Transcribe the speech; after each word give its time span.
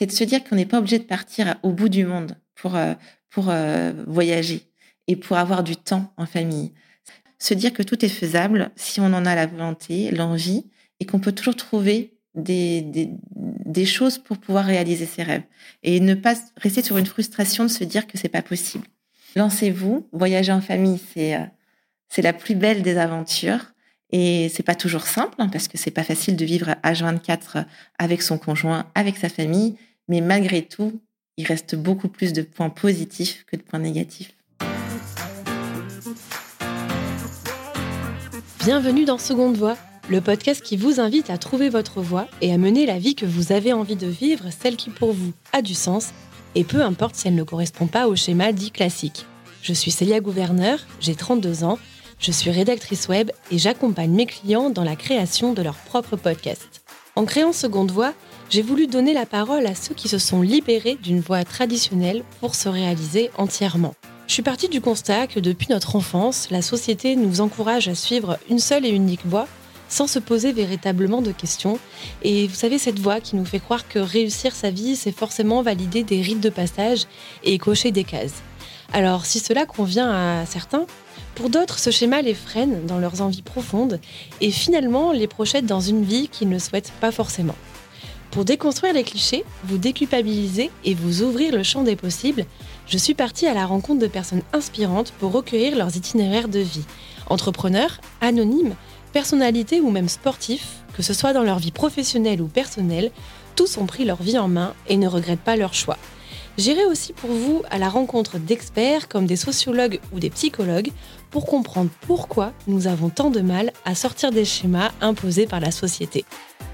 c'est 0.00 0.06
de 0.06 0.12
se 0.12 0.24
dire 0.24 0.42
qu'on 0.42 0.56
n'est 0.56 0.64
pas 0.64 0.78
obligé 0.78 0.98
de 0.98 1.04
partir 1.04 1.56
au 1.62 1.72
bout 1.72 1.90
du 1.90 2.06
monde 2.06 2.38
pour, 2.54 2.74
euh, 2.74 2.94
pour 3.28 3.50
euh, 3.50 3.92
voyager 4.06 4.62
et 5.08 5.14
pour 5.14 5.36
avoir 5.36 5.62
du 5.62 5.76
temps 5.76 6.14
en 6.16 6.24
famille. 6.24 6.72
Se 7.38 7.52
dire 7.52 7.74
que 7.74 7.82
tout 7.82 8.02
est 8.02 8.08
faisable 8.08 8.70
si 8.76 8.98
on 9.02 9.12
en 9.12 9.26
a 9.26 9.34
la 9.34 9.44
volonté, 9.44 10.10
l'envie, 10.10 10.64
et 11.00 11.04
qu'on 11.04 11.20
peut 11.20 11.32
toujours 11.32 11.54
trouver 11.54 12.14
des, 12.34 12.80
des, 13.66 13.84
choses 13.84 14.16
pour 14.16 14.38
pouvoir 14.38 14.64
réaliser 14.64 15.04
ses 15.04 15.22
rêves. 15.22 15.42
Et 15.82 16.00
ne 16.00 16.14
pas 16.14 16.34
rester 16.56 16.82
sur 16.82 16.96
une 16.96 17.04
frustration 17.04 17.64
de 17.64 17.68
se 17.68 17.84
dire 17.84 18.06
que 18.06 18.16
c'est 18.16 18.30
pas 18.30 18.40
possible. 18.40 18.86
Lancez-vous, 19.36 20.08
voyager 20.12 20.52
en 20.52 20.62
famille, 20.62 21.00
c'est 21.12 21.34
euh, 21.34 21.44
c'est 22.08 22.22
la 22.22 22.32
plus 22.32 22.54
belle 22.54 22.80
des 22.80 22.96
aventures. 22.96 23.74
Et 24.12 24.48
c'est 24.48 24.62
pas 24.62 24.74
toujours 24.74 25.06
simple, 25.06 25.34
hein, 25.38 25.48
parce 25.48 25.68
que 25.68 25.76
c'est 25.76 25.90
pas 25.90 26.04
facile 26.04 26.36
de 26.36 26.44
vivre 26.44 26.70
à 26.82 26.92
H24 26.92 27.66
avec 27.98 28.22
son 28.22 28.38
conjoint, 28.38 28.90
avec 28.94 29.18
sa 29.18 29.28
famille. 29.28 29.76
Mais 30.10 30.20
malgré 30.20 30.62
tout, 30.62 31.00
il 31.36 31.46
reste 31.46 31.76
beaucoup 31.76 32.08
plus 32.08 32.32
de 32.32 32.42
points 32.42 32.68
positifs 32.68 33.46
que 33.46 33.54
de 33.54 33.62
points 33.62 33.78
négatifs. 33.78 34.32
Bienvenue 38.64 39.04
dans 39.04 39.18
Seconde 39.18 39.56
Voix, 39.56 39.76
le 40.08 40.20
podcast 40.20 40.62
qui 40.62 40.76
vous 40.76 40.98
invite 40.98 41.30
à 41.30 41.38
trouver 41.38 41.68
votre 41.68 42.00
voie 42.00 42.26
et 42.40 42.52
à 42.52 42.58
mener 42.58 42.86
la 42.86 42.98
vie 42.98 43.14
que 43.14 43.24
vous 43.24 43.52
avez 43.52 43.72
envie 43.72 43.94
de 43.94 44.08
vivre, 44.08 44.46
celle 44.50 44.74
qui 44.74 44.90
pour 44.90 45.12
vous 45.12 45.32
a 45.52 45.62
du 45.62 45.74
sens, 45.74 46.08
et 46.56 46.64
peu 46.64 46.82
importe 46.82 47.14
si 47.14 47.28
elle 47.28 47.36
ne 47.36 47.44
correspond 47.44 47.86
pas 47.86 48.08
au 48.08 48.16
schéma 48.16 48.50
dit 48.50 48.72
classique. 48.72 49.26
Je 49.62 49.72
suis 49.72 49.92
Célia 49.92 50.18
Gouverneur, 50.18 50.80
j'ai 50.98 51.14
32 51.14 51.62
ans, 51.62 51.78
je 52.18 52.32
suis 52.32 52.50
rédactrice 52.50 53.06
web 53.06 53.30
et 53.52 53.58
j'accompagne 53.58 54.10
mes 54.10 54.26
clients 54.26 54.70
dans 54.70 54.82
la 54.82 54.96
création 54.96 55.52
de 55.52 55.62
leur 55.62 55.76
propre 55.76 56.16
podcast. 56.16 56.82
En 57.14 57.24
créant 57.24 57.52
Seconde 57.52 57.92
Voix, 57.92 58.12
j'ai 58.50 58.62
voulu 58.62 58.88
donner 58.88 59.14
la 59.14 59.26
parole 59.26 59.64
à 59.66 59.76
ceux 59.76 59.94
qui 59.94 60.08
se 60.08 60.18
sont 60.18 60.42
libérés 60.42 60.98
d'une 61.00 61.20
voie 61.20 61.44
traditionnelle 61.44 62.24
pour 62.40 62.56
se 62.56 62.68
réaliser 62.68 63.30
entièrement. 63.38 63.94
Je 64.26 64.34
suis 64.34 64.42
partie 64.42 64.68
du 64.68 64.80
constat 64.80 65.28
que 65.28 65.38
depuis 65.38 65.68
notre 65.70 65.94
enfance, 65.94 66.48
la 66.50 66.60
société 66.60 67.14
nous 67.14 67.40
encourage 67.40 67.88
à 67.88 67.94
suivre 67.94 68.38
une 68.48 68.58
seule 68.58 68.84
et 68.84 68.90
unique 68.90 69.24
voie 69.24 69.46
sans 69.88 70.08
se 70.08 70.18
poser 70.18 70.52
véritablement 70.52 71.22
de 71.22 71.32
questions. 71.32 71.78
Et 72.22 72.46
vous 72.46 72.54
savez, 72.54 72.78
cette 72.78 72.98
voie 72.98 73.20
qui 73.20 73.36
nous 73.36 73.44
fait 73.44 73.58
croire 73.58 73.88
que 73.88 73.98
réussir 73.98 74.54
sa 74.54 74.70
vie, 74.70 74.94
c'est 74.94 75.10
forcément 75.10 75.62
valider 75.62 76.04
des 76.04 76.20
rites 76.20 76.40
de 76.40 76.50
passage 76.50 77.06
et 77.44 77.58
cocher 77.58 77.90
des 77.90 78.04
cases. 78.04 78.42
Alors, 78.92 79.26
si 79.26 79.38
cela 79.38 79.66
convient 79.66 80.10
à 80.10 80.46
certains, 80.46 80.86
pour 81.34 81.50
d'autres, 81.50 81.78
ce 81.78 81.90
schéma 81.90 82.22
les 82.22 82.34
freine 82.34 82.84
dans 82.86 82.98
leurs 82.98 83.20
envies 83.20 83.42
profondes 83.42 84.00
et 84.40 84.50
finalement 84.50 85.12
les 85.12 85.28
projette 85.28 85.66
dans 85.66 85.80
une 85.80 86.04
vie 86.04 86.28
qu'ils 86.28 86.48
ne 86.48 86.58
souhaitent 86.58 86.92
pas 87.00 87.12
forcément. 87.12 87.56
Pour 88.30 88.44
déconstruire 88.44 88.92
les 88.92 89.02
clichés, 89.02 89.44
vous 89.64 89.76
déculpabiliser 89.76 90.70
et 90.84 90.94
vous 90.94 91.22
ouvrir 91.22 91.52
le 91.52 91.64
champ 91.64 91.82
des 91.82 91.96
possibles, 91.96 92.46
je 92.86 92.96
suis 92.96 93.14
partie 93.14 93.46
à 93.46 93.54
la 93.54 93.66
rencontre 93.66 94.00
de 94.00 94.06
personnes 94.06 94.42
inspirantes 94.52 95.12
pour 95.18 95.32
recueillir 95.32 95.76
leurs 95.76 95.96
itinéraires 95.96 96.48
de 96.48 96.60
vie. 96.60 96.84
Entrepreneurs, 97.28 98.00
anonymes, 98.20 98.76
personnalités 99.12 99.80
ou 99.80 99.90
même 99.90 100.08
sportifs, 100.08 100.84
que 100.96 101.02
ce 101.02 101.12
soit 101.12 101.32
dans 101.32 101.42
leur 101.42 101.58
vie 101.58 101.72
professionnelle 101.72 102.40
ou 102.40 102.46
personnelle, 102.46 103.10
tous 103.56 103.78
ont 103.78 103.86
pris 103.86 104.04
leur 104.04 104.22
vie 104.22 104.38
en 104.38 104.48
main 104.48 104.74
et 104.86 104.96
ne 104.96 105.08
regrettent 105.08 105.40
pas 105.40 105.56
leur 105.56 105.74
choix. 105.74 105.98
J'irai 106.56 106.84
aussi 106.84 107.12
pour 107.12 107.30
vous 107.30 107.62
à 107.70 107.78
la 107.78 107.88
rencontre 107.88 108.38
d'experts 108.38 109.08
comme 109.08 109.26
des 109.26 109.36
sociologues 109.36 109.98
ou 110.12 110.20
des 110.20 110.30
psychologues 110.30 110.92
pour 111.30 111.46
comprendre 111.46 111.90
pourquoi 112.02 112.52
nous 112.68 112.86
avons 112.86 113.08
tant 113.08 113.30
de 113.30 113.40
mal 113.40 113.72
à 113.84 113.96
sortir 113.96 114.30
des 114.30 114.44
schémas 114.44 114.92
imposés 115.00 115.46
par 115.46 115.60
la 115.60 115.70
société. 115.72 116.24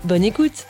Bonne 0.05 0.25
écoute 0.25 0.67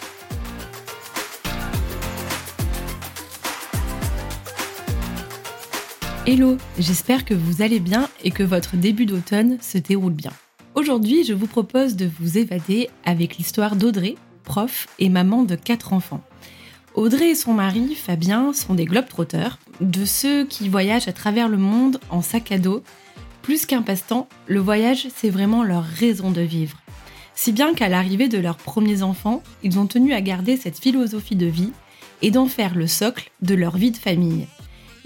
Hello, 6.28 6.56
j'espère 6.76 7.24
que 7.24 7.34
vous 7.34 7.62
allez 7.62 7.78
bien 7.78 8.08
et 8.24 8.32
que 8.32 8.42
votre 8.42 8.76
début 8.76 9.06
d'automne 9.06 9.58
se 9.60 9.78
déroule 9.78 10.12
bien. 10.12 10.32
Aujourd'hui, 10.74 11.22
je 11.22 11.32
vous 11.32 11.46
propose 11.46 11.94
de 11.94 12.10
vous 12.18 12.36
évader 12.36 12.90
avec 13.04 13.36
l'histoire 13.36 13.76
d'Audrey, 13.76 14.16
prof 14.42 14.88
et 14.98 15.08
maman 15.08 15.44
de 15.44 15.54
quatre 15.54 15.92
enfants. 15.92 16.20
Audrey 16.96 17.30
et 17.30 17.34
son 17.36 17.52
mari, 17.52 17.94
Fabien, 17.94 18.52
sont 18.52 18.74
des 18.74 18.86
globetrotters, 18.86 19.60
de 19.80 20.04
ceux 20.04 20.44
qui 20.44 20.68
voyagent 20.68 21.06
à 21.06 21.12
travers 21.12 21.48
le 21.48 21.58
monde 21.58 22.00
en 22.10 22.22
sac 22.22 22.50
à 22.50 22.58
dos. 22.58 22.82
Plus 23.42 23.64
qu'un 23.64 23.82
passe-temps, 23.82 24.28
le 24.48 24.58
voyage, 24.58 25.06
c'est 25.14 25.30
vraiment 25.30 25.62
leur 25.62 25.84
raison 25.84 26.32
de 26.32 26.40
vivre. 26.40 26.78
Si 27.36 27.52
bien 27.52 27.72
qu'à 27.72 27.88
l'arrivée 27.88 28.28
de 28.28 28.38
leurs 28.38 28.56
premiers 28.56 29.04
enfants, 29.04 29.44
ils 29.62 29.78
ont 29.78 29.86
tenu 29.86 30.12
à 30.12 30.20
garder 30.20 30.56
cette 30.56 30.80
philosophie 30.80 31.36
de 31.36 31.46
vie 31.46 31.70
et 32.20 32.32
d'en 32.32 32.46
faire 32.46 32.74
le 32.74 32.88
socle 32.88 33.30
de 33.42 33.54
leur 33.54 33.76
vie 33.76 33.92
de 33.92 33.96
famille. 33.96 34.48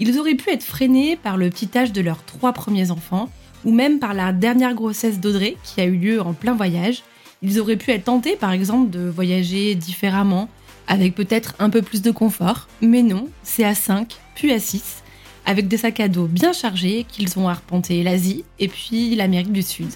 Ils 0.03 0.17
auraient 0.17 0.33
pu 0.33 0.49
être 0.49 0.63
freinés 0.63 1.15
par 1.15 1.37
le 1.37 1.51
petit 1.51 1.69
âge 1.77 1.91
de 1.91 2.01
leurs 2.01 2.25
trois 2.25 2.53
premiers 2.53 2.89
enfants, 2.89 3.29
ou 3.65 3.71
même 3.71 3.99
par 3.99 4.15
la 4.15 4.33
dernière 4.33 4.73
grossesse 4.73 5.19
d'Audrey 5.19 5.57
qui 5.63 5.79
a 5.79 5.85
eu 5.85 5.95
lieu 5.95 6.19
en 6.19 6.33
plein 6.33 6.55
voyage. 6.55 7.03
Ils 7.43 7.59
auraient 7.59 7.75
pu 7.75 7.91
être 7.91 8.05
tentés 8.05 8.35
par 8.35 8.51
exemple 8.51 8.89
de 8.89 9.07
voyager 9.07 9.75
différemment, 9.75 10.49
avec 10.87 11.13
peut-être 11.13 11.53
un 11.59 11.69
peu 11.69 11.83
plus 11.83 12.01
de 12.01 12.09
confort, 12.09 12.67
mais 12.81 13.03
non, 13.03 13.29
c'est 13.43 13.63
à 13.63 13.75
5, 13.75 14.17
puis 14.33 14.51
à 14.51 14.59
6, 14.59 15.03
avec 15.45 15.67
des 15.67 15.77
sacs 15.77 15.99
à 15.99 16.07
dos 16.07 16.25
bien 16.25 16.51
chargés 16.51 17.05
qu'ils 17.07 17.37
ont 17.37 17.47
arpenté 17.47 18.01
l'Asie 18.01 18.43
et 18.57 18.69
puis 18.69 19.13
l'Amérique 19.13 19.51
du 19.51 19.61
Sud. 19.61 19.91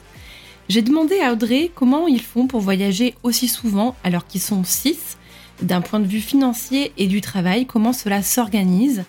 J'ai 0.70 0.84
demandé 0.84 1.20
à 1.20 1.34
Audrey 1.34 1.72
comment 1.74 2.08
ils 2.08 2.22
font 2.22 2.46
pour 2.46 2.62
voyager 2.62 3.16
aussi 3.24 3.48
souvent 3.48 3.96
alors 4.04 4.28
qu'ils 4.28 4.42
sont 4.42 4.64
6, 4.64 5.18
d'un 5.64 5.82
point 5.82 6.00
de 6.00 6.06
vue 6.06 6.22
financier 6.22 6.92
et 7.00 7.08
du 7.08 7.22
travail, 7.22 7.66
comment 7.66 7.92
cela 7.92 8.22
s'organise? 8.22 9.04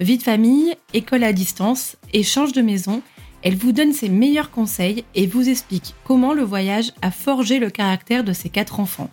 Vie 0.00 0.18
de 0.18 0.22
famille, 0.22 0.74
école 0.94 1.24
à 1.24 1.32
distance, 1.32 1.96
échange 2.12 2.52
de 2.52 2.62
maison, 2.62 3.02
elle 3.42 3.56
vous 3.56 3.72
donne 3.72 3.92
ses 3.92 4.08
meilleurs 4.08 4.50
conseils 4.50 5.04
et 5.14 5.26
vous 5.26 5.48
explique 5.48 5.94
comment 6.04 6.34
le 6.34 6.42
voyage 6.42 6.92
a 7.02 7.10
forgé 7.10 7.58
le 7.58 7.70
caractère 7.70 8.24
de 8.24 8.32
ses 8.32 8.48
quatre 8.48 8.80
enfants. 8.80 9.10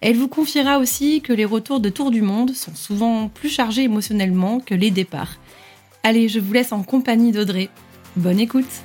Elle 0.00 0.16
vous 0.16 0.28
confiera 0.28 0.78
aussi 0.78 1.20
que 1.20 1.32
les 1.32 1.44
retours 1.44 1.78
de 1.78 1.88
tour 1.88 2.10
du 2.10 2.22
monde 2.22 2.54
sont 2.54 2.74
souvent 2.74 3.28
plus 3.28 3.50
chargés 3.50 3.84
émotionnellement 3.84 4.58
que 4.58 4.74
les 4.74 4.90
départs. 4.90 5.36
Allez, 6.02 6.28
je 6.28 6.40
vous 6.40 6.52
laisse 6.52 6.72
en 6.72 6.82
compagnie 6.82 7.30
d'Audrey. 7.30 7.68
Bonne 8.16 8.40
écoute 8.40 8.82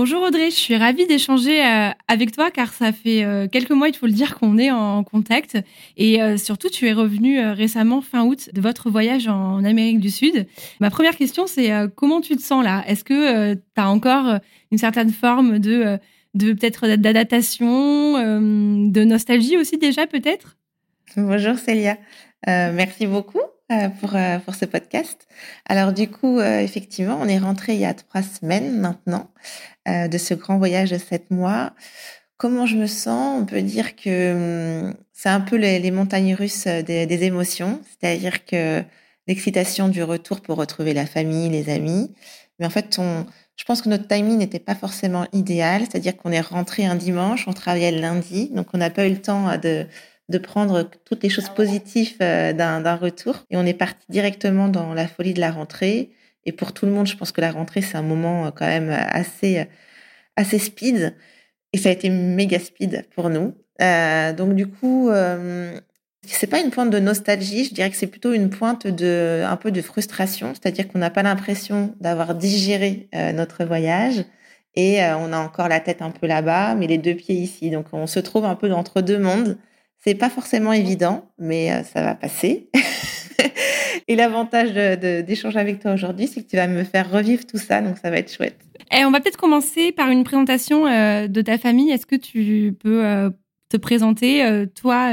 Bonjour 0.00 0.22
Audrey, 0.22 0.52
je 0.52 0.54
suis 0.54 0.76
ravie 0.76 1.08
d'échanger 1.08 1.60
euh, 1.60 1.90
avec 2.06 2.30
toi 2.30 2.52
car 2.52 2.72
ça 2.72 2.92
fait 2.92 3.24
euh, 3.24 3.48
quelques 3.48 3.72
mois, 3.72 3.88
il 3.88 3.96
faut 3.96 4.06
le 4.06 4.12
dire, 4.12 4.38
qu'on 4.38 4.56
est 4.56 4.70
en 4.70 5.02
contact. 5.02 5.58
Et 5.96 6.22
euh, 6.22 6.36
surtout, 6.36 6.68
tu 6.68 6.86
es 6.86 6.92
revenue 6.92 7.40
récemment, 7.50 8.00
fin 8.00 8.24
août, 8.24 8.48
de 8.52 8.60
votre 8.60 8.90
voyage 8.90 9.26
en 9.26 9.64
Amérique 9.64 9.98
du 9.98 10.10
Sud. 10.10 10.46
Ma 10.78 10.90
première 10.90 11.16
question, 11.16 11.48
c'est 11.48 11.72
comment 11.96 12.20
tu 12.20 12.36
te 12.36 12.42
sens 12.42 12.62
là? 12.62 12.84
Est-ce 12.86 13.02
que 13.02 13.54
tu 13.54 13.60
as 13.76 13.90
encore 13.90 14.38
une 14.70 14.78
certaine 14.78 15.10
forme 15.10 15.58
de, 15.58 15.98
de 16.34 16.52
peut-être 16.52 16.86
d'adaptation, 16.94 18.12
de 18.12 19.02
nostalgie 19.02 19.56
aussi 19.56 19.78
déjà 19.78 20.06
peut-être? 20.06 20.56
Bonjour 21.16 21.58
Célia, 21.58 21.98
merci 22.46 23.08
beaucoup. 23.08 23.40
Pour, 24.00 24.16
pour 24.46 24.54
ce 24.54 24.64
podcast. 24.64 25.28
Alors 25.68 25.92
du 25.92 26.08
coup, 26.08 26.40
effectivement, 26.40 27.18
on 27.20 27.28
est 27.28 27.38
rentré 27.38 27.74
il 27.74 27.80
y 27.80 27.84
a 27.84 27.92
trois 27.92 28.22
semaines 28.22 28.80
maintenant. 28.80 29.30
Euh, 29.88 30.08
de 30.08 30.18
ce 30.18 30.34
grand 30.34 30.58
voyage 30.58 30.90
de 30.90 30.98
sept 30.98 31.30
mois. 31.30 31.72
Comment 32.36 32.66
je 32.66 32.76
me 32.76 32.86
sens? 32.86 33.40
On 33.40 33.46
peut 33.46 33.62
dire 33.62 33.96
que 33.96 34.88
hum, 34.88 34.94
c'est 35.12 35.28
un 35.30 35.40
peu 35.40 35.56
les, 35.56 35.90
montagnes 35.90 36.34
russes 36.34 36.66
des, 36.66 37.24
émotions, 37.24 37.80
c'est-à-dire 37.84 38.44
que 38.44 38.82
l'excitation 39.26 39.88
du 39.88 40.02
retour 40.02 40.40
pour 40.40 40.58
retrouver 40.58 40.94
la 40.94 41.06
famille, 41.06 41.48
les 41.48 41.70
amis. 41.70 42.12
Mais 42.58 42.66
en 42.66 42.70
fait, 42.70 42.98
on, 42.98 43.26
je 43.56 43.64
pense 43.64 43.82
que 43.82 43.88
notre 43.88 44.06
timing 44.08 44.38
n'était 44.38 44.58
pas 44.58 44.74
forcément 44.74 45.26
idéal, 45.32 45.82
c'est-à-dire 45.82 46.16
qu'on 46.16 46.32
est 46.32 46.40
rentré 46.40 46.84
un 46.86 46.96
dimanche, 46.96 47.46
on 47.48 47.52
travaillait 47.52 47.92
le 47.92 48.00
lundi, 48.00 48.50
donc 48.50 48.68
on 48.74 48.78
n'a 48.78 48.90
pas 48.90 49.06
eu 49.06 49.10
le 49.10 49.22
temps 49.22 49.56
de, 49.58 49.86
de 50.28 50.38
prendre 50.38 50.88
toutes 51.04 51.22
les 51.22 51.28
choses 51.28 51.48
positives 51.50 52.16
euh, 52.20 52.52
d'un 52.52 52.96
retour. 52.96 53.44
Et 53.50 53.56
on 53.56 53.66
est 53.66 53.74
parti 53.74 54.04
directement 54.08 54.68
dans 54.68 54.94
la 54.94 55.08
folie 55.08 55.34
de 55.34 55.40
la 55.40 55.50
rentrée. 55.50 56.10
Et 56.44 56.52
pour 56.52 56.72
tout 56.72 56.86
le 56.86 56.92
monde, 56.92 57.06
je 57.06 57.16
pense 57.16 57.32
que 57.32 57.40
la 57.40 57.50
rentrée, 57.50 57.82
c'est 57.82 57.96
un 57.96 58.02
moment 58.02 58.46
euh, 58.46 58.50
quand 58.50 58.66
même 58.66 58.90
assez, 58.90 59.66
assez 60.36 60.58
speed. 60.58 61.14
Et 61.72 61.78
ça 61.78 61.90
a 61.90 61.92
été 61.92 62.10
méga 62.10 62.58
speed 62.58 63.06
pour 63.14 63.30
nous. 63.30 63.54
Euh, 63.80 64.32
donc 64.32 64.54
du 64.54 64.66
coup, 64.66 65.10
euh, 65.10 65.78
c'est 66.26 66.46
pas 66.46 66.60
une 66.60 66.70
pointe 66.70 66.90
de 66.90 66.98
nostalgie, 66.98 67.64
je 67.64 67.74
dirais 67.74 67.90
que 67.90 67.96
c'est 67.96 68.06
plutôt 68.06 68.32
une 68.32 68.50
pointe 68.50 68.86
de 68.86 69.44
un 69.46 69.56
peu 69.56 69.70
de 69.70 69.80
frustration, 69.82 70.52
c'est-à-dire 70.54 70.88
qu'on 70.88 70.98
n'a 70.98 71.10
pas 71.10 71.22
l'impression 71.22 71.94
d'avoir 72.00 72.34
digéré 72.34 73.08
euh, 73.14 73.32
notre 73.32 73.64
voyage 73.64 74.24
et 74.74 75.02
euh, 75.02 75.16
on 75.18 75.32
a 75.32 75.38
encore 75.38 75.68
la 75.68 75.80
tête 75.80 76.02
un 76.02 76.10
peu 76.10 76.26
là-bas, 76.26 76.74
mais 76.74 76.86
les 76.86 76.98
deux 76.98 77.14
pieds 77.14 77.36
ici. 77.36 77.70
Donc 77.70 77.86
on 77.92 78.06
se 78.06 78.20
trouve 78.20 78.44
un 78.44 78.54
peu 78.56 78.72
entre 78.72 79.00
deux 79.00 79.18
mondes. 79.18 79.58
C'est 80.04 80.14
pas 80.14 80.30
forcément 80.30 80.72
évident, 80.72 81.30
mais 81.38 81.82
ça 81.84 82.02
va 82.02 82.14
passer. 82.14 82.70
Et 84.08 84.16
l'avantage 84.16 84.72
d'échanger 85.26 85.58
avec 85.58 85.80
toi 85.80 85.92
aujourd'hui, 85.92 86.26
c'est 86.26 86.42
que 86.42 86.48
tu 86.48 86.56
vas 86.56 86.66
me 86.66 86.84
faire 86.84 87.10
revivre 87.10 87.44
tout 87.44 87.58
ça, 87.58 87.82
donc 87.82 87.98
ça 87.98 88.10
va 88.10 88.18
être 88.18 88.32
chouette. 88.32 88.58
Et 88.96 89.04
on 89.04 89.10
va 89.10 89.20
peut-être 89.20 89.36
commencer 89.36 89.92
par 89.92 90.08
une 90.08 90.24
présentation 90.24 90.84
de 90.84 91.42
ta 91.42 91.58
famille. 91.58 91.90
Est-ce 91.90 92.06
que 92.06 92.16
tu 92.16 92.74
peux 92.80 93.30
te 93.68 93.76
présenter, 93.76 94.64
toi 94.74 95.10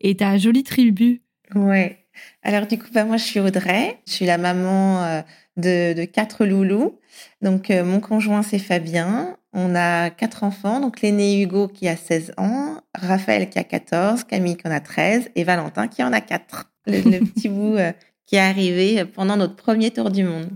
et 0.00 0.16
ta 0.16 0.38
jolie 0.38 0.62
tribu? 0.62 1.20
Ouais. 1.54 1.98
Alors 2.42 2.66
du 2.66 2.78
coup, 2.78 2.86
bah, 2.94 3.04
moi 3.04 3.18
je 3.18 3.24
suis 3.24 3.40
Audrey, 3.40 3.98
je 4.06 4.12
suis 4.12 4.26
la 4.26 4.38
maman 4.38 5.22
de, 5.56 6.04
quatre 6.04 6.44
loulous. 6.44 6.98
Donc 7.42 7.70
mon 7.70 8.00
conjoint 8.00 8.42
c'est 8.42 8.58
Fabien, 8.58 9.36
on 9.54 9.74
a 9.76 10.10
quatre 10.10 10.42
enfants, 10.42 10.80
donc 10.80 11.00
l'aîné 11.00 11.40
Hugo 11.40 11.68
qui 11.68 11.88
a 11.88 11.96
16 11.96 12.34
ans, 12.38 12.78
Raphaël 12.94 13.48
qui 13.48 13.58
a 13.58 13.64
14, 13.64 14.24
Camille 14.24 14.56
qui 14.56 14.66
en 14.66 14.72
a 14.72 14.80
13 14.80 15.30
et 15.36 15.44
Valentin 15.44 15.86
qui 15.86 16.02
en 16.02 16.12
a 16.12 16.20
4. 16.20 16.70
Le, 16.86 17.20
petit 17.24 17.48
bout 17.48 17.76
euh, 17.76 17.92
qui 18.26 18.36
est 18.36 18.40
arrivé 18.40 19.04
pendant 19.04 19.36
notre 19.36 19.54
premier 19.54 19.90
tour 19.90 20.10
du 20.10 20.24
monde. 20.24 20.50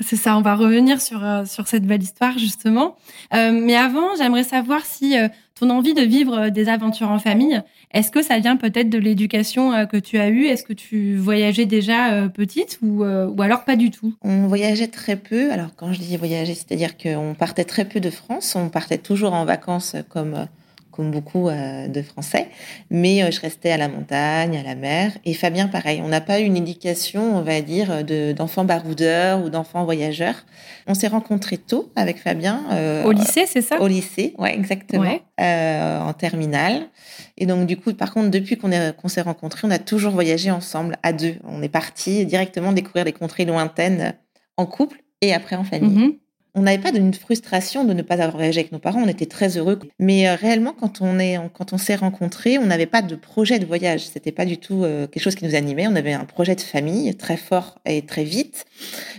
C'est 0.00 0.16
ça, 0.16 0.36
on 0.36 0.40
va 0.40 0.56
revenir 0.56 1.00
sur, 1.00 1.24
euh, 1.24 1.44
sur 1.44 1.68
cette 1.68 1.84
belle 1.84 2.02
histoire 2.02 2.36
justement. 2.38 2.96
Euh, 3.34 3.52
mais 3.52 3.76
avant, 3.76 4.16
j'aimerais 4.16 4.42
savoir 4.42 4.84
si 4.84 5.14
ton 5.58 5.70
envie 5.70 5.94
de 5.94 6.02
vivre 6.02 6.48
des 6.48 6.68
aventures 6.68 7.10
en 7.10 7.18
famille, 7.18 7.62
est-ce 7.92 8.10
que 8.10 8.22
ça 8.22 8.38
vient 8.38 8.56
peut-être 8.56 8.90
de 8.90 8.98
l'éducation 8.98 9.86
que 9.86 9.96
tu 9.96 10.18
as 10.18 10.28
eue? 10.28 10.46
Est-ce 10.46 10.64
que 10.64 10.72
tu 10.72 11.16
voyageais 11.16 11.66
déjà 11.66 12.28
petite 12.28 12.78
ou, 12.82 13.04
ou 13.04 13.42
alors 13.42 13.64
pas 13.64 13.76
du 13.76 13.90
tout? 13.90 14.14
On 14.22 14.46
voyageait 14.46 14.88
très 14.88 15.16
peu. 15.16 15.52
Alors 15.52 15.70
quand 15.76 15.92
je 15.92 16.00
dis 16.00 16.16
voyager, 16.16 16.54
c'est-à-dire 16.54 16.96
qu'on 16.96 17.34
partait 17.38 17.64
très 17.64 17.84
peu 17.84 18.00
de 18.00 18.10
France. 18.10 18.56
On 18.56 18.68
partait 18.68 18.98
toujours 18.98 19.32
en 19.32 19.44
vacances 19.44 19.94
comme 20.08 20.46
comme 20.94 21.10
beaucoup 21.10 21.48
euh, 21.48 21.88
de 21.88 22.02
Français, 22.02 22.48
mais 22.90 23.22
euh, 23.22 23.30
je 23.30 23.40
restais 23.40 23.70
à 23.70 23.76
la 23.76 23.88
montagne, 23.88 24.56
à 24.56 24.62
la 24.62 24.74
mer. 24.74 25.12
Et 25.24 25.34
Fabien, 25.34 25.66
pareil, 25.66 26.00
on 26.02 26.08
n'a 26.08 26.20
pas 26.20 26.40
eu 26.40 26.44
une 26.44 26.56
éducation, 26.56 27.36
on 27.36 27.42
va 27.42 27.60
dire, 27.60 28.04
d'enfants 28.34 28.64
baroudeurs 28.64 29.44
ou 29.44 29.50
d'enfants 29.50 29.84
voyageurs. 29.84 30.44
On 30.86 30.94
s'est 30.94 31.08
rencontrés 31.08 31.58
tôt 31.58 31.90
avec 31.96 32.18
Fabien. 32.18 32.64
Euh, 32.72 33.04
au 33.04 33.12
lycée, 33.12 33.46
c'est 33.46 33.62
ça? 33.62 33.80
Au 33.80 33.86
lycée, 33.86 34.34
ouais, 34.38 34.54
exactement, 34.54 35.18
en 35.38 36.12
terminale. 36.12 36.88
Et 37.36 37.46
donc, 37.46 37.66
du 37.66 37.76
coup, 37.76 37.92
par 37.94 38.12
contre, 38.12 38.30
depuis 38.30 38.56
qu'on 38.56 39.08
s'est 39.08 39.22
rencontrés, 39.22 39.66
on 39.66 39.70
a 39.70 39.78
toujours 39.78 40.12
voyagé 40.12 40.50
ensemble, 40.50 40.96
à 41.02 41.12
deux. 41.12 41.36
On 41.44 41.62
est 41.62 41.68
partis 41.68 42.24
directement 42.26 42.72
découvrir 42.72 43.04
des 43.04 43.12
contrées 43.12 43.44
lointaines 43.44 44.14
en 44.56 44.66
couple 44.66 45.02
et 45.20 45.34
après 45.34 45.56
en 45.56 45.64
famille. 45.64 46.08
Mm-hmm 46.08 46.23
on 46.54 46.62
n'avait 46.62 46.78
pas 46.78 46.92
d'une 46.92 47.12
frustration 47.12 47.84
de 47.84 47.92
ne 47.92 48.02
pas 48.02 48.14
avoir 48.14 48.36
voyagé 48.36 48.60
avec 48.60 48.72
nos 48.72 48.78
parents, 48.78 49.02
on 49.02 49.08
était 49.08 49.26
très 49.26 49.58
heureux. 49.58 49.78
Mais 49.98 50.28
euh, 50.28 50.36
réellement, 50.36 50.72
quand 50.72 51.00
on 51.00 51.18
est, 51.18 51.38
quand 51.52 51.72
on 51.72 51.78
s'est 51.78 51.96
rencontrés, 51.96 52.58
on 52.58 52.66
n'avait 52.66 52.86
pas 52.86 53.02
de 53.02 53.16
projet 53.16 53.58
de 53.58 53.66
voyage. 53.66 54.06
C'était 54.06 54.32
pas 54.32 54.44
du 54.44 54.58
tout 54.58 54.84
euh, 54.84 55.08
quelque 55.08 55.22
chose 55.22 55.34
qui 55.34 55.44
nous 55.44 55.56
animait. 55.56 55.88
On 55.88 55.96
avait 55.96 56.12
un 56.12 56.24
projet 56.24 56.54
de 56.54 56.60
famille 56.60 57.14
très 57.16 57.36
fort 57.36 57.78
et 57.84 58.02
très 58.02 58.24
vite, 58.24 58.66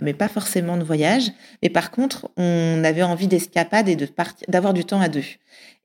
mais 0.00 0.14
pas 0.14 0.28
forcément 0.28 0.78
de 0.78 0.84
voyage. 0.84 1.30
Mais 1.62 1.68
par 1.68 1.90
contre, 1.90 2.30
on 2.38 2.82
avait 2.84 3.02
envie 3.02 3.28
d'escapade 3.28 3.88
et 3.88 3.96
de 3.96 4.08
d'avoir 4.48 4.72
du 4.72 4.84
temps 4.84 5.00
à 5.00 5.08
deux. 5.08 5.24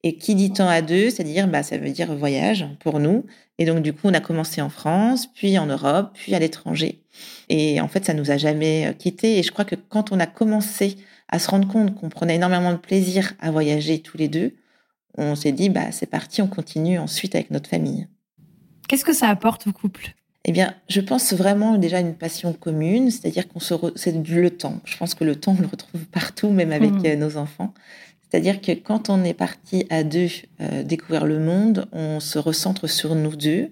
Et 0.03 0.15
qui 0.15 0.35
dit 0.35 0.51
temps 0.51 0.69
à 0.69 0.81
deux, 0.81 1.09
c'est-à-dire, 1.09 1.47
bah, 1.47 1.63
ça 1.63 1.77
veut 1.77 1.91
dire 1.91 2.15
voyage 2.15 2.65
pour 2.79 2.99
nous. 2.99 3.25
Et 3.59 3.65
donc, 3.65 3.83
du 3.83 3.93
coup, 3.93 4.01
on 4.05 4.13
a 4.13 4.19
commencé 4.19 4.61
en 4.61 4.69
France, 4.69 5.27
puis 5.27 5.59
en 5.59 5.67
Europe, 5.67 6.11
puis 6.15 6.33
à 6.33 6.39
l'étranger. 6.39 7.03
Et 7.49 7.79
en 7.81 7.87
fait, 7.87 8.05
ça 8.05 8.13
nous 8.13 8.31
a 8.31 8.37
jamais 8.37 8.87
euh, 8.87 8.93
quittés. 8.93 9.37
Et 9.37 9.43
je 9.43 9.51
crois 9.51 9.65
que 9.65 9.75
quand 9.75 10.11
on 10.11 10.19
a 10.19 10.25
commencé 10.25 10.97
à 11.31 11.39
se 11.39 11.49
rendre 11.49 11.67
compte 11.67 11.95
qu'on 11.95 12.09
prenait 12.09 12.35
énormément 12.35 12.71
de 12.71 12.77
plaisir 12.77 13.33
à 13.39 13.51
voyager 13.51 13.99
tous 13.99 14.17
les 14.17 14.27
deux, 14.27 14.53
on 15.17 15.35
s'est 15.35 15.51
dit, 15.51 15.69
bah, 15.69 15.91
c'est 15.91 16.05
parti, 16.05 16.41
on 16.41 16.47
continue 16.47 16.99
ensuite 16.99 17.35
avec 17.35 17.51
notre 17.51 17.69
famille. 17.69 18.07
Qu'est-ce 18.87 19.05
que 19.05 19.13
ça 19.13 19.27
apporte 19.27 19.67
au 19.67 19.71
couple? 19.71 20.13
Eh 20.43 20.51
bien, 20.51 20.73
je 20.89 21.01
pense 21.01 21.33
vraiment 21.33 21.77
déjà 21.77 21.99
une 21.99 22.15
passion 22.15 22.53
commune, 22.53 23.11
c'est-à-dire 23.11 23.47
qu'on 23.47 23.59
se, 23.59 23.73
c'est 23.95 24.11
le 24.11 24.49
temps. 24.49 24.81
Je 24.85 24.97
pense 24.97 25.13
que 25.13 25.23
le 25.23 25.35
temps, 25.35 25.55
on 25.57 25.61
le 25.61 25.67
retrouve 25.67 26.05
partout, 26.07 26.49
même 26.49 26.71
avec 26.71 26.91
mmh. 26.91 27.05
euh, 27.05 27.15
nos 27.15 27.37
enfants. 27.37 27.73
C'est-à-dire 28.21 28.61
que 28.61 28.71
quand 28.71 29.09
on 29.09 29.23
est 29.23 29.33
parti 29.33 29.85
à 29.89 30.03
deux 30.03 30.29
euh, 30.61 30.83
découvrir 30.83 31.25
le 31.25 31.39
monde, 31.39 31.87
on 31.91 32.19
se 32.19 32.39
recentre 32.39 32.89
sur 32.89 33.13
nous 33.13 33.35
deux 33.35 33.71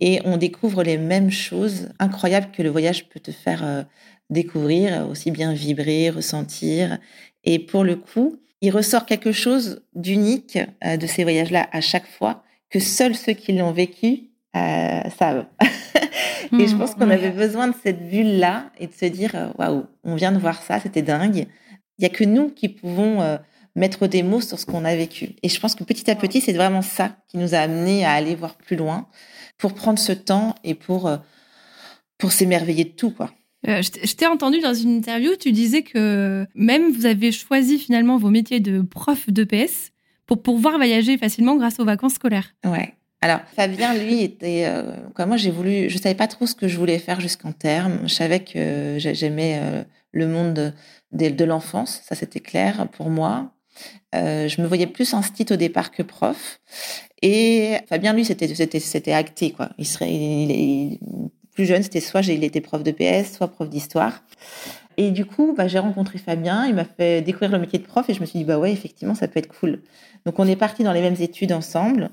et 0.00 0.20
on 0.24 0.36
découvre 0.36 0.82
les 0.82 0.98
mêmes 0.98 1.30
choses 1.30 1.88
incroyables 2.00 2.50
que 2.52 2.62
le 2.62 2.68
voyage 2.68 3.08
peut 3.08 3.20
te 3.20 3.30
faire 3.30 3.64
euh, 3.64 3.84
découvrir, 4.32 5.08
aussi 5.08 5.30
bien 5.30 5.52
vibrer, 5.52 6.10
ressentir. 6.10 6.98
Et 7.44 7.58
pour 7.58 7.84
le 7.84 7.96
coup, 7.96 8.40
il 8.60 8.70
ressort 8.70 9.06
quelque 9.06 9.32
chose 9.32 9.82
d'unique 9.94 10.58
euh, 10.84 10.96
de 10.96 11.06
ces 11.06 11.24
voyages-là 11.24 11.68
à 11.72 11.80
chaque 11.80 12.06
fois 12.06 12.42
que 12.70 12.80
seuls 12.80 13.14
ceux 13.14 13.32
qui 13.34 13.52
l'ont 13.52 13.72
vécu 13.72 14.30
euh, 14.56 15.00
savent. 15.18 15.46
et 16.58 16.66
je 16.66 16.76
pense 16.76 16.94
qu'on 16.94 17.06
mmh, 17.06 17.10
avait 17.10 17.30
besoin 17.30 17.68
de 17.68 17.74
cette 17.82 18.08
bulle-là 18.08 18.70
et 18.78 18.86
de 18.86 18.92
se 18.92 19.06
dire 19.06 19.32
euh, 19.34 19.48
waouh, 19.58 19.84
on 20.04 20.14
vient 20.14 20.32
de 20.32 20.38
voir 20.38 20.62
ça, 20.62 20.80
c'était 20.80 21.02
dingue. 21.02 21.46
Il 21.98 22.02
y 22.02 22.06
a 22.06 22.08
que 22.08 22.24
nous 22.24 22.50
qui 22.50 22.68
pouvons 22.68 23.38
mettre 23.76 24.06
des 24.06 24.22
mots 24.22 24.40
sur 24.40 24.58
ce 24.58 24.66
qu'on 24.66 24.84
a 24.84 24.96
vécu. 24.96 25.36
Et 25.42 25.48
je 25.48 25.60
pense 25.60 25.74
que 25.74 25.84
petit 25.84 26.10
à 26.10 26.16
petit, 26.16 26.40
c'est 26.40 26.52
vraiment 26.52 26.82
ça 26.82 27.16
qui 27.28 27.36
nous 27.36 27.54
a 27.54 27.58
amené 27.58 28.04
à 28.04 28.12
aller 28.12 28.34
voir 28.34 28.56
plus 28.56 28.76
loin, 28.76 29.08
pour 29.58 29.74
prendre 29.74 29.98
ce 29.98 30.12
temps 30.12 30.54
et 30.64 30.74
pour 30.74 31.10
pour 32.18 32.32
s'émerveiller 32.32 32.84
de 32.84 32.90
tout, 32.90 33.10
quoi. 33.10 33.30
Euh, 33.68 33.80
je 33.82 34.14
t'ai 34.14 34.26
entendu 34.26 34.60
dans 34.60 34.74
une 34.74 34.96
interview, 34.96 35.36
tu 35.36 35.52
disais 35.52 35.82
que 35.82 36.46
même 36.54 36.90
vous 36.90 37.06
avez 37.06 37.30
choisi 37.30 37.78
finalement 37.78 38.16
vos 38.16 38.30
métiers 38.30 38.60
de 38.60 38.82
prof 38.82 39.30
d'EPS 39.30 39.92
pour 40.26 40.42
pouvoir 40.42 40.76
voyager 40.76 41.16
facilement 41.16 41.56
grâce 41.56 41.78
aux 41.78 41.84
vacances 41.84 42.14
scolaires. 42.14 42.54
Ouais. 42.64 42.94
Alors 43.22 43.38
Fabien, 43.54 43.94
lui, 43.94 44.22
était. 44.22 44.64
Euh, 44.66 44.96
moi, 45.26 45.36
j'ai 45.36 45.52
voulu. 45.52 45.88
Je 45.88 45.96
savais 45.96 46.16
pas 46.16 46.26
trop 46.26 46.44
ce 46.44 46.56
que 46.56 46.66
je 46.66 46.76
voulais 46.76 46.98
faire 46.98 47.20
jusqu'en 47.20 47.52
terme. 47.52 48.00
Je 48.02 48.12
savais 48.12 48.40
que 48.40 48.96
j'aimais 48.98 49.60
euh, 49.62 49.84
le 50.10 50.26
monde 50.26 50.74
de, 51.12 51.44
l'enfance. 51.44 52.02
Ça, 52.04 52.16
c'était 52.16 52.40
clair 52.40 52.88
pour 52.90 53.10
moi. 53.10 53.52
Euh, 54.14 54.48
je 54.48 54.60
me 54.60 54.66
voyais 54.66 54.88
plus 54.88 55.14
en 55.14 55.20
au 55.22 55.56
départ 55.56 55.92
que 55.92 56.02
prof. 56.02 56.60
Et 57.22 57.76
Fabien, 57.88 58.12
lui, 58.12 58.24
c'était 58.24 58.52
c'était 58.80 59.12
acté 59.12 59.52
quoi. 59.52 59.70
Il 59.78 59.86
serait 59.86 60.98
plus 61.54 61.66
jeune, 61.66 61.82
c'était 61.82 62.00
soit 62.00 62.26
il 62.26 62.44
était 62.44 62.60
prof 62.60 62.82
de 62.82 62.90
PS, 62.90 63.34
soit 63.36 63.48
prof 63.48 63.68
d'histoire. 63.68 64.22
Et 64.96 65.10
du 65.10 65.24
coup, 65.24 65.54
bah, 65.56 65.68
j'ai 65.68 65.78
rencontré 65.78 66.18
Fabien, 66.18 66.66
il 66.66 66.74
m'a 66.74 66.84
fait 66.84 67.22
découvrir 67.22 67.50
le 67.52 67.58
métier 67.58 67.78
de 67.78 67.84
prof 67.84 68.08
et 68.08 68.14
je 68.14 68.20
me 68.20 68.26
suis 68.26 68.38
dit, 68.38 68.44
bah 68.44 68.58
ouais, 68.58 68.72
effectivement, 68.72 69.14
ça 69.14 69.28
peut 69.28 69.38
être 69.38 69.52
cool. 69.58 69.80
Donc 70.26 70.38
on 70.38 70.46
est 70.46 70.56
parti 70.56 70.84
dans 70.84 70.92
les 70.92 71.00
mêmes 71.00 71.16
études 71.18 71.52
ensemble. 71.52 72.10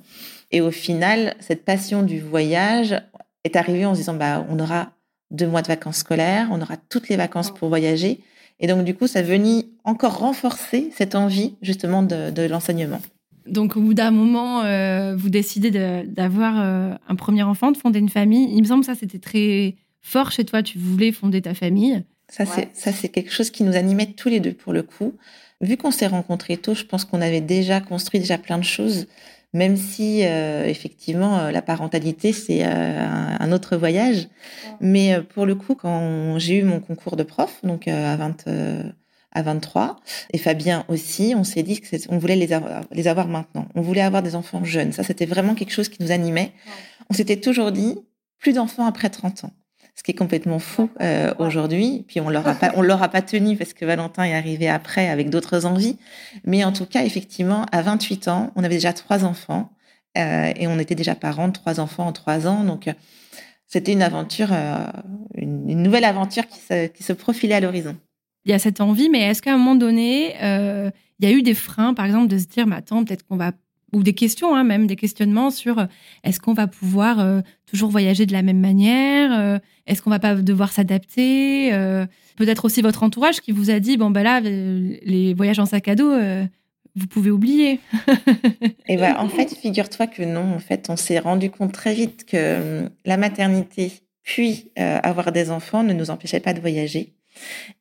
Et 0.52 0.62
au 0.62 0.72
final, 0.72 1.36
cette 1.40 1.66
passion 1.66 2.04
du 2.04 2.20
voyage 2.20 2.96
est 3.44 3.56
arrivée 3.56 3.86
en 3.86 3.94
se 3.94 4.00
disant, 4.00 4.16
bah, 4.16 4.46
on 4.50 4.60
aura 4.60 4.94
deux 5.32 5.48
mois 5.48 5.62
de 5.62 5.68
vacances 5.68 5.98
scolaires, 5.98 6.48
on 6.52 6.62
aura 6.62 6.78
toutes 6.78 7.10
les 7.10 7.18
vacances 7.18 7.54
pour 7.54 7.70
voyager. 7.70 8.22
Et 8.60 8.68
donc, 8.68 8.84
du 8.84 8.96
coup, 8.96 9.08
ça 9.08 9.22
venait 9.22 9.68
encore 9.84 10.18
renforcer 10.18 10.92
cette 10.96 11.16
envie, 11.16 11.56
justement, 11.62 12.04
de 12.04 12.48
l'enseignement. 12.48 13.00
Donc, 13.46 13.76
au 13.78 13.82
bout 13.82 13.94
d'un 13.94 14.12
moment, 14.12 14.64
euh, 14.64 15.16
vous 15.16 15.30
décidez 15.30 15.72
d'avoir 16.06 16.60
euh, 16.60 16.94
un 17.08 17.16
premier 17.16 17.44
enfant, 17.44 17.72
de 17.72 17.78
fonder 17.78 18.00
une 18.00 18.10
famille. 18.10 18.50
Il 18.54 18.62
me 18.62 18.68
semble 18.68 18.82
que 18.82 18.88
ça, 18.88 18.96
c'était 18.96 19.20
très 19.20 19.76
fort 20.02 20.32
chez 20.32 20.46
toi. 20.46 20.64
Tu 20.64 20.78
voulais 20.78 21.12
fonder 21.12 21.42
ta 21.42 21.54
famille. 21.54 22.04
Ça, 22.28 22.46
c'est 22.46 22.70
ça, 22.74 22.92
c'est 22.92 23.10
quelque 23.10 23.32
chose 23.32 23.50
qui 23.50 23.64
nous 23.64 23.76
animait 23.76 24.08
tous 24.08 24.30
les 24.30 24.40
deux 24.40 24.54
pour 24.54 24.72
le 24.72 24.84
coup. 24.84 25.16
Vu 25.62 25.78
qu'on 25.78 25.92
s'est 25.92 26.08
rencontrés 26.08 26.58
tôt, 26.58 26.76
je 26.76 26.86
pense 26.86 27.04
qu'on 27.04 27.22
avait 27.22 27.42
déjà 27.42 27.82
construit 27.82 28.20
déjà 28.20 28.38
plein 28.38 28.58
de 28.58 28.64
choses. 28.64 29.08
Même 29.52 29.78
si 29.78 30.24
euh, 30.24 30.68
effectivement 30.68 31.50
la 31.50 31.64
parentalité 31.64 32.34
c'est 32.34 32.64
un, 32.64 33.52
autre 33.52 33.78
voyage, 33.78 34.28
mais 34.80 35.20
pour 35.34 35.48
le 35.48 35.56
coup 35.56 35.74
quand 35.74 36.38
j'ai 36.38 36.60
eu 36.60 36.64
mon 36.64 36.80
concours 36.80 37.16
de 37.16 37.24
prof, 37.24 37.60
donc 37.64 37.88
à 37.88 38.16
20 38.16 38.46
à 39.32 39.42
23. 39.42 40.00
Et 40.34 40.38
Fabien 40.38 40.86
aussi, 40.88 41.34
on 41.36 41.44
s'est 41.44 41.64
dit 41.64 41.82
qu'on 41.82 42.18
voulait 42.18 42.36
les 42.36 42.54
avoir, 42.54 42.82
les 42.92 43.08
avoir 43.08 43.28
maintenant. 43.28 43.68
On 43.76 43.82
voulait 43.82 44.02
avoir 44.02 44.24
des 44.24 44.36
enfants 44.36 44.64
jeunes. 44.64 44.92
Ça, 44.92 45.04
c'était 45.04 45.26
vraiment 45.26 45.56
quelque 45.56 45.72
chose 45.72 45.90
qui 45.90 46.02
nous 46.02 46.12
animait. 46.12 46.52
On 47.10 47.14
s'était 47.14 47.38
toujours 47.38 47.72
dit, 47.72 47.98
plus 48.40 48.54
d'enfants 48.54 48.86
après 48.86 49.10
30 49.10 49.46
ans. 49.46 49.52
Ce 49.96 50.04
qui 50.04 50.12
est 50.12 50.16
complètement 50.16 50.60
fou 50.60 50.90
euh, 51.02 51.34
aujourd'hui. 51.40 52.06
Puis 52.08 52.22
on 52.22 52.30
l'aura 52.30 52.56
pas, 52.56 52.72
on 52.76 52.82
l'aura 52.82 53.10
pas 53.10 53.22
tenu 53.22 53.58
parce 53.58 53.74
que 53.74 53.84
Valentin 53.84 54.24
est 54.24 54.34
arrivé 54.34 54.70
après 54.70 55.10
avec 55.10 55.30
d'autres 55.30 55.66
envies. 55.66 55.98
Mais 56.46 56.64
en 56.64 56.72
tout 56.72 56.86
cas, 56.86 57.04
effectivement, 57.04 57.66
à 57.74 57.82
28 57.82 58.30
ans, 58.30 58.52
on 58.56 58.64
avait 58.64 58.76
déjà 58.76 58.94
trois 58.94 59.26
enfants 59.26 59.72
euh, 60.18 60.54
et 60.56 60.68
on 60.68 60.80
était 60.80 60.96
déjà 60.96 61.16
parents 61.16 61.50
de 61.50 61.54
trois 61.54 61.82
enfants 61.82 62.08
en 62.08 62.14
trois 62.14 62.48
ans. 62.48 62.64
Donc, 62.64 62.88
euh, 62.88 62.94
c'était 63.68 63.92
une 63.92 64.02
aventure, 64.02 64.52
une, 65.36 65.70
une, 65.70 65.84
nouvelle 65.84 66.06
aventure 66.06 66.48
qui 66.48 66.60
se, 66.60 66.88
qui 66.88 67.04
se 67.04 67.14
profilait 67.14 67.56
à 67.56 67.60
l'horizon 67.60 67.96
il 68.50 68.52
y 68.52 68.56
a 68.56 68.60
cette 68.60 68.82
envie, 68.82 69.10
mais 69.10 69.20
est-ce 69.20 69.44
qu'à 69.44 69.54
un 69.54 69.58
moment 69.58 69.76
donné, 69.76 70.34
euh, 70.42 70.90
il 71.20 71.30
y 71.30 71.32
a 71.32 71.36
eu 71.36 71.44
des 71.44 71.54
freins, 71.54 71.94
par 71.94 72.08
exemple, 72.08 72.28
de 72.28 72.38
se 72.40 72.48
dire, 72.48 72.66
mais 72.66 72.78
attends, 72.78 73.06
peut-être 73.06 73.24
qu'on 73.28 73.38
va 73.38 73.52
ou 73.92 74.02
des 74.02 74.14
questions, 74.14 74.56
hein, 74.56 74.64
même 74.64 74.88
des 74.88 74.96
questionnements 74.96 75.52
sur 75.52 75.78
euh, 75.78 75.86
est-ce 76.24 76.40
qu'on 76.40 76.54
va 76.54 76.66
pouvoir 76.66 77.20
euh, 77.20 77.42
toujours 77.68 77.92
voyager 77.92 78.26
de 78.26 78.34
la 78.34 78.42
même 78.42 78.60
manière 78.60 79.60
Est-ce 79.86 80.02
qu'on 80.02 80.10
va 80.10 80.20
pas 80.20 80.36
devoir 80.36 80.72
s'adapter 80.72 81.72
Peut-être 82.38 82.66
aussi 82.66 82.82
votre 82.82 83.04
entourage 83.04 83.40
qui 83.42 83.52
vous 83.52 83.70
a 83.70 83.80
dit 83.80 83.98
bon 83.98 84.12
ben 84.12 84.24
là 84.24 84.42
les 84.42 85.34
voyages 85.36 85.60
en 85.60 85.66
sac 85.66 85.88
à 85.88 85.96
dos, 85.96 86.12
vous 86.96 87.08
pouvez 87.08 87.32
oublier. 87.32 87.80
Et 88.88 88.98
ben 88.98 89.16
en 89.18 89.28
fait, 89.28 89.56
figure-toi 89.56 90.08
que 90.08 90.24
non. 90.24 90.54
En 90.54 90.60
fait, 90.60 90.88
on 90.90 90.96
s'est 90.96 91.20
rendu 91.20 91.50
compte 91.50 91.72
très 91.72 91.94
vite 91.94 92.26
que 92.26 92.90
la 93.06 93.18
maternité 93.18 93.92
puis 94.24 94.72
avoir 94.76 95.32
des 95.32 95.50
enfants 95.50 95.84
ne 95.84 95.94
nous 95.94 96.12
empêchait 96.12 96.40
pas 96.40 96.54
de 96.54 96.62
voyager. 96.62 97.16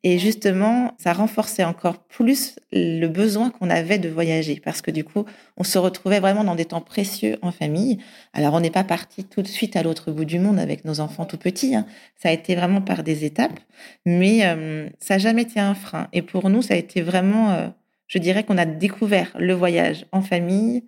Et 0.05 0.19
justement, 0.19 0.95
ça 0.99 1.13
renforçait 1.13 1.65
encore 1.65 1.99
plus 2.05 2.57
le 2.73 3.07
besoin 3.07 3.51
qu'on 3.51 3.71
avait 3.71 3.99
de 3.99 4.09
voyager 4.09 4.61
parce 4.63 4.83
que 4.83 4.91
du 4.91 5.05
coup, 5.05 5.25
on 5.57 5.65
se 5.65 5.79
retrouvait 5.79 6.21
vraiment 6.21 6.45
dans 6.45 6.55
des 6.55 6.67
temps 6.67 6.81
précieux 6.81 7.39
en 7.43 7.51
famille. 7.51 7.99
Alors, 8.33 8.55
on 8.55 8.61
n'est 8.61 8.71
pas 8.71 8.85
parti 8.85 9.25
tout 9.25 9.43
de 9.43 9.49
suite 9.49 9.77
à 9.77 9.83
l'autre 9.83 10.13
bout 10.13 10.25
du 10.25 10.39
monde 10.39 10.59
avec 10.59 10.85
nos 10.85 11.01
enfants 11.01 11.25
tout 11.25 11.39
petits. 11.39 11.75
Hein. 11.75 11.87
Ça 12.17 12.29
a 12.29 12.33
été 12.33 12.55
vraiment 12.55 12.81
par 12.81 13.03
des 13.03 13.25
étapes, 13.25 13.59
mais 14.07 14.47
euh, 14.47 14.89
ça 14.99 15.15
n'a 15.15 15.19
jamais 15.19 15.43
été 15.43 15.61
un 15.61 15.75
frein. 15.75 16.09
Et 16.13 16.23
pour 16.23 16.49
nous, 16.51 16.63
ça 16.63 16.75
a 16.75 16.77
été 16.77 17.03
vraiment, 17.03 17.53
euh, 17.53 17.69
je 18.07 18.19
dirais 18.19 18.45
qu'on 18.45 18.59
a 18.59 18.67
découvert 18.67 19.33
le 19.39 19.55
voyage 19.55 20.07
en 20.13 20.23
famille 20.23 20.85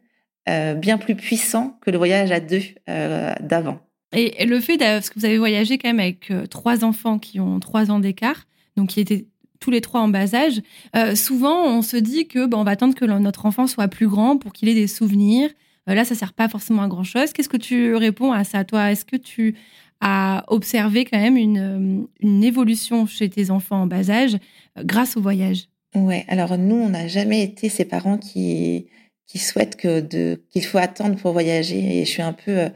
euh, 0.48 0.74
bien 0.74 0.98
plus 0.98 1.14
puissant 1.14 1.78
que 1.82 1.90
le 1.90 1.98
voyage 1.98 2.30
à 2.32 2.40
deux 2.40 2.62
d'avant. 2.86 3.80
Et 4.12 4.44
le 4.44 4.58
fait, 4.58 4.76
parce 4.78 5.08
que 5.08 5.20
vous 5.20 5.24
avez 5.24 5.38
voyagé 5.38 5.78
quand 5.78 5.88
même 5.88 6.00
avec 6.00 6.32
trois 6.50 6.84
enfants 6.84 7.20
qui 7.20 7.38
ont 7.38 7.60
trois 7.60 7.92
ans 7.92 8.00
d'écart, 8.00 8.46
donc 8.80 8.88
qui 8.90 9.00
étaient 9.00 9.26
tous 9.60 9.70
les 9.70 9.82
trois 9.82 10.00
en 10.00 10.08
bas 10.08 10.34
âge, 10.34 10.62
euh, 10.96 11.14
souvent 11.14 11.66
on 11.66 11.82
se 11.82 11.96
dit 11.96 12.26
que 12.26 12.46
bon, 12.46 12.60
on 12.60 12.64
va 12.64 12.72
attendre 12.72 12.94
que 12.94 13.04
notre 13.04 13.44
enfant 13.46 13.66
soit 13.66 13.88
plus 13.88 14.08
grand 14.08 14.38
pour 14.38 14.52
qu'il 14.52 14.68
ait 14.68 14.74
des 14.74 14.86
souvenirs. 14.86 15.50
Euh, 15.88 15.94
là, 15.94 16.04
ça 16.04 16.14
sert 16.14 16.32
pas 16.32 16.48
forcément 16.48 16.82
à 16.82 16.88
grand 16.88 17.04
chose. 17.04 17.32
Qu'est-ce 17.32 17.48
que 17.48 17.58
tu 17.58 17.94
réponds 17.94 18.32
à 18.32 18.44
ça, 18.44 18.64
toi? 18.64 18.90
Est-ce 18.90 19.04
que 19.04 19.16
tu 19.16 19.54
as 20.00 20.44
observé 20.48 21.04
quand 21.04 21.18
même 21.18 21.36
une, 21.36 22.06
euh, 22.24 22.42
évolution 22.42 23.06
chez 23.06 23.28
tes 23.28 23.50
enfants 23.50 23.82
en 23.82 23.86
bas 23.86 24.08
âge 24.08 24.38
grâce 24.78 25.18
au 25.18 25.20
voyage? 25.20 25.68
Ouais. 25.94 26.24
Alors 26.28 26.56
nous, 26.56 26.76
on 26.76 26.88
n'a 26.88 27.06
jamais 27.06 27.42
été 27.42 27.68
ces 27.68 27.84
parents 27.84 28.16
qui 28.16 28.86
souhaitent 29.34 29.76
que 29.76 30.36
qu'il 30.50 30.64
faut 30.64 30.78
attendre 30.78 31.16
pour 31.16 31.32
voyager. 31.32 32.00
Et 32.00 32.04
je 32.06 32.10
suis 32.10 32.22
un 32.22 32.32
peu 32.32 32.70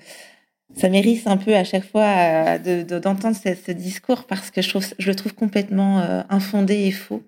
ça 0.76 0.88
mérite 0.88 1.26
un 1.26 1.36
peu 1.36 1.54
à 1.54 1.64
chaque 1.64 1.84
fois 1.84 2.06
euh, 2.06 2.84
d'entendre 2.84 3.36
ce, 3.36 3.72
discours 3.72 4.24
parce 4.24 4.50
que 4.50 4.62
je, 4.62 4.68
trouve, 4.68 4.86
je 4.98 5.08
le 5.08 5.14
trouve 5.14 5.34
complètement 5.34 6.00
euh, 6.00 6.22
infondé 6.28 6.74
et 6.86 6.90
faux. 6.90 7.22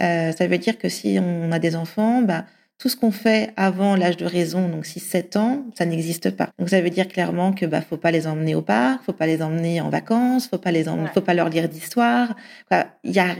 Euh, 0.00 0.32
ça 0.32 0.46
veut 0.46 0.58
dire 0.58 0.78
que 0.78 0.88
si 0.88 1.18
on 1.20 1.50
a 1.50 1.58
des 1.58 1.74
enfants, 1.74 2.22
bah, 2.22 2.44
tout 2.78 2.88
ce 2.88 2.96
qu'on 2.96 3.10
fait 3.10 3.52
avant 3.56 3.96
l'âge 3.96 4.16
de 4.16 4.26
raison, 4.26 4.68
donc 4.68 4.84
6-7 4.84 5.38
ans, 5.38 5.64
ça 5.74 5.86
n'existe 5.86 6.30
pas. 6.30 6.50
Donc 6.58 6.68
ça 6.68 6.80
veut 6.80 6.90
dire 6.90 7.08
clairement 7.08 7.52
que 7.52 7.66
bah 7.66 7.80
faut 7.80 7.96
pas 7.96 8.10
les 8.10 8.26
emmener 8.26 8.54
au 8.54 8.62
parc, 8.62 9.04
faut 9.04 9.12
pas 9.12 9.26
les 9.26 9.42
emmener 9.42 9.80
en 9.80 9.90
vacances, 9.90 10.48
faut 10.48 10.58
pas 10.58 10.72
les 10.72 10.88
emmener, 10.88 11.08
faut 11.14 11.20
pas 11.20 11.34
leur 11.34 11.48
lire 11.48 11.68
d'histoire. 11.68 12.34
Il 13.04 13.12
y 13.12 13.20
a 13.20 13.34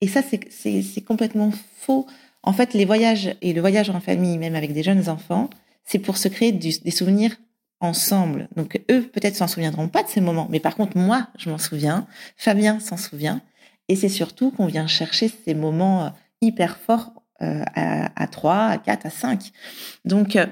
et 0.00 0.08
ça 0.08 0.20
c'est 0.50 1.00
complètement 1.02 1.50
faux. 1.78 2.06
En 2.42 2.52
fait, 2.52 2.74
les 2.74 2.84
voyages 2.84 3.34
et 3.40 3.54
le 3.54 3.60
voyage 3.60 3.88
en 3.88 4.00
famille, 4.00 4.36
même 4.36 4.54
avec 4.54 4.74
des 4.74 4.82
jeunes 4.82 5.08
enfants, 5.08 5.48
c'est 5.86 5.98
pour 5.98 6.18
se 6.18 6.28
créer 6.28 6.52
des 6.52 6.90
souvenirs 6.90 7.36
ensemble. 7.84 8.48
Donc 8.56 8.82
eux 8.90 9.02
peut-être 9.02 9.36
s'en 9.36 9.46
souviendront 9.46 9.88
pas 9.88 10.02
de 10.02 10.08
ces 10.08 10.20
moments, 10.20 10.48
mais 10.50 10.60
par 10.60 10.74
contre 10.74 10.96
moi 10.96 11.28
je 11.38 11.50
m'en 11.50 11.58
souviens, 11.58 12.06
Fabien 12.36 12.80
s'en 12.80 12.96
souvient, 12.96 13.40
et 13.88 13.96
c'est 13.96 14.08
surtout 14.08 14.50
qu'on 14.50 14.66
vient 14.66 14.86
chercher 14.86 15.30
ces 15.44 15.54
moments 15.54 16.06
euh, 16.06 16.08
hyper 16.40 16.78
forts 16.78 17.12
euh, 17.42 17.62
à, 17.74 18.22
à 18.22 18.26
3, 18.26 18.54
à 18.54 18.78
4, 18.78 19.06
à 19.06 19.10
5. 19.10 19.52
Donc 20.04 20.36
euh, 20.36 20.46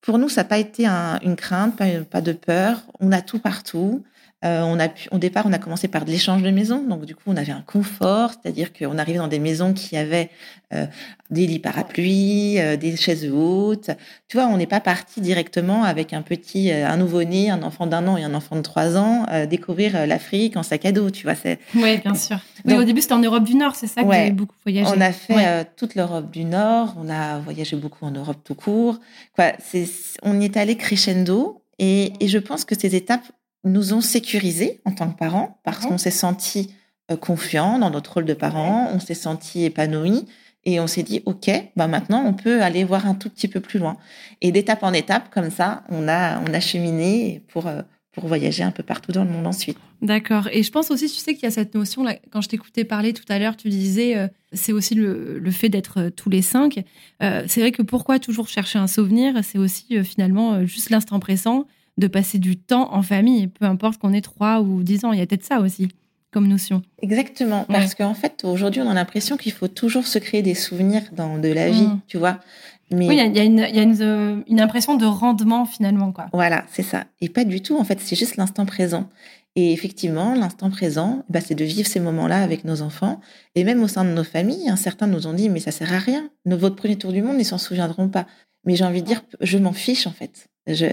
pour 0.00 0.18
nous 0.18 0.28
ça 0.28 0.42
n'a 0.42 0.48
pas 0.48 0.58
été 0.58 0.86
une 0.86 1.36
crainte, 1.36 1.76
pas, 1.76 2.20
de 2.20 2.32
peur, 2.32 2.82
on 3.00 3.12
a 3.12 3.20
tout 3.20 3.38
partout. 3.38 4.02
Euh, 4.42 4.62
on 4.62 4.78
a 4.78 4.88
pu, 4.88 5.06
au 5.10 5.18
départ, 5.18 5.44
on 5.46 5.52
a 5.52 5.58
commencé 5.58 5.86
par 5.86 6.06
de 6.06 6.10
l'échange 6.10 6.42
de 6.42 6.50
maisons. 6.50 6.82
Donc, 6.82 7.04
du 7.04 7.14
coup, 7.14 7.24
on 7.26 7.36
avait 7.36 7.52
un 7.52 7.60
confort, 7.60 8.30
c'est-à-dire 8.30 8.72
qu'on 8.72 8.96
arrivait 8.96 9.18
dans 9.18 9.28
des 9.28 9.38
maisons 9.38 9.74
qui 9.74 9.98
avaient 9.98 10.30
euh, 10.72 10.86
des 11.30 11.46
lits 11.46 11.58
parapluies, 11.58 12.58
euh, 12.58 12.76
des 12.76 12.96
chaises 12.96 13.28
hautes. 13.30 13.90
Tu 14.28 14.38
vois, 14.38 14.46
on 14.46 14.56
n'est 14.56 14.66
pas 14.66 14.80
parti 14.80 15.20
directement 15.20 15.84
avec 15.84 16.14
un 16.14 16.22
petit, 16.22 16.72
un 16.72 16.96
nouveau-né, 16.96 17.50
un 17.50 17.62
enfant 17.62 17.86
d'un 17.86 18.08
an 18.08 18.16
et 18.16 18.24
un 18.24 18.32
enfant 18.32 18.56
de 18.56 18.62
trois 18.62 18.96
ans 18.96 19.26
découvrir 19.50 20.06
l'Afrique 20.06 20.56
en 20.56 20.62
sac 20.62 20.86
à 20.86 20.92
dos. 20.92 21.10
Tu 21.10 21.24
vois, 21.24 21.34
c'est. 21.34 21.58
Oui, 21.74 21.98
bien 21.98 22.14
sûr. 22.14 22.38
Oui, 22.64 22.74
au 22.74 22.84
début, 22.84 23.02
c'était 23.02 23.14
en 23.14 23.20
Europe 23.20 23.44
du 23.44 23.56
Nord, 23.56 23.74
c'est 23.74 23.88
ça 23.88 24.00
que 24.00 24.06
vous 24.06 24.12
avez 24.12 24.30
beaucoup 24.30 24.56
voyagé. 24.64 24.90
On 24.96 25.00
a 25.00 25.12
fait 25.12 25.66
toute 25.76 25.94
l'Europe 25.94 26.30
du 26.30 26.44
Nord. 26.44 26.94
On 26.98 27.10
a 27.10 27.38
voyagé 27.40 27.76
beaucoup 27.76 28.06
en 28.06 28.10
Europe 28.10 28.38
tout 28.42 28.54
court. 28.54 29.00
Quoi, 29.36 29.52
c'est, 29.62 29.86
on 30.22 30.40
y 30.40 30.46
est 30.46 30.56
allé 30.56 30.76
crescendo. 30.76 31.62
Et, 31.78 32.12
et 32.20 32.28
je 32.28 32.38
pense 32.38 32.64
que 32.64 32.78
ces 32.78 32.94
étapes 32.94 33.24
nous 33.64 33.92
ont 33.92 34.00
sécurisés 34.00 34.80
en 34.84 34.92
tant 34.92 35.10
que 35.10 35.18
parents 35.18 35.60
parce 35.64 35.84
qu'on 35.86 35.98
s'est 35.98 36.10
senti 36.10 36.74
euh, 37.10 37.16
confiant 37.16 37.78
dans 37.78 37.90
notre 37.90 38.14
rôle 38.14 38.24
de 38.24 38.34
parents, 38.34 38.90
on 38.92 39.00
s'est 39.00 39.14
senti 39.14 39.64
épanoui 39.64 40.26
et 40.64 40.80
on 40.80 40.86
s'est 40.86 41.02
dit 41.02 41.22
ok, 41.26 41.50
bah 41.76 41.88
maintenant 41.88 42.24
on 42.24 42.34
peut 42.34 42.62
aller 42.62 42.84
voir 42.84 43.06
un 43.06 43.14
tout 43.14 43.30
petit 43.30 43.48
peu 43.48 43.60
plus 43.60 43.78
loin. 43.78 43.96
Et 44.40 44.52
d'étape 44.52 44.82
en 44.82 44.92
étape 44.92 45.30
comme 45.32 45.50
ça, 45.50 45.84
on 45.88 46.08
a 46.08 46.40
on 46.40 46.52
a 46.52 46.60
cheminé 46.60 47.42
pour 47.48 47.66
euh, 47.66 47.82
pour 48.12 48.26
voyager 48.26 48.64
un 48.64 48.72
peu 48.72 48.82
partout 48.82 49.12
dans 49.12 49.24
le 49.24 49.30
monde 49.30 49.46
ensuite. 49.46 49.78
D'accord. 50.02 50.48
Et 50.50 50.64
je 50.64 50.70
pense 50.72 50.90
aussi, 50.90 51.06
tu 51.06 51.14
sais 51.14 51.34
qu'il 51.34 51.44
y 51.44 51.46
a 51.46 51.52
cette 51.52 51.74
notion, 51.74 52.02
là, 52.02 52.16
quand 52.32 52.40
je 52.40 52.48
t'écoutais 52.48 52.82
parler 52.82 53.12
tout 53.12 53.24
à 53.28 53.38
l'heure, 53.38 53.56
tu 53.56 53.68
disais, 53.68 54.16
euh, 54.16 54.26
c'est 54.52 54.72
aussi 54.72 54.96
le, 54.96 55.38
le 55.38 55.50
fait 55.52 55.68
d'être 55.68 56.08
tous 56.08 56.28
les 56.28 56.42
cinq. 56.42 56.82
c'est 57.20 57.60
vrai 57.60 57.70
que 57.70 57.82
pourquoi 57.82 58.18
toujours 58.18 58.48
chercher 58.48 58.80
un 58.80 58.88
souvenir? 58.88 59.34
C'est 59.44 59.58
aussi 59.58 60.02
finalement 60.02 60.64
juste 60.66 60.90
l'instant 60.90 61.20
présent 61.20 61.66
de 62.00 62.08
passer 62.08 62.38
du 62.38 62.56
temps 62.56 62.92
en 62.92 63.02
famille, 63.02 63.46
peu 63.46 63.64
importe 63.64 64.00
qu'on 64.00 64.12
ait 64.12 64.20
3 64.20 64.60
ou 64.62 64.82
10 64.82 65.04
ans. 65.04 65.12
Il 65.12 65.20
y 65.20 65.22
a 65.22 65.26
peut-être 65.26 65.44
ça 65.44 65.60
aussi 65.60 65.88
comme 66.32 66.46
notion. 66.46 66.82
Exactement, 67.02 67.64
parce 67.68 67.94
qu'en 67.94 68.14
fait, 68.14 68.44
aujourd'hui, 68.44 68.80
on 68.82 68.88
a 68.88 68.94
l'impression 68.94 69.36
qu'il 69.36 69.52
faut 69.52 69.68
toujours 69.68 70.06
se 70.06 70.18
créer 70.18 70.42
des 70.42 70.54
souvenirs 70.54 71.02
dans 71.12 71.38
de 71.38 71.48
la 71.48 71.70
vie, 71.70 71.88
mm. 71.88 72.00
tu 72.06 72.18
vois. 72.18 72.38
Mais... 72.92 73.08
Oui, 73.08 73.16
il 73.16 73.36
y 73.36 73.40
a, 73.40 73.44
une, 73.44 73.58
y 73.58 73.78
a 73.78 73.82
une, 73.82 74.00
euh, 74.00 74.40
une, 74.48 74.60
impression 74.60 74.96
de 74.96 75.06
rendement 75.06 75.64
finalement, 75.64 76.12
quoi. 76.12 76.26
Voilà, 76.32 76.64
c'est 76.70 76.82
ça. 76.82 77.04
Et 77.20 77.28
pas 77.28 77.44
du 77.44 77.60
tout, 77.62 77.76
en 77.78 77.84
fait, 77.84 78.00
c'est 78.00 78.16
juste 78.16 78.36
l'instant 78.36 78.64
présent. 78.66 79.08
Et 79.56 79.72
effectivement, 79.72 80.34
l'instant 80.34 80.70
présent, 80.70 81.24
bah, 81.28 81.40
c'est 81.40 81.54
de 81.54 81.64
vivre 81.64 81.88
ces 81.88 82.00
moments-là 82.00 82.42
avec 82.42 82.64
nos 82.64 82.82
enfants. 82.82 83.20
Et 83.54 83.64
même 83.64 83.82
au 83.82 83.88
sein 83.88 84.04
de 84.04 84.10
nos 84.10 84.24
familles, 84.24 84.68
hein, 84.68 84.76
certains 84.76 85.08
nous 85.08 85.26
ont 85.26 85.32
dit, 85.32 85.48
mais 85.48 85.60
ça 85.60 85.72
sert 85.72 85.92
à 85.92 85.98
rien. 85.98 86.30
Votre 86.46 86.76
premier 86.76 86.96
tour 86.96 87.12
du 87.12 87.22
monde, 87.22 87.36
ils 87.38 87.44
s'en 87.44 87.58
souviendront 87.58 88.08
pas. 88.08 88.26
Mais 88.64 88.76
j'ai 88.76 88.84
envie 88.84 89.02
de 89.02 89.06
dire, 89.06 89.22
je 89.40 89.58
m'en 89.58 89.72
fiche, 89.72 90.06
en 90.06 90.12
fait. 90.12 90.49
Je 90.66 90.86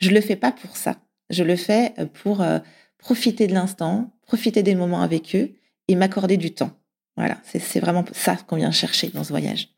je 0.00 0.10
le 0.10 0.20
fais 0.20 0.36
pas 0.36 0.52
pour 0.52 0.76
ça. 0.76 0.96
Je 1.30 1.42
le 1.42 1.56
fais 1.56 1.92
euh, 1.98 2.06
pour 2.06 2.42
euh, 2.42 2.58
profiter 2.98 3.46
de 3.46 3.54
l'instant, 3.54 4.12
profiter 4.22 4.62
des 4.62 4.74
moments 4.74 5.02
avec 5.02 5.34
eux 5.34 5.52
et 5.88 5.96
m'accorder 5.96 6.36
du 6.36 6.54
temps. 6.54 6.72
Voilà, 7.16 7.40
c'est 7.44 7.78
vraiment 7.78 8.04
ça 8.12 8.36
qu'on 8.36 8.56
vient 8.56 8.72
chercher 8.72 9.08
dans 9.08 9.22
ce 9.22 9.28
voyage 9.28 9.73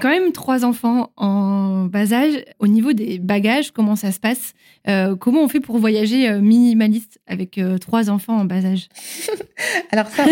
quand 0.00 0.08
même 0.08 0.32
trois 0.32 0.64
enfants 0.64 1.10
en 1.16 1.84
bas 1.86 2.12
âge. 2.12 2.44
Au 2.58 2.66
niveau 2.66 2.92
des 2.92 3.18
bagages, 3.18 3.70
comment 3.70 3.96
ça 3.96 4.12
se 4.12 4.20
passe 4.20 4.54
euh, 4.88 5.16
Comment 5.16 5.42
on 5.42 5.48
fait 5.48 5.60
pour 5.60 5.78
voyager 5.78 6.28
euh, 6.28 6.40
minimaliste 6.40 7.20
avec 7.26 7.58
euh, 7.58 7.78
trois 7.78 8.10
enfants 8.10 8.36
en 8.36 8.44
bas 8.44 8.64
âge? 8.64 8.88
Alors 9.90 10.06
ça, 10.08 10.24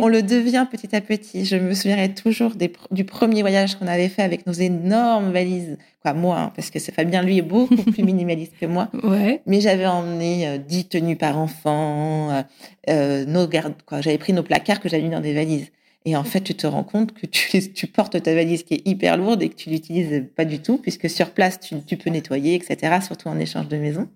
on, 0.00 0.08
le 0.08 0.22
devient 0.22 0.66
petit 0.70 0.94
à 0.94 1.00
petit. 1.00 1.44
Je 1.44 1.56
me 1.56 1.74
souviendrai 1.74 2.12
toujours 2.14 2.52
du 2.90 3.04
premier 3.04 3.42
voyage 3.42 3.76
qu'on 3.76 3.86
avait 3.86 4.08
fait 4.08 4.22
avec 4.22 4.46
nos 4.46 4.52
énormes 4.52 5.32
valises. 5.32 5.78
Quoi, 6.02 6.14
moi, 6.14 6.38
hein, 6.38 6.52
parce 6.56 6.70
que 6.70 6.78
Fabien, 6.78 7.22
lui, 7.22 7.38
est 7.38 7.42
beaucoup 7.42 7.76
plus 7.76 8.02
minimaliste 8.02 8.54
que 8.60 8.66
moi. 8.66 8.88
Ouais. 9.02 9.42
Mais 9.46 9.60
j'avais 9.60 9.86
emmené 9.86 10.58
dix 10.60 10.86
tenues 10.86 11.16
par 11.16 11.36
enfant, 11.36 12.44
nos 12.88 13.48
gardes, 13.48 13.82
quoi. 13.84 14.00
J'avais 14.00 14.18
pris 14.18 14.32
nos 14.32 14.42
placards 14.42 14.80
que 14.80 14.88
j'avais 14.88 15.02
mis 15.02 15.10
dans 15.10 15.20
des 15.20 15.34
valises. 15.34 15.70
Et 16.04 16.16
en 16.16 16.24
fait, 16.24 16.40
tu 16.40 16.54
te 16.54 16.66
rends 16.66 16.84
compte 16.84 17.12
que 17.12 17.26
tu, 17.26 17.86
portes 17.86 18.20
ta 18.22 18.34
valise 18.34 18.62
qui 18.64 18.74
est 18.74 18.88
hyper 18.88 19.16
lourde 19.16 19.42
et 19.42 19.48
que 19.48 19.54
tu 19.54 19.70
l'utilises 19.70 20.24
pas 20.34 20.44
du 20.44 20.60
tout, 20.60 20.78
puisque 20.78 21.08
sur 21.08 21.30
place, 21.30 21.60
tu, 21.60 21.96
peux 21.96 22.10
nettoyer, 22.10 22.54
etc., 22.54 22.98
surtout 23.04 23.28
en 23.28 23.38
échange 23.38 23.68
de 23.68 23.76
maison. 23.76 24.08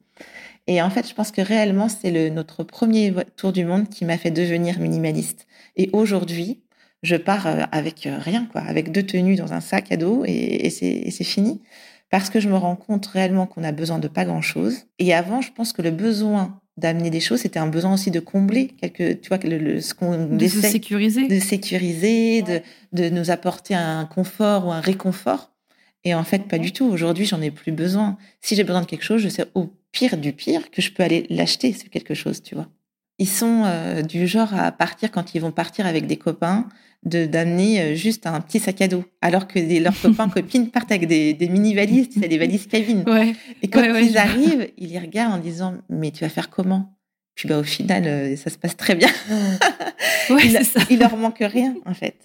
Et 0.67 0.83
en 0.83 0.91
fait, 0.91 1.09
je 1.09 1.15
pense 1.15 1.31
que 1.31 1.41
réellement, 1.41 1.89
c'est 1.89 2.11
le, 2.11 2.29
notre 2.29 2.65
premier 2.65 3.15
tour 3.37 3.53
du 3.53 3.65
monde 3.65 3.89
qui 3.89 4.05
m'a 4.05 4.19
fait 4.19 4.33
devenir 4.33 4.81
minimaliste. 4.81 5.47
Et 5.77 5.91
aujourd'hui, 5.93 6.61
je 7.03 7.15
pars 7.15 7.47
euh, 7.47 7.63
avec 7.71 8.07
euh, 8.07 8.19
rien, 8.19 8.47
quoi, 8.47 8.63
avec 8.63 8.91
deux 8.91 9.05
tenues 9.05 9.37
dans 9.37 9.53
un 9.53 9.61
sac 9.61 9.93
à 9.93 9.97
dos 9.97 10.25
et, 10.27 10.67
et 10.67 10.71
c'est 10.71 11.25
fini. 11.25 11.63
Parce 12.11 12.31
que 12.31 12.41
je 12.41 12.49
me 12.49 12.57
rends 12.57 12.77
compte 12.77 13.07
réellement 13.07 13.47
qu'on 13.47 13.63
a 13.63 13.73
besoin 13.73 13.99
de 13.99 14.09
pas 14.09 14.25
grand 14.25 14.43
chose. 14.43 14.87
Et 14.99 15.15
avant, 15.15 15.41
je 15.41 15.53
pense 15.53 15.73
que 15.73 15.83
le 15.83 15.91
besoin 15.91 16.61
d'amener 16.77 17.11
des 17.11 17.21
choses, 17.21 17.41
c'était 17.41 17.59
un 17.59 17.69
besoin 17.69 17.95
aussi 17.95 18.11
de 18.11 18.21
combler 18.21 18.69
quelque, 18.81 19.15
tu 19.15 19.29
vois, 19.29 19.39
le, 19.39 19.81
ce 19.81 19.95
qu'on 19.95 20.27
de 20.37 20.47
sécuriser, 20.47 21.27
de 21.27 21.41
sécuriser, 21.41 22.43
de, 22.43 22.61
de 22.93 23.09
nous 23.09 23.31
apporter 23.31 23.75
un 23.75 24.05
confort 24.05 24.67
ou 24.67 24.73
un 24.73 24.81
réconfort. 24.81 25.53
Et 26.05 26.15
en 26.15 26.23
fait, 26.23 26.47
pas 26.47 26.59
du 26.59 26.73
tout. 26.73 26.85
Aujourd'hui, 26.85 27.25
j'en 27.25 27.41
ai 27.41 27.51
plus 27.51 27.73
besoin. 27.73 28.17
Si 28.41 28.55
j'ai 28.55 28.63
besoin 28.63 28.83
de 28.83 28.87
quelque 28.87 29.05
chose, 29.05 29.21
je 29.21 29.29
sais 29.29 29.47
au 29.55 29.73
pire 29.91 30.17
du 30.19 30.33
pire 30.33 30.71
que 30.71 30.81
je 30.81 30.93
peux 30.93 31.03
aller 31.03 31.27
l'acheter, 31.31 31.73
c'est 31.73 31.89
quelque 31.89 32.15
chose, 32.15 32.43
tu 32.43 32.55
vois. 32.55 32.69
Ils 33.19 33.29
sont 33.29 33.63
euh, 33.65 34.03
du 34.03 34.27
genre 34.27 34.55
à 34.55 34.73
partir 34.73 35.11
quand 35.11 35.35
ils 35.35 35.41
vont 35.41 35.51
partir 35.51 35.87
avec 35.87 36.07
des 36.07 36.17
copains, 36.17 36.69
de 37.05 37.25
d'amener 37.25 37.81
euh, 37.81 37.95
juste 37.95 38.27
un 38.27 38.41
petit 38.41 38.59
sac 38.59 38.81
à 38.83 38.89
dos, 38.89 39.05
alors 39.23 39.47
que 39.47 39.59
leurs 39.83 39.99
copains 40.03 40.29
copines 40.29 40.71
partent 40.71 40.93
avec 40.93 41.07
des, 41.07 41.33
des 41.33 41.49
mini 41.49 41.75
valises, 41.75 42.09
tu 42.11 42.21
sais, 42.21 42.29
des 42.29 42.39
valises. 42.39 42.67
Ouais. 43.07 43.35
Et 43.63 43.69
quand 43.69 43.83
ils 43.83 44.19
arrivent, 44.19 44.71
ils 44.77 44.91
les 44.91 44.99
regardent 44.99 45.35
en 45.35 45.39
disant 45.39 45.75
mais 45.89 46.11
tu 46.11 46.25
vas 46.25 46.31
faire 46.31 46.51
comment? 46.51 46.93
Puis 47.35 47.49
bah 47.49 47.59
au 47.59 47.63
final, 47.63 48.05
euh, 48.07 48.37
ça 48.37 48.51
se 48.51 48.59
passe 48.59 48.77
très 48.77 48.95
bien. 48.95 49.11
il, 50.31 50.65
ça. 50.65 50.81
il 50.91 50.99
leur 50.99 51.17
manque 51.17 51.39
rien 51.41 51.75
en 51.85 51.95
fait. 51.95 52.17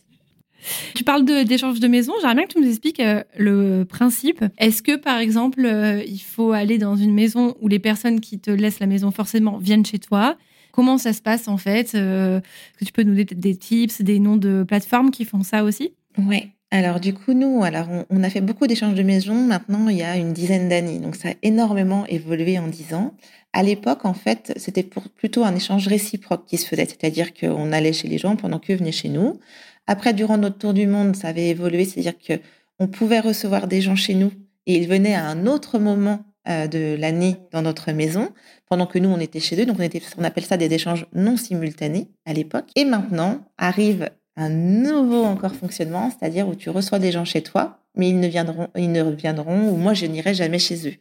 Tu 0.96 1.04
parles 1.04 1.26
d'échange 1.26 1.80
de, 1.80 1.86
de 1.86 1.88
maison. 1.88 2.14
J'aimerais 2.22 2.36
bien 2.36 2.46
que 2.46 2.54
tu 2.54 2.62
nous 2.62 2.70
expliques 2.70 3.00
euh, 3.00 3.24
le 3.38 3.84
principe. 3.84 4.44
Est-ce 4.58 4.82
que, 4.82 4.96
par 4.96 5.18
exemple, 5.18 5.66
euh, 5.66 6.04
il 6.06 6.20
faut 6.20 6.52
aller 6.52 6.78
dans 6.78 6.96
une 6.96 7.14
maison 7.14 7.56
où 7.62 7.68
les 7.68 7.80
personnes 7.80 8.20
qui 8.20 8.40
te 8.40 8.52
laissent 8.52 8.80
la 8.80 8.88
maison 8.88 9.12
forcément 9.12 9.58
viennent 9.58 9.86
chez 9.86 10.00
toi? 10.00 10.38
Comment 10.72 10.98
ça 10.98 11.14
se 11.14 11.22
passe 11.22 11.48
en 11.48 11.58
fait 11.58 11.94
Est-ce 11.94 12.40
que 12.80 12.86
tu 12.86 12.92
peux 12.92 13.04
nous 13.04 13.12
donner 13.12 13.26
des 13.26 13.56
tips, 13.56 14.02
des 14.02 14.20
noms 14.20 14.38
de 14.38 14.64
plateformes 14.64 15.12
qui 15.12 15.26
font 15.26 15.44
ça 15.44 15.64
aussi? 15.64 15.94
Oui. 16.18 16.52
Alors 16.74 17.02
du 17.02 17.14
coup, 17.14 17.34
nous, 17.34 17.64
alors 17.64 17.88
on, 18.10 18.24
a 18.24 18.30
fait 18.30 18.40
beaucoup 18.40 18.66
d'échanges 18.66 18.96
de 18.96 19.04
maisons 19.04 19.36
maintenant 19.36 19.90
il 19.90 19.98
y 19.98 20.04
a 20.04 20.16
une 20.16 20.32
dizaine 20.32 20.70
d'années. 20.70 21.00
Donc 21.00 21.18
ça 21.18 21.30
a 21.30 21.34
énormément 21.44 22.06
évolué 22.08 22.58
en 22.58 22.68
dix 22.68 22.94
ans. 22.94 23.14
À 23.52 23.62
l'époque, 23.62 24.06
en 24.06 24.14
fait, 24.14 24.54
c'était 24.56 24.84
plutôt 24.84 25.44
un 25.44 25.54
échange 25.54 25.90
réciproque 25.90 26.46
qui 26.46 26.58
se 26.58 26.66
faisait, 26.66 26.86
c'est-à-dire 26.86 27.34
qu'on 27.34 27.74
allait 27.74 27.92
chez 27.92 28.08
les 28.08 28.18
gens 28.18 28.38
pendant 28.38 28.60
qu'eux 28.60 28.76
venaient 28.76 28.94
chez 28.94 29.10
nous. 29.10 29.38
Après, 29.86 30.14
durant 30.14 30.38
notre 30.38 30.58
tour 30.58 30.74
du 30.74 30.88
monde, 30.88 31.18
ça 31.18 31.28
avait 31.28 31.50
évolué, 31.50 31.84
c'est-à-dire 31.84 32.18
que 32.18 32.40
on 32.80 32.88
pouvait 32.88 33.20
recevoir 33.20 33.68
des 33.68 33.82
gens 33.82 33.98
chez 33.98 34.16
nous 34.16 34.32
et 34.66 34.78
ils 34.78 34.88
venaient 34.88 35.16
à 35.16 35.26
un 35.26 35.48
autre 35.48 35.78
moment 35.78 36.20
euh, 36.20 36.31
de 36.48 36.96
l'année 36.96 37.38
dans 37.52 37.62
notre 37.62 37.92
maison, 37.92 38.30
pendant 38.68 38.88
que 38.88 39.00
nous, 39.00 39.10
on 39.10 39.20
était 39.20 39.40
chez 39.40 39.62
eux. 39.62 39.66
Donc, 39.66 39.78
on, 39.80 39.84
était, 39.84 40.02
on 40.18 40.24
appelle 40.24 40.46
ça 40.46 40.58
des 40.58 40.74
échanges 40.74 41.06
non 41.14 41.38
simultanés 41.38 42.10
à 42.26 42.34
l'époque. 42.34 42.70
Et 42.76 42.86
maintenant, 42.86 43.46
arrive 43.58 44.10
un 44.38 44.50
nouveau 44.50 45.24
encore 45.24 45.54
fonctionnement, 45.54 46.10
c'est-à-dire 46.10 46.48
où 46.48 46.56
tu 46.56 46.70
reçois 46.70 47.00
des 47.00 47.12
gens 47.12 47.26
chez 47.26 47.44
toi, 47.44 47.80
mais 47.96 48.10
ils 48.10 48.20
ne 48.20 48.28
viendront, 48.28 48.70
ils 48.76 48.92
ne 48.92 49.02
reviendront, 49.02 49.70
ou 49.70 49.76
moi, 49.76 49.94
je 49.94 50.06
n'irai 50.06 50.34
jamais 50.34 50.60
chez 50.60 50.88
eux. 50.88 50.96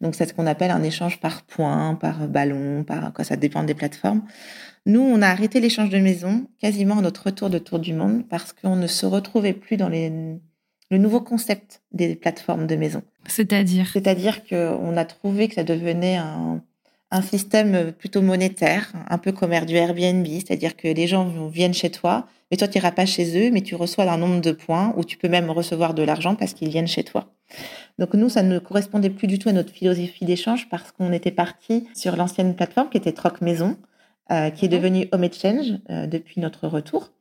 Donc, 0.00 0.14
c'est 0.14 0.28
ce 0.28 0.34
qu'on 0.34 0.46
appelle 0.46 0.70
un 0.70 0.82
échange 0.82 1.20
par 1.20 1.42
points, 1.42 1.94
par 1.94 2.26
ballon, 2.28 2.84
par 2.84 3.12
quoi, 3.12 3.24
ça 3.24 3.36
dépend 3.36 3.62
des 3.62 3.74
plateformes. 3.74 4.22
Nous, 4.84 5.00
on 5.00 5.22
a 5.22 5.28
arrêté 5.28 5.60
l'échange 5.60 5.90
de 5.90 5.98
maison 5.98 6.48
quasiment 6.60 6.98
à 6.98 7.02
notre 7.02 7.26
retour 7.26 7.50
de 7.50 7.58
tour 7.58 7.78
du 7.78 7.94
monde 7.94 8.26
parce 8.28 8.52
qu'on 8.52 8.74
ne 8.74 8.88
se 8.88 9.06
retrouvait 9.06 9.52
plus 9.52 9.76
dans 9.76 9.88
les, 9.88 10.10
le 10.90 10.98
nouveau 10.98 11.20
concept 11.20 11.82
des 11.92 12.16
plateformes 12.16 12.66
de 12.66 12.74
maison. 12.74 13.02
C'est-à-dire 13.26 13.88
C'est-à-dire 13.92 14.44
qu'on 14.44 14.96
a 14.96 15.04
trouvé 15.04 15.48
que 15.48 15.54
ça 15.54 15.64
devenait 15.64 16.16
un, 16.16 16.62
un 17.12 17.22
système 17.22 17.92
plutôt 17.92 18.22
monétaire, 18.22 18.92
un 19.08 19.18
peu 19.18 19.32
comme 19.32 19.52
du 19.66 19.74
Airbnb, 19.74 20.26
c'est-à-dire 20.26 20.76
que 20.76 20.88
les 20.88 21.06
gens 21.06 21.28
viennent 21.48 21.74
chez 21.74 21.90
toi, 21.90 22.26
mais 22.50 22.56
toi, 22.56 22.68
tu 22.68 22.78
n'iras 22.78 22.92
pas 22.92 23.06
chez 23.06 23.38
eux, 23.38 23.50
mais 23.50 23.60
tu 23.60 23.74
reçois 23.74 24.10
un 24.10 24.18
nombre 24.18 24.40
de 24.40 24.52
points 24.52 24.92
où 24.96 25.04
tu 25.04 25.16
peux 25.16 25.28
même 25.28 25.50
recevoir 25.50 25.94
de 25.94 26.02
l'argent 26.02 26.34
parce 26.34 26.52
qu'ils 26.52 26.68
viennent 26.68 26.86
chez 26.86 27.04
toi. 27.04 27.32
Donc 27.98 28.14
nous, 28.14 28.28
ça 28.28 28.42
ne 28.42 28.58
correspondait 28.58 29.10
plus 29.10 29.26
du 29.26 29.38
tout 29.38 29.50
à 29.50 29.52
notre 29.52 29.72
philosophie 29.72 30.24
d'échange 30.24 30.68
parce 30.68 30.90
qu'on 30.92 31.12
était 31.12 31.30
parti 31.30 31.86
sur 31.94 32.16
l'ancienne 32.16 32.54
plateforme 32.54 32.88
qui 32.88 32.96
était 32.96 33.12
Troc 33.12 33.40
Maison, 33.40 33.76
euh, 34.30 34.50
qui 34.50 34.64
est 34.64 34.68
mhm. 34.68 34.74
devenue 34.74 35.08
Home 35.12 35.24
Exchange 35.24 35.78
euh, 35.90 36.06
depuis 36.06 36.40
notre 36.40 36.66
retour. 36.66 37.12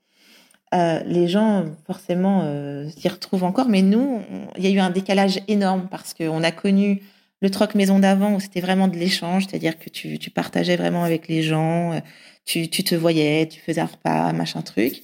Euh, 0.73 1.01
les 1.05 1.27
gens 1.27 1.65
forcément 1.85 2.45
s'y 2.95 3.09
retrouvent 3.09 3.43
encore, 3.43 3.67
mais 3.67 3.81
nous, 3.81 4.21
il 4.57 4.63
y 4.63 4.67
a 4.67 4.69
eu 4.69 4.79
un 4.79 4.89
décalage 4.89 5.39
énorme 5.47 5.87
parce 5.91 6.13
qu'on 6.13 6.43
a 6.43 6.51
connu 6.51 7.01
le 7.41 7.49
troc 7.49 7.75
maison 7.75 7.99
d'avant 7.99 8.35
où 8.35 8.39
c'était 8.39 8.61
vraiment 8.61 8.87
de 8.87 8.95
l'échange, 8.95 9.47
c'est-à-dire 9.47 9.77
que 9.77 9.89
tu, 9.89 10.17
partageais 10.29 10.77
vraiment 10.77 11.03
avec 11.03 11.27
les 11.27 11.41
gens, 11.41 11.99
tu, 12.45 12.69
tu, 12.69 12.83
te 12.83 12.95
voyais, 12.95 13.47
tu 13.47 13.59
faisais 13.59 13.81
un 13.81 13.85
repas, 13.85 14.31
machin 14.31 14.61
truc. 14.61 15.01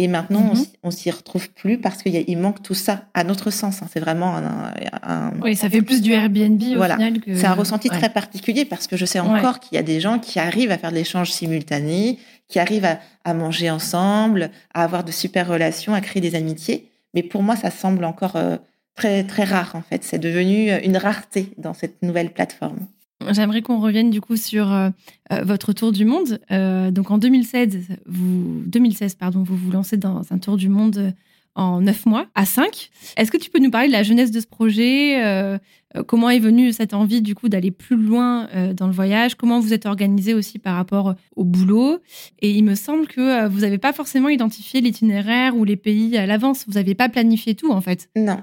Et 0.00 0.06
maintenant, 0.06 0.52
mm-hmm. 0.54 0.68
on 0.84 0.92
s'y 0.92 1.10
retrouve 1.10 1.50
plus 1.50 1.76
parce 1.76 2.04
qu'il 2.04 2.38
manque 2.38 2.62
tout 2.62 2.74
ça 2.74 3.06
à 3.14 3.24
notre 3.24 3.50
sens. 3.50 3.82
Hein. 3.82 3.88
C'est 3.92 3.98
vraiment 3.98 4.36
un, 4.36 5.32
Oui, 5.42 5.56
ça 5.56 5.68
fait 5.68 5.82
plus 5.82 6.00
du 6.00 6.12
Airbnb 6.12 6.62
au 6.62 6.76
voilà. 6.76 6.94
final. 6.94 7.14
C'est 7.34 7.46
un 7.46 7.54
ressenti 7.54 7.88
très 7.88 8.08
particulier 8.08 8.64
parce 8.64 8.86
que 8.86 8.96
je 8.96 9.04
sais 9.04 9.18
encore 9.18 9.58
qu'il 9.58 9.74
y 9.74 9.78
a 9.78 9.82
des 9.82 9.98
gens 9.98 10.20
qui 10.20 10.38
arrivent 10.38 10.70
à 10.70 10.78
faire 10.78 10.90
de 10.90 10.94
l'échange 10.94 11.32
simultané, 11.32 12.20
qui 12.46 12.60
arrivent 12.60 12.84
à, 12.84 13.00
à, 13.24 13.34
manger 13.34 13.70
ensemble, 13.70 14.52
à 14.72 14.84
avoir 14.84 15.02
de 15.02 15.10
super 15.10 15.48
relations, 15.48 15.94
à 15.94 16.00
créer 16.00 16.22
des 16.22 16.36
amitiés. 16.36 16.88
Mais 17.12 17.24
pour 17.24 17.42
moi, 17.42 17.56
ça 17.56 17.72
semble 17.72 18.04
encore 18.04 18.36
euh, 18.36 18.56
très 18.94 19.24
très 19.24 19.42
rare 19.42 19.72
en 19.74 19.82
fait. 19.82 20.04
C'est 20.04 20.20
devenu 20.20 20.70
une 20.84 20.96
rareté 20.96 21.52
dans 21.58 21.74
cette 21.74 22.02
nouvelle 22.02 22.30
plateforme. 22.30 22.86
J'aimerais 23.26 23.62
qu'on 23.62 23.80
revienne 23.80 24.10
du 24.10 24.20
coup 24.20 24.36
sur 24.36 24.72
euh, 24.72 24.90
euh, 25.32 25.42
votre 25.42 25.72
tour 25.72 25.92
du 25.92 26.04
monde. 26.04 26.40
Euh, 26.52 26.90
donc 26.90 27.10
en 27.10 27.18
2016, 27.18 27.88
vous, 28.06 28.62
2016 28.66 29.16
pardon, 29.16 29.42
vous 29.42 29.56
vous 29.56 29.70
lancez 29.72 29.96
dans 29.96 30.22
un 30.30 30.38
tour 30.38 30.56
du 30.56 30.68
monde 30.68 31.12
en 31.56 31.80
neuf 31.80 32.06
mois 32.06 32.26
à 32.36 32.46
5. 32.46 32.90
Est-ce 33.16 33.32
que 33.32 33.36
tu 33.36 33.50
peux 33.50 33.58
nous 33.58 33.72
parler 33.72 33.88
de 33.88 33.92
la 33.92 34.04
jeunesse 34.04 34.30
de 34.30 34.38
ce 34.38 34.46
projet 34.46 35.58
Comment 36.06 36.30
est 36.30 36.38
venue 36.38 36.72
cette 36.72 36.94
envie 36.94 37.20
du 37.20 37.34
coup 37.34 37.48
d'aller 37.48 37.72
plus 37.72 37.96
loin 37.96 38.46
dans 38.74 38.86
le 38.86 38.92
voyage? 38.92 39.34
Comment 39.34 39.58
vous 39.58 39.72
êtes 39.72 39.84
organisé 39.84 40.34
aussi 40.34 40.60
par 40.60 40.76
rapport 40.76 41.16
au 41.34 41.42
boulot? 41.42 41.98
Et 42.38 42.52
il 42.52 42.62
me 42.62 42.76
semble 42.76 43.08
que 43.08 43.48
vous 43.48 43.60
n'avez 43.60 43.78
pas 43.78 43.92
forcément 43.92 44.28
identifié 44.28 44.80
l'itinéraire 44.80 45.56
ou 45.56 45.64
les 45.64 45.74
pays 45.74 46.16
à 46.16 46.26
l'avance. 46.26 46.64
Vous 46.68 46.74
n'avez 46.74 46.94
pas 46.94 47.08
planifié 47.08 47.56
tout 47.56 47.72
en 47.72 47.80
fait. 47.80 48.08
Non. 48.14 48.40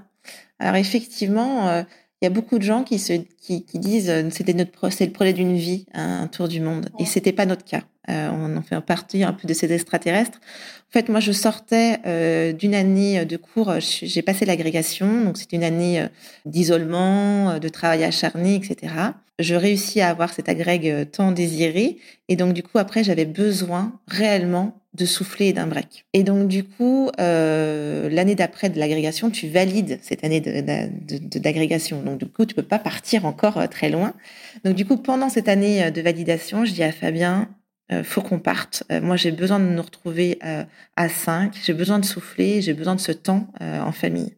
Alors 0.60 0.76
effectivement 0.76 1.86
il 2.26 2.30
y 2.30 2.32
a 2.32 2.34
beaucoup 2.34 2.58
de 2.58 2.64
gens 2.64 2.84
qui 2.84 2.98
se 2.98 3.14
qui, 3.14 3.66
qui 3.66 3.78
disent 3.78 4.10
euh, 4.10 4.30
c'était 4.32 4.56
notre 4.56 4.90
c'est 4.90 5.06
le 5.06 5.12
projet 5.12 5.32
d'une 5.32 5.56
vie 5.56 5.86
un 5.94 6.26
tour 6.26 6.48
du 6.48 6.60
monde. 6.60 6.90
Et 6.98 7.06
c'était 7.06 7.34
pas 7.34 7.46
notre 7.46 7.64
cas. 7.64 7.84
Euh, 8.10 8.30
on 8.34 8.58
en 8.58 8.64
fait 8.64 8.82
partie 8.82 9.24
un 9.24 9.32
peu 9.32 9.48
de 9.48 9.54
ces 9.54 9.72
extraterrestres. 9.72 10.40
En 10.90 10.92
fait 10.92 11.08
moi 11.08 11.20
je 11.20 11.32
sortais 11.32 12.00
euh, 12.08 12.52
d'une 12.52 12.74
année 12.74 13.26
de 13.26 13.38
cours 13.38 13.74
j'ai 13.80 14.24
passé 14.24 14.46
l'agrégation. 14.46 15.24
Donc 15.24 15.38
c'est 15.38 15.54
une 15.54 15.64
année 15.64 16.04
d'isolement 16.48 17.60
de 17.60 17.70
travail 17.70 18.04
acharné 18.04 18.56
etc 18.56 18.94
je 19.38 19.54
réussis 19.54 20.00
à 20.00 20.10
avoir 20.10 20.34
cette 20.34 20.48
agrègue 20.48 21.12
tant 21.12 21.32
désirée 21.34 21.98
et 22.30 22.38
donc 22.38 22.54
du 22.54 22.64
coup 22.64 22.78
après 22.78 23.04
j'avais 23.04 23.26
besoin 23.26 24.00
réellement 24.08 24.82
de 24.96 25.06
souffler 25.06 25.54
d'un 25.54 25.68
break. 25.68 26.06
Et 26.14 26.24
donc 26.24 26.48
du 26.48 26.64
coup, 26.64 27.10
euh, 27.20 28.10
l'année 28.10 28.36
d'après 28.36 28.70
de 28.70 28.80
l'agrégation, 28.80 29.30
tu 29.30 29.48
valides 29.48 30.00
cette 30.02 30.24
année 30.24 30.40
d'agrégation. 30.42 32.02
donc 32.02 32.20
du 32.20 32.26
coup, 32.28 32.46
tu 32.46 32.56
peux 32.56 32.64
pas 32.64 32.80
partir 32.80 33.26
encore 33.26 33.58
euh, 33.58 33.68
très 33.68 33.90
loin. 33.90 34.14
Donc 34.64 34.76
du 34.76 34.86
coup, 34.86 34.98
pendant 34.98 35.30
cette 35.30 35.50
année 35.50 35.84
euh, 35.84 35.92
de 35.92 36.02
validation, 36.02 36.66
je 36.66 36.72
dis 36.72 36.84
à 36.84 36.92
Fabien, 36.92 37.50
euh, 37.92 38.04
faut 38.04 38.22
qu'on 38.22 38.40
parte. 38.40 38.84
moi, 39.02 39.16
j'ai 39.16 39.32
besoin 39.32 39.60
de 39.60 39.66
nous 39.66 39.82
retrouver 39.82 40.40
à 40.96 41.10
5. 41.10 41.54
J'ai 41.64 41.74
besoin 41.74 42.00
de 42.00 42.06
souffler. 42.06 42.62
J'ai 42.62 42.74
besoin 42.74 42.96
de 42.96 43.02
ce 43.02 43.12
temps 43.12 43.48
en 43.62 43.92
famille 43.92 44.34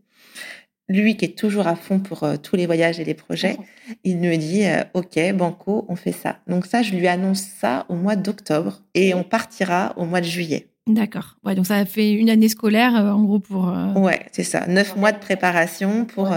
lui 0.89 1.17
qui 1.17 1.25
est 1.25 1.37
toujours 1.37 1.67
à 1.67 1.75
fond 1.75 1.99
pour 1.99 2.23
euh, 2.23 2.37
tous 2.37 2.55
les 2.55 2.65
voyages 2.65 2.99
et 2.99 3.03
les 3.03 3.13
projets, 3.13 3.57
il 4.03 4.17
me 4.17 4.35
dit 4.37 4.65
euh, 4.65 4.83
OK, 4.93 5.19
banco, 5.33 5.85
on 5.89 5.95
fait 5.95 6.11
ça. 6.11 6.37
Donc 6.47 6.65
ça, 6.65 6.81
je 6.81 6.93
lui 6.93 7.07
annonce 7.07 7.41
ça 7.41 7.85
au 7.89 7.95
mois 7.95 8.15
d'octobre 8.15 8.81
et 8.93 9.13
on 9.13 9.23
partira 9.23 9.93
au 9.97 10.05
mois 10.05 10.21
de 10.21 10.25
juillet. 10.25 10.67
D'accord. 10.87 11.35
Ouais, 11.43 11.53
donc 11.53 11.65
ça 11.65 11.75
a 11.75 11.85
fait 11.85 12.13
une 12.13 12.29
année 12.29 12.47
scolaire 12.47 12.95
euh, 12.95 13.11
en 13.11 13.23
gros 13.23 13.39
pour. 13.39 13.73
Ouais, 13.97 14.25
c'est 14.31 14.43
ça. 14.43 14.65
Neuf 14.67 14.95
mois 14.95 15.11
de 15.11 15.19
préparation 15.19 16.05
pour 16.05 16.33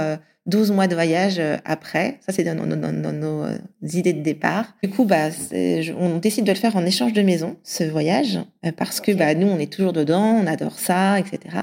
12 0.47 0.73
mois 0.73 0.89
de 0.89 0.95
voyage 0.95 1.41
après. 1.65 2.19
Ça, 2.27 2.33
c'est 2.33 2.43
dans, 2.43 2.57
nos 2.67 3.47
idées 3.83 4.13
de 4.13 4.23
départ. 4.23 4.75
Du 4.83 4.91
coup, 4.91 5.05
bah, 5.05 5.29
on 5.97 6.19
décide 6.19 6.45
de 6.45 6.51
le 6.51 6.59
faire 6.59 6.75
en 6.75 6.85
échange 6.85 7.13
de 7.13 7.23
maison, 7.23 7.59
ce 7.63 7.85
voyage, 7.85 8.41
parce 8.77 9.01
que 9.01 9.13
bah, 9.13 9.37
nous, 9.37 9.47
on 9.47 9.61
est 9.61 9.73
toujours 9.73 9.93
dedans, 9.93 10.41
on 10.43 10.49
adore 10.49 10.81
ça, 10.81 11.21
etc. 11.21 11.61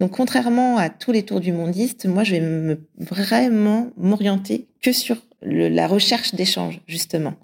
Donc, 0.00 0.12
contrairement 0.12 0.78
à 0.78 0.90
tous 0.90 1.12
les 1.12 1.24
tours 1.24 1.40
du 1.40 1.52
mondiste, 1.52 2.06
moi, 2.06 2.22
je 2.22 2.32
vais 2.32 2.40
me, 2.40 2.80
vraiment 2.98 3.88
m'orienter 3.96 4.66
que 4.80 4.92
sur 4.92 5.16
la 5.42 5.86
recherche 5.86 6.34
d'échanges, 6.34 6.80
justement. 6.86 7.34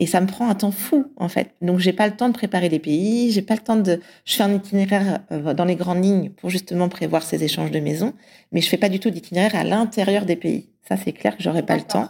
Et 0.00 0.06
ça 0.06 0.20
me 0.20 0.26
prend 0.26 0.48
un 0.48 0.54
temps 0.54 0.70
fou, 0.70 1.12
en 1.16 1.28
fait. 1.28 1.50
Donc, 1.60 1.80
j'ai 1.80 1.92
pas 1.92 2.06
le 2.06 2.14
temps 2.14 2.28
de 2.28 2.34
préparer 2.34 2.68
les 2.68 2.78
pays, 2.78 3.30
j'ai 3.32 3.42
pas 3.42 3.54
le 3.54 3.60
temps 3.60 3.76
de, 3.76 4.00
je 4.24 4.36
fais 4.36 4.42
un 4.42 4.54
itinéraire 4.54 5.20
euh, 5.32 5.54
dans 5.54 5.64
les 5.64 5.74
grandes 5.74 6.02
lignes 6.02 6.30
pour 6.30 6.50
justement 6.50 6.88
prévoir 6.88 7.22
ces 7.22 7.42
échanges 7.44 7.72
de 7.72 7.80
maisons, 7.80 8.14
mais 8.52 8.60
je 8.60 8.68
fais 8.68 8.76
pas 8.76 8.88
du 8.88 9.00
tout 9.00 9.10
d'itinéraire 9.10 9.56
à 9.56 9.64
l'intérieur 9.64 10.24
des 10.24 10.36
pays. 10.36 10.68
Ça, 10.88 10.96
c'est 10.96 11.12
clair 11.12 11.36
que 11.36 11.42
j'aurais 11.42 11.64
pas 11.64 11.76
le 11.76 11.82
temps. 11.82 12.08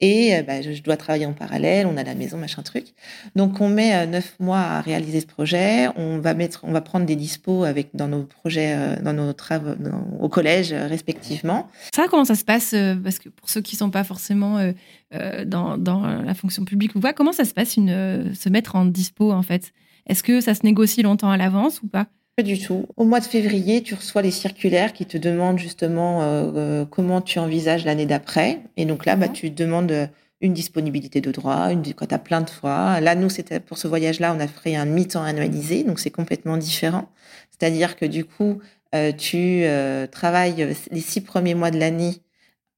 Et 0.00 0.34
euh, 0.34 0.42
bah, 0.42 0.60
je 0.60 0.82
dois 0.82 0.96
travailler 0.96 1.24
en 1.24 1.32
parallèle, 1.32 1.86
on 1.86 1.96
a 1.96 2.02
la 2.02 2.14
maison, 2.14 2.36
machin 2.36 2.62
truc. 2.62 2.86
Donc 3.34 3.60
on 3.62 3.68
met 3.68 3.94
euh, 3.94 4.06
neuf 4.06 4.36
mois 4.38 4.58
à 4.58 4.80
réaliser 4.82 5.20
ce 5.20 5.26
projet. 5.26 5.88
On 5.96 6.18
va 6.18 6.34
mettre, 6.34 6.60
on 6.64 6.72
va 6.72 6.82
prendre 6.82 7.06
des 7.06 7.16
dispos 7.16 7.64
avec 7.64 7.88
dans 7.94 8.08
nos 8.08 8.24
projets, 8.24 8.74
euh, 8.76 8.96
dans 9.02 9.14
nos 9.14 9.32
travaux 9.32 9.74
au 10.20 10.28
collège 10.28 10.72
respectivement. 10.72 11.68
Ça, 11.94 12.06
comment 12.10 12.26
ça 12.26 12.34
se 12.34 12.44
passe 12.44 12.74
Parce 13.02 13.18
que 13.18 13.30
pour 13.30 13.48
ceux 13.48 13.62
qui 13.62 13.76
sont 13.76 13.90
pas 13.90 14.04
forcément 14.04 14.60
dans, 15.46 16.22
la 16.24 16.34
fonction 16.34 16.64
publique 16.64 16.94
ou 16.94 17.00
comment 17.14 17.32
ça 17.32 17.44
se 17.44 17.54
passe 17.54 17.76
une 17.76 18.34
se 18.34 18.48
mettre 18.48 18.76
en 18.76 18.84
dispo 18.84 19.32
en 19.32 19.42
fait? 19.42 19.72
Est-ce 20.06 20.22
que 20.22 20.40
ça 20.40 20.54
se 20.54 20.64
négocie 20.64 21.02
longtemps 21.02 21.30
à 21.30 21.36
l'avance 21.36 21.82
ou 21.82 21.88
pas? 21.88 22.06
Pas 22.36 22.42
du 22.42 22.58
tout. 22.58 22.84
Au 22.96 23.04
mois 23.04 23.20
de 23.20 23.24
février, 23.24 23.82
tu 23.82 23.94
reçois 23.94 24.20
les 24.20 24.30
circulaires 24.30 24.92
qui 24.92 25.06
te 25.06 25.16
demandent 25.16 25.58
justement 25.58 26.22
euh, 26.22 26.52
euh, 26.54 26.84
comment 26.84 27.22
tu 27.22 27.38
envisages 27.38 27.86
l'année 27.86 28.04
d'après. 28.04 28.60
Et 28.76 28.84
donc 28.84 29.06
là, 29.06 29.16
bah, 29.16 29.28
tu 29.28 29.48
demandes 29.48 29.90
euh, 29.90 30.06
une 30.42 30.52
disponibilité 30.52 31.22
de 31.22 31.32
droit, 31.32 31.72
une, 31.72 31.82
quand 31.94 32.06
tu 32.06 32.14
as 32.14 32.18
plein 32.18 32.42
de 32.42 32.50
fois. 32.50 33.00
Là, 33.00 33.14
nous, 33.14 33.30
c'était 33.30 33.58
pour 33.58 33.78
ce 33.78 33.88
voyage-là, 33.88 34.34
on 34.36 34.40
a 34.40 34.48
fait 34.48 34.76
un 34.76 34.84
mi-temps 34.84 35.22
annualisé, 35.22 35.82
donc 35.82 35.98
c'est 35.98 36.10
complètement 36.10 36.58
différent. 36.58 37.08
C'est-à-dire 37.50 37.96
que 37.96 38.04
du 38.04 38.26
coup, 38.26 38.60
tu 39.18 39.64
travailles 40.10 40.74
les 40.90 41.00
six 41.00 41.20
premiers 41.22 41.54
mois 41.54 41.70
de 41.70 41.78
l'année 41.78 42.22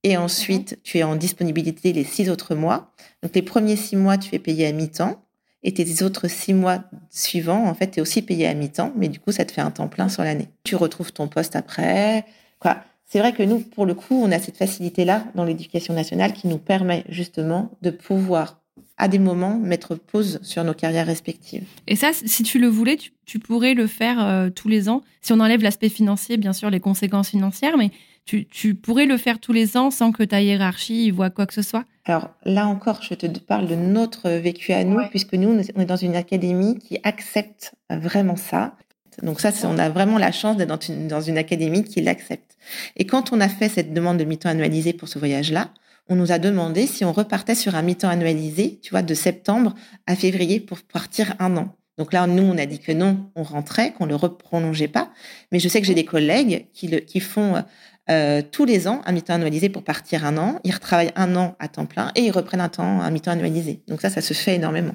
et 0.04 0.16
ensuite, 0.16 0.78
tu 0.84 0.98
es 0.98 1.02
en 1.02 1.16
disponibilité 1.16 1.92
les 1.92 2.04
six 2.04 2.30
autres 2.30 2.54
mois. 2.54 2.92
Donc 3.22 3.34
les 3.34 3.42
premiers 3.42 3.76
six 3.76 3.96
mois, 3.96 4.18
tu 4.18 4.34
es 4.34 4.38
payé 4.38 4.66
à 4.66 4.72
mi-temps. 4.72 5.27
Et 5.62 5.74
tes 5.74 6.02
autres 6.04 6.28
six 6.28 6.54
mois 6.54 6.84
suivants, 7.10 7.66
en 7.66 7.74
fait, 7.74 7.92
tu 7.92 7.98
es 7.98 8.02
aussi 8.02 8.22
payé 8.22 8.46
à 8.46 8.54
mi-temps, 8.54 8.92
mais 8.96 9.08
du 9.08 9.18
coup, 9.18 9.32
ça 9.32 9.44
te 9.44 9.52
fait 9.52 9.60
un 9.60 9.70
temps 9.70 9.88
plein 9.88 10.08
sur 10.08 10.22
l'année. 10.22 10.48
Tu 10.64 10.76
retrouves 10.76 11.12
ton 11.12 11.26
poste 11.26 11.56
après. 11.56 12.24
Quoi. 12.60 12.78
C'est 13.06 13.18
vrai 13.18 13.32
que 13.32 13.42
nous, 13.42 13.60
pour 13.60 13.86
le 13.86 13.94
coup, 13.94 14.14
on 14.22 14.30
a 14.30 14.38
cette 14.38 14.56
facilité-là 14.56 15.24
dans 15.34 15.44
l'éducation 15.44 15.94
nationale 15.94 16.32
qui 16.32 16.46
nous 16.46 16.58
permet 16.58 17.04
justement 17.08 17.70
de 17.82 17.90
pouvoir 17.90 18.60
à 18.98 19.08
des 19.08 19.18
moments 19.18 19.56
mettre 19.56 19.94
pause 19.94 20.40
sur 20.42 20.62
nos 20.64 20.74
carrières 20.74 21.06
respectives. 21.06 21.64
Et 21.86 21.96
ça, 21.96 22.10
si 22.12 22.42
tu 22.42 22.58
le 22.58 22.66
voulais, 22.66 22.98
tu, 23.24 23.38
pourrais 23.38 23.74
le 23.74 23.86
faire 23.86 24.24
euh, 24.24 24.50
tous 24.50 24.68
les 24.68 24.88
ans. 24.88 25.02
Si 25.22 25.32
on 25.32 25.40
enlève 25.40 25.62
l'aspect 25.62 25.88
financier, 25.88 26.36
bien 26.36 26.52
sûr, 26.52 26.68
les 26.68 26.80
conséquences 26.80 27.30
financières, 27.30 27.76
mais 27.78 27.90
tu, 28.28 28.74
pourrais 28.74 29.06
le 29.06 29.16
faire 29.16 29.38
tous 29.38 29.52
les 29.52 29.76
ans 29.76 29.90
sans 29.90 30.12
que 30.12 30.22
ta 30.22 30.42
hiérarchie 30.42 31.10
voit 31.10 31.30
quoi 31.30 31.46
que 31.46 31.54
ce 31.54 31.62
soit? 31.62 31.84
Alors 32.04 32.30
là 32.44 32.66
encore, 32.66 33.02
je 33.02 33.14
te 33.14 33.26
parle 33.38 33.66
de 33.66 33.74
notre 33.74 34.28
vécu 34.30 34.72
à 34.72 34.84
nous, 34.84 35.00
puisque 35.10 35.34
nous, 35.34 35.48
on 35.48 35.80
est 35.80 35.86
dans 35.86 35.96
une 35.96 36.16
académie 36.16 36.78
qui 36.78 36.98
accepte 37.04 37.74
vraiment 37.90 38.36
ça. 38.36 38.74
Donc 39.22 39.40
ça, 39.40 39.50
on 39.64 39.78
a 39.78 39.88
vraiment 39.88 40.18
la 40.18 40.30
chance 40.30 40.56
d'être 40.56 40.68
dans 40.68 40.78
une, 40.78 41.08
dans 41.08 41.20
une 41.20 41.38
académie 41.38 41.84
qui 41.84 42.00
l'accepte. 42.02 42.56
Et 42.96 43.04
quand 43.04 43.32
on 43.32 43.40
a 43.40 43.48
fait 43.48 43.68
cette 43.68 43.92
demande 43.92 44.18
de 44.18 44.24
mi-temps 44.24 44.50
annualisé 44.50 44.92
pour 44.92 45.08
ce 45.08 45.18
voyage-là, 45.18 45.70
on 46.08 46.14
nous 46.14 46.32
a 46.32 46.38
demandé 46.38 46.86
si 46.86 47.04
on 47.04 47.12
repartait 47.12 47.54
sur 47.54 47.74
un 47.74 47.82
mi-temps 47.82 48.08
annualisé, 48.08 48.78
tu 48.82 48.90
vois, 48.90 49.02
de 49.02 49.14
septembre 49.14 49.74
à 50.06 50.16
février 50.16 50.60
pour 50.60 50.80
partir 50.82 51.34
un 51.38 51.56
an. 51.56 51.74
Donc 51.98 52.12
là, 52.12 52.26
nous, 52.28 52.44
on 52.44 52.56
a 52.56 52.64
dit 52.64 52.78
que 52.78 52.92
non, 52.92 53.28
on 53.34 53.42
rentrait, 53.42 53.92
qu'on 53.92 54.06
le 54.06 54.14
reprolongeait 54.14 54.88
pas. 54.88 55.10
Mais 55.50 55.58
je 55.58 55.68
sais 55.68 55.80
que 55.80 55.86
j'ai 55.86 55.94
des 55.94 56.04
collègues 56.04 56.66
qui, 56.72 56.86
le, 56.86 56.98
qui 57.00 57.18
font 57.18 57.64
euh, 58.10 58.42
tous 58.42 58.64
les 58.64 58.88
ans 58.88 59.02
un 59.04 59.12
mi-temps 59.12 59.34
annualisé 59.34 59.68
pour 59.68 59.82
partir 59.82 60.24
un 60.24 60.36
an. 60.38 60.60
Ils 60.64 60.72
retravaillent 60.72 61.12
un 61.16 61.36
an 61.36 61.56
à 61.58 61.68
temps 61.68 61.86
plein 61.86 62.10
et 62.14 62.22
ils 62.22 62.30
reprennent 62.30 62.60
un 62.60 62.68
temps, 62.68 63.00
un 63.00 63.10
mi-temps 63.10 63.32
annualisé. 63.32 63.82
Donc 63.88 64.00
ça, 64.00 64.10
ça 64.10 64.20
se 64.20 64.34
fait 64.34 64.54
énormément. 64.54 64.94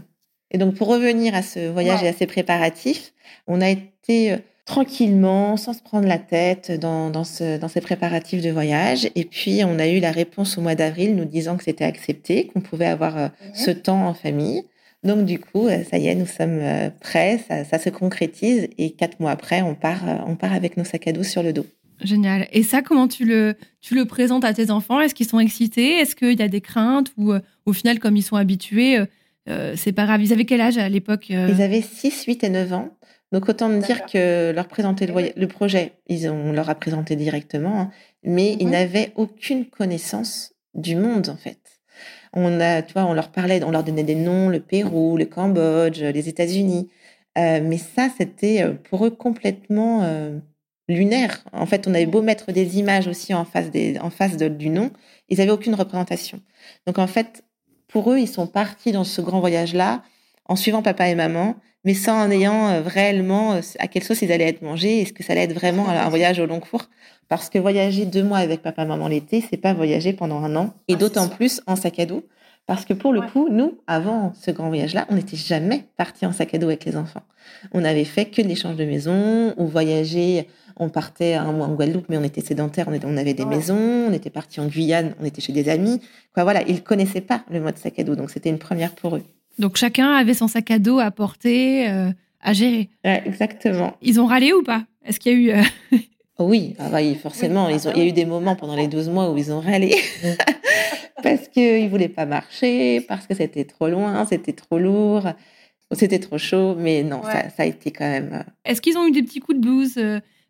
Et 0.52 0.58
donc 0.58 0.76
pour 0.76 0.88
revenir 0.88 1.36
à 1.36 1.42
ce 1.42 1.70
voyage 1.70 2.04
et 2.04 2.08
à 2.08 2.14
ces 2.14 2.28
préparatifs, 2.28 3.14
on 3.48 3.62
a 3.62 3.70
été 3.70 4.32
euh, 4.32 4.38
tranquillement, 4.66 5.58
sans 5.58 5.74
se 5.74 5.82
prendre 5.82 6.08
la 6.08 6.18
tête 6.18 6.72
dans, 6.72 7.10
dans, 7.10 7.24
ce, 7.24 7.58
dans 7.58 7.68
ces 7.68 7.82
préparatifs 7.82 8.42
de 8.42 8.50
voyage. 8.50 9.10
Et 9.16 9.26
puis, 9.26 9.62
on 9.66 9.78
a 9.78 9.88
eu 9.88 10.00
la 10.00 10.12
réponse 10.12 10.58
au 10.58 10.62
mois 10.62 10.76
d'avril 10.76 11.16
nous 11.16 11.26
disant 11.26 11.58
que 11.58 11.66
c'était 11.66 11.84
accepté, 11.84 12.48
qu'on 12.48 12.62
pouvait 12.62 12.86
avoir 12.86 13.18
euh, 13.18 13.28
ce 13.54 13.72
temps 13.72 14.08
en 14.08 14.14
famille. 14.14 14.64
Donc, 15.04 15.26
du 15.26 15.38
coup, 15.38 15.68
ça 15.68 15.98
y 15.98 16.08
est, 16.08 16.16
nous 16.16 16.26
sommes 16.26 16.62
prêts, 17.02 17.38
ça, 17.46 17.66
ça 17.66 17.78
se 17.78 17.90
concrétise. 17.90 18.70
Et 18.78 18.92
quatre 18.92 19.20
mois 19.20 19.32
après, 19.32 19.62
on 19.62 19.76
part, 19.76 20.24
on 20.26 20.38
part 20.38 20.54
avec 20.54 20.78
nos 20.78 20.86
sacs 20.86 21.10
à 21.10 21.12
dos 21.12 21.24
sur 21.24 21.44
le 21.44 21.52
dos. 21.52 21.66
Génial. 22.02 22.48
Et 22.52 22.64
ça, 22.64 22.82
comment 22.82 23.08
tu 23.08 23.26
le, 23.26 23.56
tu 23.82 23.96
le 23.96 24.06
présentes 24.06 24.46
à 24.46 24.54
tes 24.54 24.72
enfants? 24.72 25.00
Est-ce 25.00 25.16
qu'ils 25.16 25.28
sont 25.28 25.40
excités? 25.40 26.00
Est-ce 26.00 26.16
qu'il 26.16 26.40
y 26.40 26.44
a 26.44 26.48
des 26.48 26.62
craintes? 26.62 27.12
Ou 27.18 27.34
au 27.66 27.74
final, 27.74 28.00
comme 28.00 28.18
ils 28.18 28.24
sont 28.24 28.36
habitués, 28.36 29.00
c'est 29.48 29.94
pas 29.94 30.06
grave. 30.06 30.22
Ils 30.22 30.34
avaient 30.34 30.46
quel 30.46 30.62
âge 30.62 30.78
à 30.78 30.90
l'époque 30.90 31.30
Ils 31.30 31.62
avaient 31.62 31.82
6, 31.82 32.26
8 32.26 32.44
et 32.44 32.50
9 32.50 32.74
ans. 32.74 32.90
Donc 33.34 33.50
autant 33.50 33.68
me 33.68 33.82
dire 33.82 34.06
que 34.06 34.52
leur 34.52 34.68
présenter 34.68 35.08
le, 35.08 35.48
projet, 35.48 35.94
ils 36.08 36.30
ont, 36.30 36.36
on 36.36 36.52
leur 36.52 36.70
a 36.70 36.76
présenté 36.76 37.16
directement, 37.16 37.82
hein, 37.82 37.92
mais 38.24 38.56
ils 38.60 38.70
n'avaient 38.70 39.12
aucune 39.16 39.66
connaissance 39.66 40.54
du 40.76 40.96
monde 40.96 41.30
en 41.30 41.36
fait. 41.36 41.58
On 42.34 42.60
a, 42.60 42.84
tu 42.84 42.94
vois, 42.94 43.06
on 43.06 43.14
leur 43.14 43.32
parlait, 43.32 43.64
on 43.64 43.72
leur 43.72 43.84
donnait 43.84 44.04
des 44.04 44.14
noms, 44.14 44.50
le 44.50 44.60
Pérou, 44.60 45.18
le 45.18 45.26
Cambodge, 45.26 46.00
les 46.00 46.30
États-Unis, 46.30 46.90
euh, 47.40 47.60
mais 47.64 47.80
ça 47.80 48.08
c'était 48.16 48.62
euh, 48.62 48.74
pour 48.74 49.04
eux 49.04 49.10
complètement 49.10 50.04
euh, 50.04 50.38
lunaire. 50.88 51.44
En 51.52 51.66
fait, 51.66 51.88
on 51.88 51.94
avait 51.94 52.06
beau 52.06 52.22
mettre 52.22 52.52
des 52.52 52.78
images 52.80 53.08
aussi 53.08 53.34
en 53.34 53.46
face 53.46 53.72
des, 53.72 53.98
en 54.00 54.10
face 54.10 54.38
du 54.38 54.70
nom, 54.70 54.92
ils 55.30 55.40
avaient 55.42 55.52
aucune 55.52 55.76
représentation. 55.76 56.42
Donc 56.88 57.00
en 57.00 57.08
fait, 57.08 57.44
pour 57.88 58.12
eux, 58.12 58.20
ils 58.20 58.28
sont 58.28 58.48
partis 58.48 58.92
dans 58.92 59.04
ce 59.04 59.22
grand 59.22 59.40
voyage 59.40 59.74
là 59.74 60.04
en 60.46 60.56
suivant 60.56 60.82
papa 60.82 61.08
et 61.08 61.16
maman 61.16 61.56
mais 61.84 61.94
sans 61.94 62.26
en 62.26 62.32
ayant 62.32 62.70
euh, 62.70 62.82
réellement 62.82 63.54
euh, 63.54 63.62
à 63.80 63.88
quelle 63.88 64.04
sauce 64.04 64.22
ils 64.22 64.32
allaient 64.32 64.48
être 64.48 64.62
mangés, 64.62 65.02
est-ce 65.02 65.14
que 65.14 65.24
ça 65.24 65.34
allait 65.34 65.44
être 65.44 65.54
vraiment 65.54 65.90
un 65.90 66.10
voyage 66.10 66.40
au 66.40 66.46
long 66.46 66.60
cours 66.60 66.86
Parce 67.28 67.50
que 67.50 67.60
voyager 67.60 68.06
deux 68.06 68.24
mois 68.24 68.38
avec 68.40 68.62
papa 68.62 68.86
maman 68.86 69.08
l'été, 69.08 69.44
c'est 69.48 69.58
pas 69.58 69.74
voyager 69.74 70.14
pendant 70.14 70.44
un 70.44 70.56
an, 70.56 70.74
et 70.88 70.94
ah, 70.94 70.98
d'autant 70.98 71.28
plus 71.28 71.62
en 71.68 71.76
sac 71.76 72.00
à 72.00 72.06
dos. 72.06 72.24
Parce 72.66 72.86
que 72.86 72.94
pour 72.94 73.12
le 73.12 73.20
coup, 73.20 73.50
nous, 73.52 73.78
avant 73.88 74.32
ce 74.40 74.50
grand 74.50 74.70
voyage-là, 74.70 75.06
on 75.10 75.16
n'était 75.16 75.36
jamais 75.36 75.84
parti 75.98 76.26
en 76.26 76.32
sac 76.32 76.54
à 76.54 76.58
dos 76.58 76.68
avec 76.68 76.86
les 76.86 76.96
enfants. 76.96 77.24
On 77.74 77.84
avait 77.84 78.06
fait 78.06 78.24
que 78.24 78.42
de 78.42 78.48
l'échange 78.48 78.78
de 78.78 78.86
maisons, 78.86 79.54
ou 79.58 79.68
voyager, 79.68 80.48
on 80.78 80.90
partait 80.90 81.34
un 81.34 81.52
mois 81.52 81.68
en 81.68 81.74
Guadeloupe, 81.74 82.06
mais 82.10 82.18
on 82.18 82.24
était 82.24 82.42
sédentaires, 82.42 82.88
on, 82.88 83.18
avait 83.18 83.34
des 83.34 83.46
maisons, 83.46 84.08
on 84.10 84.14
était 84.14 84.30
parti 84.30 84.60
en 84.60 84.68
Guyane, 84.68 85.16
on 85.22 85.26
était 85.26 85.42
chez 85.42 85.54
des 85.54 85.70
amis. 85.70 86.02
Quoi, 86.34 86.44
voilà, 86.44 86.62
ils 86.68 86.84
connaissaient 86.84 87.22
pas 87.22 87.44
le 87.52 87.60
mode 87.62 87.78
sac 87.78 88.00
à 88.00 88.04
dos, 88.04 88.16
donc 88.16 88.30
c'était 88.30 88.50
une 88.50 88.58
première 88.58 88.92
pour 88.94 89.16
eux. 89.16 89.24
Donc 89.60 89.78
chacun 89.78 90.14
avait 90.14 90.34
son 90.34 90.48
sac 90.48 90.72
à 90.72 90.80
dos 90.80 91.00
à 91.00 91.12
porter, 91.12 91.90
euh, 91.90 92.10
à 92.42 92.54
gérer. 92.54 92.90
exactement. 93.04 93.96
Ils 94.02 94.20
ont 94.20 94.26
râlé 94.26 94.54
ou 94.54 94.64
pas? 94.64 94.84
Est-ce 95.06 95.20
qu'il 95.20 95.32
y 95.32 95.36
a 95.36 95.38
eu... 95.38 95.60
Euh, 95.60 95.98
oui, 96.40 96.76
ah 96.80 96.90
bah 96.90 97.00
forcément. 97.22 97.70
Ils 97.70 97.88
ont, 97.88 97.92
il 97.96 98.00
y 98.00 98.02
a 98.02 98.08
eu 98.08 98.12
des 98.12 98.26
moments 98.26 98.56
pendant 98.56 98.76
les 98.76 98.88
12 98.88 99.10
mois 99.10 99.32
où 99.32 99.38
ils 99.38 99.52
ont 99.52 99.60
râlé. 99.60 99.96
parce 101.24 101.48
qu'ils 101.50 101.84
ne 101.84 101.90
voulaient 101.90 102.10
pas 102.10 102.26
marcher, 102.26 103.02
parce 103.02 103.28
que 103.28 103.36
c'était 103.36 103.66
trop 103.66 103.88
loin, 103.88 104.26
c'était 104.26 104.54
trop 104.54 104.80
lourd, 104.80 105.28
c'était 105.92 106.20
trop 106.20 106.38
chaud. 106.38 106.76
Mais 106.78 107.04
non, 107.04 107.22
ça, 107.24 107.50
ça, 107.50 107.64
a 107.64 107.66
été 107.66 107.92
quand 107.92 108.10
même... 108.10 108.30
Euh, 108.34 108.52
Est-ce 108.66 108.82
qu'ils 108.82 108.98
ont 108.98 109.06
eu 109.06 109.12
des 109.12 109.24
petits 109.24 109.40
coups 109.40 109.58
de 109.58 109.62
blues 109.62 109.98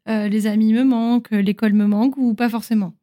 les 0.07 0.47
amis 0.47 0.73
me 0.73 0.83
manquent, 0.83 1.31
l'école 1.31 1.73
me 1.73 1.85
manque 1.85 2.17
ou 2.17 2.33
pas 2.33 2.49
forcément? 2.49 2.93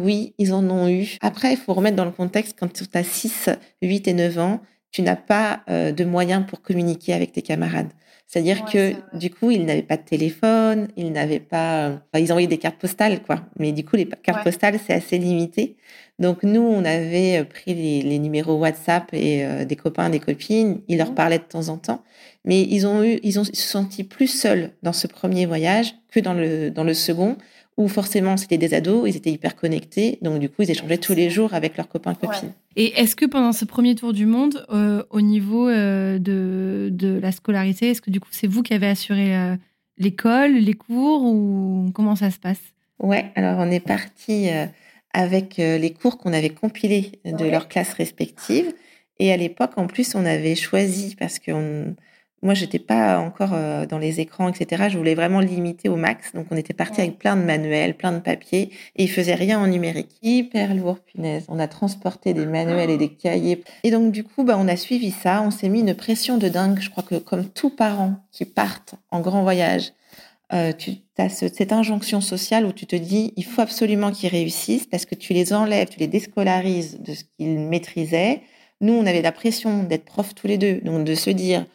Oui, 0.00 0.34
ils 0.38 0.52
en 0.52 0.68
ont 0.70 0.88
eu. 0.88 1.16
Après, 1.20 1.52
il 1.52 1.56
faut 1.56 1.74
remettre 1.74 1.96
dans 1.96 2.04
le 2.04 2.10
contexte 2.10 2.56
quand 2.58 2.72
tu 2.72 2.84
as 2.94 3.04
6, 3.04 3.50
8 3.82 4.08
et 4.08 4.14
9 4.14 4.38
ans, 4.38 4.60
tu 4.96 5.02
n'as 5.02 5.16
pas 5.16 5.60
euh, 5.68 5.92
de 5.92 6.04
moyens 6.04 6.44
pour 6.46 6.62
communiquer 6.62 7.12
avec 7.12 7.32
tes 7.32 7.42
camarades. 7.42 7.90
C'est-à-dire 8.26 8.64
que 8.64 8.94
du 9.16 9.30
coup, 9.30 9.52
ils 9.52 9.64
n'avaient 9.64 9.82
pas 9.82 9.96
de 9.96 10.02
téléphone, 10.02 10.88
ils 10.96 11.12
n'avaient 11.12 11.38
pas, 11.38 11.88
euh, 11.88 12.18
ils 12.18 12.32
envoyaient 12.32 12.48
des 12.48 12.58
cartes 12.58 12.78
postales, 12.78 13.22
quoi. 13.22 13.42
Mais 13.58 13.70
du 13.72 13.84
coup, 13.84 13.94
les 13.96 14.06
cartes 14.06 14.42
postales, 14.42 14.80
c'est 14.84 14.94
assez 14.94 15.16
limité. 15.16 15.76
Donc 16.18 16.42
nous, 16.42 16.62
on 16.62 16.84
avait 16.84 17.40
euh, 17.40 17.44
pris 17.44 17.74
les, 17.74 18.18
numéros 18.18 18.54
WhatsApp 18.54 19.12
et 19.12 19.46
des 19.64 19.76
copains, 19.76 20.10
des 20.10 20.20
copines. 20.20 20.80
Ils 20.88 20.98
leur 20.98 21.12
mmh. 21.12 21.14
parlaient 21.14 21.38
de 21.38 21.44
temps 21.44 21.68
en 21.68 21.76
temps, 21.76 22.02
mais 22.44 22.62
ils 22.62 22.86
ont 22.86 23.04
eu, 23.04 23.20
ils 23.22 23.38
ont 23.38 23.44
se 23.44 23.52
senti 23.54 24.02
plus 24.02 24.28
seuls 24.28 24.72
dans 24.82 24.92
ce 24.92 25.06
premier 25.06 25.46
voyage 25.46 25.94
que 26.10 26.18
dans 26.18 26.34
le 26.34 26.70
dans 26.70 26.84
le 26.84 26.94
second, 26.94 27.36
où 27.76 27.88
forcément 27.88 28.36
c'était 28.36 28.58
des 28.58 28.74
ados, 28.74 29.08
ils 29.08 29.16
étaient 29.16 29.30
hyper 29.30 29.54
connectés, 29.54 30.18
donc 30.22 30.38
du 30.40 30.48
coup 30.48 30.62
ils 30.62 30.70
échangeaient 30.70 30.98
tous 30.98 31.14
les 31.14 31.28
jours 31.28 31.54
avec 31.54 31.76
leurs 31.76 31.88
copains 31.88 32.14
copines. 32.14 32.52
Et 32.74 32.98
est-ce 32.98 33.14
que 33.16 33.26
pendant 33.26 33.52
ce 33.52 33.64
premier 33.64 33.94
tour 33.94 34.12
du 34.12 34.26
monde, 34.26 34.66
euh, 34.70 35.02
au 35.10 35.20
niveau 35.20 35.68
euh, 35.68 36.18
de, 36.18 36.88
de, 36.90 37.18
la 37.18 37.32
scolarité, 37.32 37.90
est-ce 37.90 38.00
que 38.00 38.10
du 38.10 38.20
coup 38.20 38.28
c'est 38.30 38.46
vous 38.46 38.62
qui 38.62 38.72
avez 38.74 38.86
assuré 38.86 39.36
euh, 39.36 39.56
l'école, 39.98 40.54
les 40.54 40.74
cours 40.74 41.24
ou 41.24 41.90
comment 41.94 42.16
ça 42.16 42.30
se 42.30 42.38
passe? 42.38 42.60
Ouais, 42.98 43.26
alors 43.34 43.58
on 43.58 43.70
est 43.70 43.80
parti 43.80 44.48
avec 45.12 45.58
les 45.58 45.92
cours 45.92 46.16
qu'on 46.16 46.32
avait 46.32 46.50
compilés 46.50 47.12
de 47.26 47.44
leurs 47.44 47.68
classes 47.68 47.92
respectives. 47.92 48.72
Et 49.18 49.32
à 49.32 49.36
l'époque, 49.36 49.72
en 49.76 49.86
plus, 49.86 50.14
on 50.14 50.24
avait 50.24 50.54
choisi 50.54 51.14
parce 51.14 51.38
qu'on 51.38 51.94
moi, 52.46 52.54
j'étais 52.54 52.78
pas 52.78 53.18
encore 53.18 53.52
euh, 53.52 53.86
dans 53.86 53.98
les 53.98 54.20
écrans, 54.20 54.48
etc. 54.48 54.84
Je 54.88 54.96
voulais 54.96 55.16
vraiment 55.16 55.40
limiter 55.40 55.88
au 55.88 55.96
max. 55.96 56.32
Donc, 56.32 56.46
on 56.50 56.56
était 56.56 56.72
parti 56.72 57.00
avec 57.00 57.18
plein 57.18 57.36
de 57.36 57.42
manuels, 57.42 57.96
plein 57.96 58.12
de 58.12 58.20
papiers, 58.20 58.70
et 58.94 59.02
ils 59.02 59.10
faisaient 59.10 59.34
rien 59.34 59.58
en 59.58 59.66
numérique. 59.66 60.10
Hyper 60.22 60.74
lourd, 60.74 61.00
punaise. 61.00 61.44
On 61.48 61.58
a 61.58 61.66
transporté 61.66 62.34
des 62.34 62.46
manuels 62.46 62.88
et 62.88 62.96
des 62.96 63.08
cahiers. 63.08 63.64
Et 63.82 63.90
donc, 63.90 64.12
du 64.12 64.22
coup, 64.22 64.44
bah, 64.44 64.56
on 64.58 64.68
a 64.68 64.76
suivi 64.76 65.10
ça. 65.10 65.42
On 65.42 65.50
s'est 65.50 65.68
mis 65.68 65.80
une 65.80 65.94
pression 65.94 66.38
de 66.38 66.48
dingue. 66.48 66.78
Je 66.80 66.88
crois 66.88 67.02
que 67.02 67.16
comme 67.16 67.46
tous 67.46 67.70
parents 67.70 68.14
qui 68.30 68.44
partent 68.44 68.94
en 69.10 69.20
grand 69.20 69.42
voyage, 69.42 69.92
euh, 70.52 70.72
tu 70.72 70.92
as 71.18 71.28
cette 71.28 71.72
injonction 71.72 72.20
sociale 72.20 72.64
où 72.64 72.72
tu 72.72 72.86
te 72.86 72.94
dis, 72.94 73.32
il 73.36 73.44
faut 73.44 73.60
absolument 73.62 74.12
qu'ils 74.12 74.30
réussissent 74.30 74.86
parce 74.86 75.04
que 75.04 75.16
tu 75.16 75.32
les 75.32 75.52
enlèves, 75.52 75.88
tu 75.88 75.98
les 75.98 76.06
déscolarises 76.06 77.00
de 77.00 77.14
ce 77.14 77.24
qu'ils 77.36 77.58
maîtrisaient. 77.58 78.42
Nous, 78.80 78.92
on 78.92 79.04
avait 79.04 79.22
la 79.22 79.32
pression 79.32 79.82
d'être 79.82 80.04
profs 80.04 80.36
tous 80.36 80.46
les 80.46 80.58
deux, 80.58 80.80
donc 80.82 81.04
de 81.04 81.14
se 81.16 81.30
dire, 81.30 81.66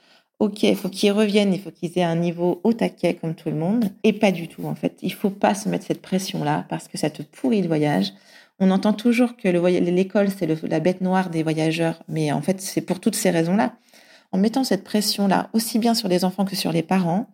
ok, 0.41 0.63
il 0.63 0.75
faut 0.75 0.89
qu'ils 0.89 1.12
reviennent, 1.12 1.54
il 1.54 1.62
faut 1.62 1.69
qu'ils 1.69 1.97
aient 1.99 2.04
un 2.04 2.15
niveau 2.15 2.62
au 2.63 2.73
taquet 2.73 3.13
comme 3.13 3.36
tout 3.36 3.49
le 3.49 3.56
monde. 3.56 3.86
Et 4.04 4.12
pas 4.12 4.32
du 4.32 4.47
tout, 4.47 4.65
en 4.65 4.73
fait. 4.73 4.97
Il 5.04 5.13
faut 5.13 5.30
pas 5.30 5.54
se 5.54 5.69
mettre 5.69 5.86
cette 5.86 6.01
pression-là 6.01 6.65
parce 6.67 6.88
que 6.88 6.97
ça 6.97 7.12
te 7.12 7.21
pourrit 7.21 7.62
le 7.62 7.67
voyage. 7.67 8.12
On 8.60 8.71
entend 8.71 8.93
toujours 8.93 9.38
que 9.38 9.47
l'école, 9.47 10.30
c'est 10.30 10.47
la 10.63 10.80
bête 10.80 11.01
noire 11.01 11.30
des 11.30 11.43
voyageurs, 11.43 12.01
mais 12.08 12.32
en 12.32 12.41
fait, 12.41 12.60
c'est 12.60 12.82
pour 12.82 12.99
toutes 12.99 13.15
ces 13.15 13.30
raisons-là. 13.30 13.75
En 14.32 14.39
mettant 14.39 14.63
cette 14.63 14.84
pression-là, 14.84 15.51
aussi 15.54 15.77
bien 15.77 15.93
sur 15.93 16.08
les 16.08 16.25
enfants 16.25 16.45
que 16.45 16.56
sur 16.56 16.71
les 16.71 16.84
parents, 16.84 17.27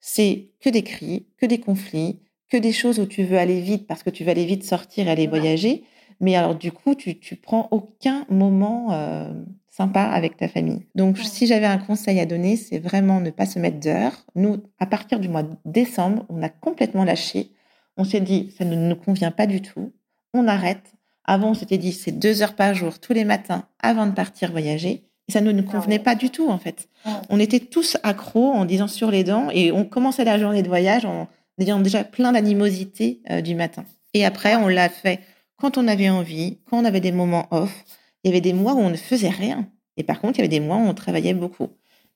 c'est 0.00 0.50
que 0.60 0.70
des 0.70 0.82
cris, 0.82 1.26
que 1.38 1.46
des 1.46 1.58
conflits, 1.58 2.20
que 2.50 2.56
des 2.56 2.72
choses 2.72 3.00
où 3.00 3.06
tu 3.06 3.24
veux 3.24 3.38
aller 3.38 3.60
vite 3.60 3.88
parce 3.88 4.04
que 4.04 4.10
tu 4.10 4.22
veux 4.22 4.30
aller 4.30 4.44
vite 4.44 4.62
sortir 4.62 5.08
et 5.08 5.10
aller 5.10 5.26
voyager. 5.26 5.82
Mais 6.20 6.36
alors, 6.36 6.54
du 6.54 6.70
coup, 6.70 6.94
tu, 6.94 7.18
tu 7.18 7.34
prends 7.34 7.66
aucun 7.72 8.26
moment 8.30 8.92
euh, 8.92 9.32
sympa 9.76 10.02
avec 10.02 10.36
ta 10.36 10.46
famille. 10.46 10.86
Donc, 10.94 11.18
si 11.18 11.46
j'avais 11.46 11.66
un 11.66 11.78
conseil 11.78 12.20
à 12.20 12.26
donner, 12.26 12.56
c'est 12.56 12.78
vraiment 12.78 13.20
ne 13.20 13.30
pas 13.30 13.46
se 13.46 13.58
mettre 13.58 13.80
d'heures. 13.80 14.24
Nous, 14.36 14.62
à 14.78 14.86
partir 14.86 15.18
du 15.18 15.28
mois 15.28 15.42
de 15.42 15.56
décembre, 15.64 16.24
on 16.28 16.42
a 16.42 16.48
complètement 16.48 17.04
lâché. 17.04 17.50
On 17.96 18.04
s'est 18.04 18.20
dit, 18.20 18.54
ça 18.56 18.64
ne 18.64 18.76
nous 18.76 18.94
convient 18.94 19.32
pas 19.32 19.46
du 19.46 19.62
tout. 19.62 19.92
On 20.32 20.46
arrête. 20.46 20.92
Avant, 21.24 21.50
on 21.50 21.54
s'était 21.54 21.78
dit, 21.78 21.92
c'est 21.92 22.12
deux 22.12 22.42
heures 22.42 22.54
par 22.54 22.74
jour, 22.74 23.00
tous 23.00 23.14
les 23.14 23.24
matins, 23.24 23.66
avant 23.80 24.06
de 24.06 24.12
partir 24.12 24.52
voyager. 24.52 25.08
Et 25.26 25.32
ça 25.32 25.40
ne 25.40 25.50
nous 25.50 25.64
ah 25.68 25.72
convenait 25.72 25.98
pas 25.98 26.14
du 26.14 26.30
tout, 26.30 26.48
en 26.48 26.58
fait. 26.58 26.88
On 27.28 27.40
était 27.40 27.60
tous 27.60 27.96
accros 28.02 28.52
en 28.52 28.66
disant 28.66 28.88
sur 28.88 29.10
les 29.10 29.24
dents 29.24 29.48
et 29.50 29.72
on 29.72 29.84
commençait 29.84 30.24
la 30.24 30.38
journée 30.38 30.62
de 30.62 30.68
voyage 30.68 31.04
en 31.04 31.26
ayant 31.58 31.80
déjà 31.80 32.04
plein 32.04 32.32
d'animosité 32.32 33.20
euh, 33.30 33.40
du 33.40 33.54
matin. 33.54 33.84
Et 34.12 34.24
après, 34.24 34.54
on 34.54 34.68
l'a 34.68 34.88
fait 34.88 35.20
quand 35.56 35.78
on 35.78 35.88
avait 35.88 36.10
envie, 36.10 36.58
quand 36.70 36.78
on 36.78 36.84
avait 36.84 37.00
des 37.00 37.12
moments 37.12 37.48
off. 37.50 37.84
Il 38.24 38.28
y 38.28 38.30
avait 38.30 38.40
des 38.40 38.54
mois 38.54 38.74
où 38.74 38.78
on 38.78 38.90
ne 38.90 38.96
faisait 38.96 39.28
rien. 39.28 39.68
Et 39.96 40.02
par 40.02 40.20
contre, 40.20 40.38
il 40.38 40.42
y 40.42 40.42
avait 40.42 40.48
des 40.48 40.60
mois 40.60 40.76
où 40.76 40.80
on 40.80 40.94
travaillait 40.94 41.34
beaucoup. 41.34 41.68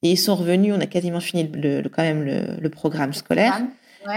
Et 0.03 0.13
ils 0.13 0.17
sont 0.17 0.35
revenus, 0.35 0.75
on 0.77 0.81
a 0.81 0.87
quasiment 0.87 1.21
fini 1.21 1.51
le, 1.53 1.83
quand 1.89 2.03
même 2.03 2.25
le, 2.25 2.69
programme 2.71 3.13
scolaire. 3.13 3.63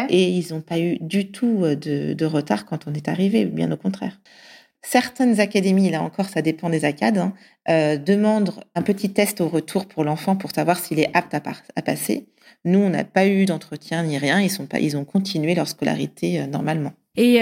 Et 0.09 0.29
ils 0.29 0.53
n'ont 0.53 0.61
pas 0.61 0.79
eu 0.79 0.97
du 1.01 1.31
tout 1.31 1.63
euh, 1.63 1.75
de, 1.75 2.25
retard 2.25 2.65
quand 2.65 2.87
on 2.87 2.93
est 2.93 3.09
arrivé, 3.09 3.45
bien 3.45 3.69
au 3.71 3.77
contraire. 3.77 4.21
Certaines 4.83 5.39
académies, 5.39 5.89
là 5.89 6.01
encore, 6.01 6.29
ça 6.29 6.41
dépend 6.41 6.69
des 6.69 6.85
ACAD, 6.85 7.17
hein, 7.17 7.33
euh, 7.69 7.97
demandent 7.97 8.53
un 8.73 8.81
petit 8.83 9.11
test 9.11 9.41
au 9.41 9.49
retour 9.49 9.85
pour 9.87 10.03
l'enfant 10.03 10.35
pour 10.35 10.51
savoir 10.51 10.79
s'il 10.79 10.99
est 10.99 11.09
apte 11.13 11.33
à, 11.33 11.81
passer. 11.81 12.29
Nous, 12.63 12.79
on 12.79 12.89
n'a 12.89 13.03
pas 13.03 13.27
eu 13.27 13.45
d'entretien 13.45 14.03
ni 14.03 14.17
rien. 14.17 14.39
Ils, 14.39 14.49
sont 14.49 14.65
pas, 14.65 14.79
ils 14.79 14.95
ont 14.95 15.03
continué 15.03 15.55
leur 15.55 15.67
scolarité 15.67 16.39
euh, 16.39 16.47
normalement. 16.47 16.93
Et 17.17 17.41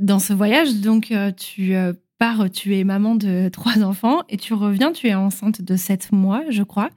dans 0.00 0.18
ce 0.18 0.32
voyage, 0.32 0.76
donc, 0.76 1.12
tu 1.36 1.76
pars, 2.18 2.50
tu 2.50 2.76
es 2.76 2.84
maman 2.84 3.14
de 3.14 3.48
trois 3.52 3.82
enfants 3.82 4.22
et 4.28 4.36
tu 4.36 4.54
reviens, 4.54 4.92
tu 4.92 5.08
es 5.08 5.14
enceinte 5.14 5.62
de 5.62 5.76
sept 5.76 6.12
mois, 6.12 6.42
je 6.50 6.62
crois. 6.62 6.90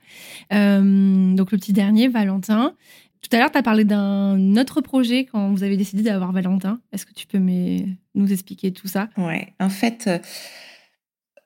donc, 0.51 1.51
le 1.51 1.57
petit 1.57 1.73
dernier, 1.73 2.07
Valentin. 2.07 2.73
Tout 3.21 3.35
à 3.35 3.39
l'heure, 3.39 3.51
tu 3.51 3.57
as 3.57 3.63
parlé 3.63 3.83
d'un 3.83 4.55
autre 4.57 4.81
projet 4.81 5.25
quand 5.25 5.51
vous 5.51 5.63
avez 5.63 5.75
décidé 5.75 6.03
d'avoir 6.03 6.31
Valentin. 6.31 6.79
Est-ce 6.91 7.05
que 7.05 7.13
tu 7.13 7.27
peux 7.27 7.39
nous 7.39 8.31
expliquer 8.31 8.71
tout 8.71 8.87
ça? 8.87 9.09
Ouais, 9.17 9.53
en 9.59 9.69
fait, 9.69 10.05
euh, 10.07 10.19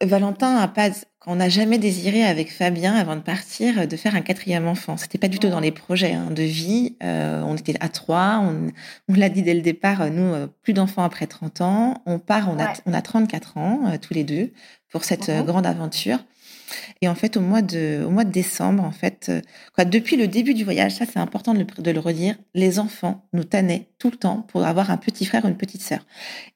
Valentin 0.05 0.57
a 0.57 0.67
pas, 0.67 0.89
on 1.27 1.35
n'a 1.35 1.49
jamais 1.49 1.77
désiré 1.77 2.23
avec 2.23 2.51
Fabien 2.51 2.95
avant 2.95 3.15
de 3.15 3.21
partir 3.21 3.87
de 3.87 3.95
faire 3.95 4.15
un 4.15 4.21
quatrième 4.21 4.67
enfant. 4.67 4.97
C'était 4.97 5.17
pas 5.17 5.27
du 5.27 5.37
tout 5.37 5.49
dans 5.49 5.59
les 5.59 5.71
projets 5.71 6.13
hein, 6.13 6.31
de 6.31 6.43
vie. 6.43 6.95
Euh, 7.03 7.41
on 7.45 7.55
était 7.55 7.75
à 7.79 7.89
trois. 7.89 8.43
On, 8.43 8.71
l'a 9.13 9.29
dit 9.29 9.43
dès 9.43 9.53
le 9.53 9.61
départ. 9.61 10.09
Nous, 10.09 10.33
euh, 10.33 10.47
plus 10.63 10.73
d'enfants 10.73 11.03
après 11.03 11.27
30 11.27 11.61
ans. 11.61 12.01
On 12.05 12.17
part. 12.17 12.49
On 12.49 12.59
a, 12.59 12.73
on 12.85 12.93
a 12.93 13.01
34 13.01 13.57
ans 13.57 13.97
tous 14.01 14.13
les 14.13 14.23
deux 14.23 14.51
pour 14.89 15.03
cette 15.03 15.29
grande 15.45 15.67
aventure. 15.67 16.19
Et 17.01 17.07
en 17.07 17.15
fait, 17.15 17.37
au 17.37 17.41
mois 17.41 17.61
de, 17.61 18.03
au 18.05 18.09
mois 18.09 18.23
de 18.23 18.31
décembre, 18.31 18.83
en 18.83 18.91
fait, 18.91 19.27
euh, 19.29 19.41
quoi, 19.75 19.85
depuis 19.85 20.15
le 20.15 20.27
début 20.27 20.53
du 20.53 20.63
voyage, 20.63 20.93
ça 20.93 21.05
c'est 21.05 21.19
important 21.19 21.53
de 21.53 21.59
le, 21.59 21.65
de 21.65 21.91
le, 21.91 21.99
redire, 21.99 22.35
les 22.53 22.79
enfants 22.79 23.25
nous 23.33 23.43
tannaient 23.43 23.87
tout 23.99 24.09
le 24.09 24.17
temps 24.17 24.45
pour 24.47 24.65
avoir 24.65 24.91
un 24.91 24.97
petit 24.97 25.25
frère 25.25 25.45
ou 25.45 25.47
une 25.47 25.57
petite 25.57 25.81
sœur. 25.81 26.05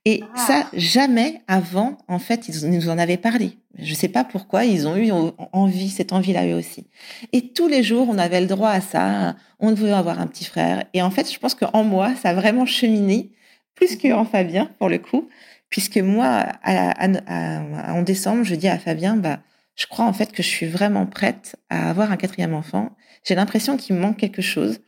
Et 0.06 0.24
ah. 0.36 0.46
ça, 0.48 0.70
jamais 0.74 1.42
avant, 1.48 1.98
en 2.08 2.20
fait, 2.20 2.48
ils 2.48 2.70
nous 2.70 2.90
en 2.90 2.98
avaient 2.98 3.18
parlé. 3.18 3.58
Je 3.78 3.90
ne 3.90 3.96
sais 3.96 4.08
pas 4.08 4.24
pourquoi, 4.24 4.64
ils 4.64 4.88
ont 4.88 4.96
eu 4.96 5.12
envie, 5.52 5.90
cette 5.90 6.14
envie-là 6.14 6.48
eux 6.48 6.56
aussi. 6.56 6.88
Et 7.34 7.50
tous 7.50 7.68
les 7.68 7.84
jours, 7.84 8.08
on 8.10 8.18
avait 8.18 8.40
le 8.40 8.48
droit 8.48 8.70
à 8.70 8.80
ça. 8.80 9.36
On 9.60 9.74
veut 9.74 9.94
avoir 9.94 10.22
un 10.22 10.28
petit 10.28 10.46
frère. 10.46 10.86
Et 10.94 11.02
en 11.02 11.12
fait, 11.12 11.32
je 11.32 11.38
pense 11.40 11.56
qu'en 11.56 11.84
moi, 11.84 12.16
ça 12.16 12.30
a 12.30 12.34
vraiment 12.34 12.66
cheminé, 12.66 13.32
plus 13.76 13.98
qu'en 13.98 14.24
Fabien, 14.24 14.70
pour 14.80 14.88
le 14.88 14.98
coup, 14.98 15.28
puisque 15.70 15.98
moi, 15.98 16.46
en 16.66 18.02
décembre, 18.02 18.46
je 18.46 18.56
dis 18.56 18.70
à 18.70 18.80
Fabien, 18.80 19.18
bah, 19.18 19.40
je 19.76 19.88
crois 19.88 20.06
en 20.06 20.14
fait 20.14 20.32
que 20.32 20.42
je 20.42 20.48
suis 20.48 20.66
vraiment 20.66 21.06
prête 21.06 21.56
à 21.70 21.90
avoir 21.90 22.12
un 22.12 22.18
quatrième 22.18 22.54
enfant. 22.54 22.96
J'ai 23.24 23.36
l'impression 23.36 23.78
qu'il 23.78 23.96
me 23.96 24.02
manque 24.02 24.18
quelque 24.18 24.42
chose, 24.42 24.80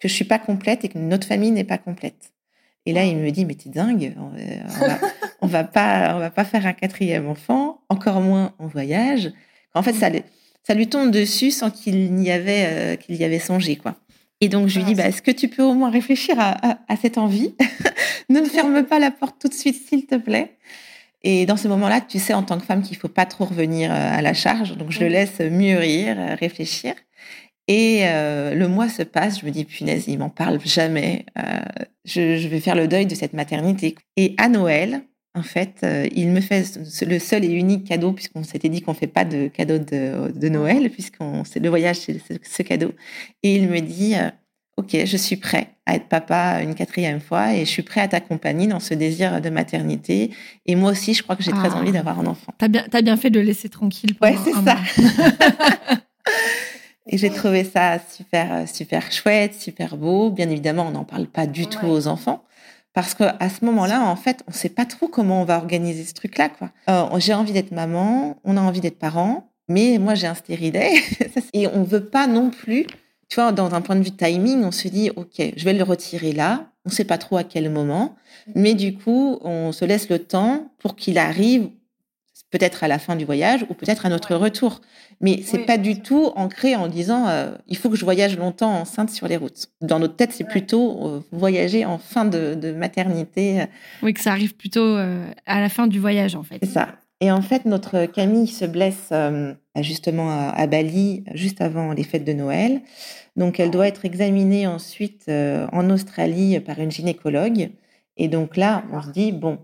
que 0.00 0.08
je 0.08 0.14
suis 0.14 0.24
pas 0.24 0.38
complète 0.38 0.84
et 0.84 0.88
que 0.88 0.98
notre 0.98 1.26
famille 1.26 1.50
n'est 1.50 1.64
pas 1.64 1.78
complète. 1.78 2.32
Et 2.86 2.92
là, 2.92 3.04
il 3.04 3.16
me 3.16 3.30
dit, 3.30 3.46
mais 3.46 3.54
t'es 3.54 3.70
dingue, 3.70 4.14
on 4.18 4.28
va, 4.28 4.98
on 5.40 5.46
va 5.46 5.64
pas, 5.64 6.14
on 6.14 6.18
va 6.18 6.30
pas 6.30 6.44
faire 6.44 6.66
un 6.66 6.74
quatrième 6.74 7.26
enfant, 7.26 7.80
encore 7.88 8.20
moins 8.20 8.54
en 8.58 8.66
voyage. 8.66 9.32
En 9.72 9.82
fait, 9.82 9.94
ça, 9.94 10.10
ça 10.62 10.74
lui 10.74 10.86
tombe 10.88 11.10
dessus 11.10 11.50
sans 11.50 11.70
qu'il 11.70 12.14
n'y 12.14 12.30
avait, 12.30 12.66
euh, 12.66 12.96
qu'il 12.96 13.16
y 13.16 13.24
avait 13.24 13.38
songé, 13.38 13.76
quoi. 13.76 13.96
Et 14.40 14.48
donc, 14.48 14.68
je 14.68 14.78
lui 14.78 14.84
dis, 14.84 14.94
bah, 14.94 15.06
est-ce 15.06 15.22
que 15.22 15.30
tu 15.30 15.48
peux 15.48 15.62
au 15.62 15.72
moins 15.72 15.90
réfléchir 15.90 16.36
à, 16.38 16.78
à 16.86 16.96
cette 16.96 17.18
envie? 17.18 17.54
Ne 18.30 18.40
me 18.40 18.46
ferme 18.46 18.82
pas 18.84 18.98
la 18.98 19.10
porte 19.10 19.38
tout 19.38 19.48
de 19.48 19.54
suite, 19.54 19.76
s'il 19.86 20.06
te 20.06 20.14
plaît. 20.14 20.56
Et 21.24 21.46
dans 21.46 21.56
ce 21.56 21.68
moment-là, 21.68 22.02
tu 22.02 22.18
sais 22.18 22.34
en 22.34 22.42
tant 22.42 22.58
que 22.58 22.66
femme 22.66 22.82
qu'il 22.82 22.98
faut 22.98 23.08
pas 23.08 23.24
trop 23.24 23.46
revenir 23.46 23.90
euh, 23.90 23.94
à 23.96 24.20
la 24.20 24.34
charge. 24.34 24.76
Donc 24.76 24.92
je 24.92 25.00
le 25.00 25.08
laisse 25.08 25.40
mûrir, 25.40 26.16
euh, 26.18 26.34
réfléchir. 26.34 26.94
Et 27.66 28.00
euh, 28.02 28.54
le 28.54 28.68
mois 28.68 28.90
se 28.90 29.02
passe, 29.02 29.40
je 29.40 29.46
me 29.46 29.50
dis 29.50 29.64
punaise, 29.64 30.04
il 30.06 30.18
m'en 30.18 30.28
parle 30.28 30.60
jamais. 30.64 31.24
je, 32.04 32.36
je, 32.36 32.48
vais 32.48 32.60
faire 32.60 32.74
le 32.74 32.86
deuil 32.86 33.06
de 33.06 33.14
cette 33.14 33.32
maternité. 33.32 33.94
Et 34.18 34.34
à 34.36 34.50
Noël, 34.50 35.00
en 35.34 35.42
fait, 35.42 35.84
il 36.14 36.28
me 36.28 36.42
fait 36.42 36.62
le 37.06 37.18
seul 37.18 37.42
et 37.42 37.48
unique 37.48 37.88
cadeau 37.88 38.12
puisqu'on 38.12 38.44
s'était 38.44 38.68
dit 38.68 38.82
qu'on 38.82 38.92
fait 38.92 39.06
pas 39.06 39.24
de 39.24 39.48
cadeau 39.48 39.78
de, 39.78 40.30
de 40.30 40.48
Noël 40.50 40.90
puisqu'on 40.90 41.42
le 41.56 41.68
voyage 41.70 41.96
c'est 41.96 42.20
ce 42.20 42.62
cadeau. 42.62 42.92
Et 43.42 43.56
il 43.56 43.68
me 43.68 43.80
dit 43.80 44.14
ok, 44.76 45.04
je 45.04 45.16
suis 45.16 45.36
prêt 45.36 45.68
à 45.86 45.94
être 45.94 46.08
papa 46.08 46.62
une 46.62 46.74
quatrième 46.74 47.20
fois 47.20 47.54
et 47.54 47.60
je 47.60 47.70
suis 47.70 47.82
prêt 47.82 48.00
à 48.00 48.08
t'accompagner 48.08 48.66
dans 48.66 48.80
ce 48.80 48.94
désir 48.94 49.40
de 49.40 49.50
maternité. 49.50 50.30
Et 50.66 50.76
moi 50.76 50.90
aussi, 50.92 51.14
je 51.14 51.22
crois 51.22 51.36
que 51.36 51.42
j'ai 51.42 51.52
très 51.52 51.70
ah. 51.70 51.76
envie 51.76 51.92
d'avoir 51.92 52.18
un 52.18 52.26
enfant. 52.26 52.52
T'as 52.58 52.68
bien, 52.68 52.84
as 52.92 53.02
bien 53.02 53.16
fait 53.16 53.30
de 53.30 53.40
le 53.40 53.46
laisser 53.46 53.68
tranquille. 53.68 54.16
Ouais, 54.20 54.36
c'est 54.42 54.52
ça. 54.52 54.76
et 57.06 57.18
j'ai 57.18 57.30
trouvé 57.30 57.64
ça 57.64 57.98
super, 57.98 58.68
super 58.68 59.12
chouette, 59.12 59.54
super 59.54 59.96
beau. 59.96 60.30
Bien 60.30 60.48
évidemment, 60.48 60.86
on 60.88 60.92
n'en 60.92 61.04
parle 61.04 61.26
pas 61.26 61.46
du 61.46 61.66
tout 61.66 61.86
aux 61.86 62.06
enfants. 62.06 62.44
Parce 62.94 63.14
que 63.14 63.24
à 63.24 63.50
ce 63.50 63.64
moment-là, 63.64 64.02
en 64.02 64.16
fait, 64.16 64.42
on 64.46 64.52
ne 64.52 64.56
sait 64.56 64.68
pas 64.68 64.86
trop 64.86 65.08
comment 65.08 65.42
on 65.42 65.44
va 65.44 65.56
organiser 65.56 66.04
ce 66.04 66.14
truc-là. 66.14 66.48
Quoi. 66.48 66.70
Euh, 66.88 67.18
j'ai 67.18 67.34
envie 67.34 67.52
d'être 67.52 67.72
maman, 67.72 68.36
on 68.44 68.56
a 68.56 68.60
envie 68.60 68.80
d'être 68.80 69.00
parent, 69.00 69.50
mais 69.68 69.98
moi 69.98 70.14
j'ai 70.14 70.28
un 70.28 70.34
stérilet 70.34 70.92
et 71.52 71.66
on 71.66 71.82
veut 71.82 72.04
pas 72.04 72.26
non 72.26 72.50
plus 72.50 72.86
tu 73.34 73.40
vois, 73.40 73.50
dans 73.50 73.74
un 73.74 73.80
point 73.80 73.96
de 73.96 74.04
vue 74.04 74.12
timing, 74.12 74.62
on 74.62 74.70
se 74.70 74.86
dit, 74.86 75.10
OK, 75.16 75.42
je 75.56 75.64
vais 75.64 75.72
le 75.72 75.82
retirer 75.82 76.30
là. 76.30 76.66
On 76.84 76.90
ne 76.90 76.94
sait 76.94 77.02
pas 77.02 77.18
trop 77.18 77.36
à 77.36 77.42
quel 77.42 77.68
moment. 77.68 78.14
Mais 78.54 78.74
du 78.74 78.94
coup, 78.94 79.40
on 79.42 79.72
se 79.72 79.84
laisse 79.84 80.08
le 80.08 80.20
temps 80.20 80.70
pour 80.78 80.94
qu'il 80.94 81.18
arrive 81.18 81.68
peut-être 82.52 82.84
à 82.84 82.88
la 82.88 83.00
fin 83.00 83.16
du 83.16 83.24
voyage 83.24 83.66
ou 83.68 83.74
peut-être 83.74 84.06
à 84.06 84.08
notre 84.08 84.36
retour. 84.36 84.82
Mais 85.20 85.40
c'est 85.44 85.66
pas 85.66 85.78
du 85.78 86.00
tout 86.00 86.30
ancré 86.36 86.76
en 86.76 86.86
disant 86.86 87.26
euh, 87.26 87.56
il 87.66 87.76
faut 87.76 87.90
que 87.90 87.96
je 87.96 88.04
voyage 88.04 88.38
longtemps 88.38 88.70
enceinte 88.70 89.10
sur 89.10 89.26
les 89.26 89.36
routes. 89.36 89.66
Dans 89.80 89.98
notre 89.98 90.14
tête, 90.14 90.30
c'est 90.30 90.44
plutôt 90.44 91.04
euh, 91.04 91.20
voyager 91.32 91.84
en 91.84 91.98
fin 91.98 92.24
de, 92.24 92.70
maternité. 92.70 93.64
Oui, 94.04 94.14
que 94.14 94.20
ça 94.20 94.30
arrive 94.30 94.54
plutôt 94.54 94.84
euh, 94.84 95.26
à 95.44 95.60
la 95.60 95.68
fin 95.68 95.88
du 95.88 95.98
voyage 95.98 96.36
en 96.36 96.44
fait. 96.44 96.58
C'est 96.62 96.70
ça. 96.70 96.90
Et 97.20 97.32
en 97.32 97.42
fait, 97.42 97.64
notre 97.64 98.06
Camille 98.06 98.46
se 98.46 98.64
blesse 98.64 99.12
justement 99.80 100.50
à, 100.50 100.66
Bali 100.66 101.24
juste 101.32 101.60
avant 101.60 101.92
les 101.92 102.02
fêtes 102.02 102.24
de 102.24 102.32
Noël. 102.34 102.82
Donc, 103.36 103.58
elle 103.58 103.70
doit 103.70 103.88
être 103.88 104.04
examinée 104.04 104.66
ensuite 104.66 105.24
euh, 105.28 105.66
en 105.72 105.90
Australie 105.90 106.60
par 106.60 106.78
une 106.78 106.90
gynécologue. 106.90 107.70
Et 108.16 108.28
donc 108.28 108.56
là, 108.56 108.84
on 108.92 109.02
se 109.02 109.10
dit, 109.10 109.32
bon, 109.32 109.58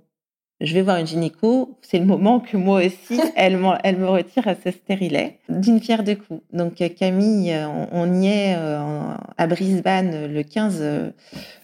je 0.61 0.74
vais 0.74 0.83
voir 0.83 0.98
une 0.98 1.06
gynéco, 1.06 1.78
c'est 1.80 1.98
le 1.98 2.04
moment 2.04 2.40
que 2.40 2.56
moi 2.56 2.85
aussi, 2.85 3.20
elle, 3.37 3.59
elle 3.83 3.96
me 3.96 4.09
retire 4.09 4.46
à 4.46 4.54
ce 4.54 4.70
stérilet 4.70 5.38
d'une 5.48 5.80
pierre 5.80 6.04
deux 6.04 6.16
coups. 6.16 6.42
Donc 6.52 6.83
Camille, 6.96 7.56
on, 7.92 8.20
y 8.20 8.26
est 8.26 8.56
euh, 8.56 9.14
à 9.38 9.46
Brisbane 9.46 10.26
le 10.26 10.42
15, 10.42 11.12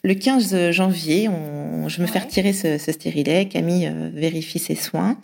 le 0.05 0.15
15 0.15 0.71
janvier. 0.71 1.29
On, 1.29 1.89
je 1.89 2.01
me 2.01 2.07
fais 2.07 2.21
retirer 2.21 2.53
ce, 2.53 2.79
ce 2.79 2.93
stérilet. 2.93 3.47
Camille 3.49 3.87
euh, 3.87 4.11
vérifie 4.15 4.59
ses 4.59 4.77
soins. 4.77 5.19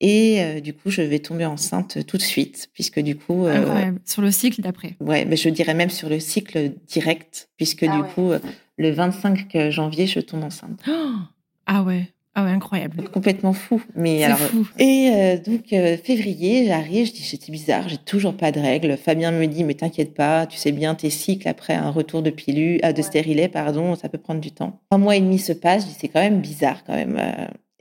Et 0.00 0.40
euh, 0.40 0.60
du 0.60 0.74
coup, 0.74 0.90
je 0.90 1.02
vais 1.02 1.18
tomber 1.18 1.44
enceinte 1.44 2.06
tout 2.06 2.16
de 2.16 2.22
suite, 2.22 2.70
puisque 2.72 3.00
du 3.00 3.16
coup... 3.16 3.46
Euh, 3.46 3.92
sur 4.04 4.22
le 4.22 4.30
cycle 4.30 4.60
d'après. 4.60 4.96
Ouais, 5.00 5.24
mais 5.24 5.36
je 5.36 5.48
dirais 5.48 5.74
même 5.74 5.90
sur 5.90 6.08
le 6.08 6.20
cycle 6.20 6.72
direct, 6.86 7.48
puisque 7.56 7.84
ah 7.84 7.96
du 7.96 8.02
coup, 8.14 8.30
euh, 8.30 8.38
le 8.76 8.90
25 8.90 9.70
janvier, 9.70 10.06
je 10.06 10.20
tombe 10.20 10.44
enceinte. 10.44 10.84
ah 11.66 11.82
ouais 11.82 12.08
ah 12.34 12.44
ouais, 12.44 12.52
incroyable. 12.52 13.02
Complètement 13.10 13.52
fou. 13.52 13.82
Mais 13.96 14.22
alors, 14.22 14.38
fou. 14.38 14.64
Et 14.78 15.10
donc, 15.44 15.70
février, 16.04 16.66
j'arrive, 16.66 17.08
je 17.08 17.12
dis, 17.12 17.24
c'est 17.24 17.50
bizarre, 17.50 17.88
j'ai 17.88 17.96
toujours 17.96 18.36
pas 18.36 18.52
de 18.52 18.60
règles. 18.60 18.96
Fabien 18.96 19.32
me 19.32 19.44
dit, 19.46 19.64
mais 19.64 19.74
t'inquiète 19.74 20.14
pas, 20.14 20.46
tu 20.46 20.56
sais 20.56 20.70
bien, 20.70 20.94
tes 20.94 21.10
cycles 21.10 21.48
après 21.48 21.74
un 21.74 21.90
retour 21.90 22.22
de 22.22 22.30
pilule, 22.30 22.78
ah, 22.84 22.92
de 22.92 23.02
stérilet, 23.02 23.48
pardon, 23.48 23.96
ça 23.96 24.08
peut 24.08 24.18
prendre 24.18 24.40
du 24.40 24.52
temps. 24.52 24.78
Un 24.92 24.98
mois 24.98 25.16
et 25.16 25.20
demi 25.20 25.40
se 25.40 25.52
passe, 25.52 25.82
je 25.82 25.88
dis, 25.88 25.96
c'est 25.98 26.06
quand 26.06 26.20
même 26.20 26.40
bizarre 26.40 26.84
quand 26.84 26.94
même. 26.94 27.20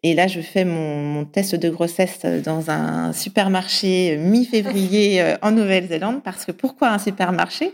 Et 0.07 0.13
là, 0.13 0.27
je 0.27 0.39
fais 0.39 0.63
mon, 0.63 1.25
test 1.25 1.55
de 1.55 1.69
grossesse 1.69 2.21
dans 2.45 2.71
un 2.71 3.11
supermarché 3.11 4.15
mi-février 4.15 5.21
euh, 5.21 5.35
en 5.41 5.51
Nouvelle-Zélande. 5.51 6.23
Parce 6.23 6.45
que 6.45 6.53
pourquoi 6.53 6.91
un 6.91 6.97
supermarché? 6.97 7.73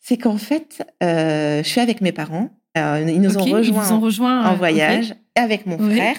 C'est 0.00 0.16
qu'en 0.16 0.36
fait, 0.36 0.82
euh, 1.04 1.62
je 1.62 1.68
suis 1.68 1.80
avec 1.80 2.00
mes 2.00 2.10
parents. 2.10 2.50
Euh, 2.76 3.04
ils 3.06 3.20
nous 3.20 3.38
ont, 3.38 3.44
rejoints 3.44 4.44
en 4.44 4.56
voyage 4.56 5.14
avec 5.36 5.64
mon 5.66 5.78
frère. 5.78 6.16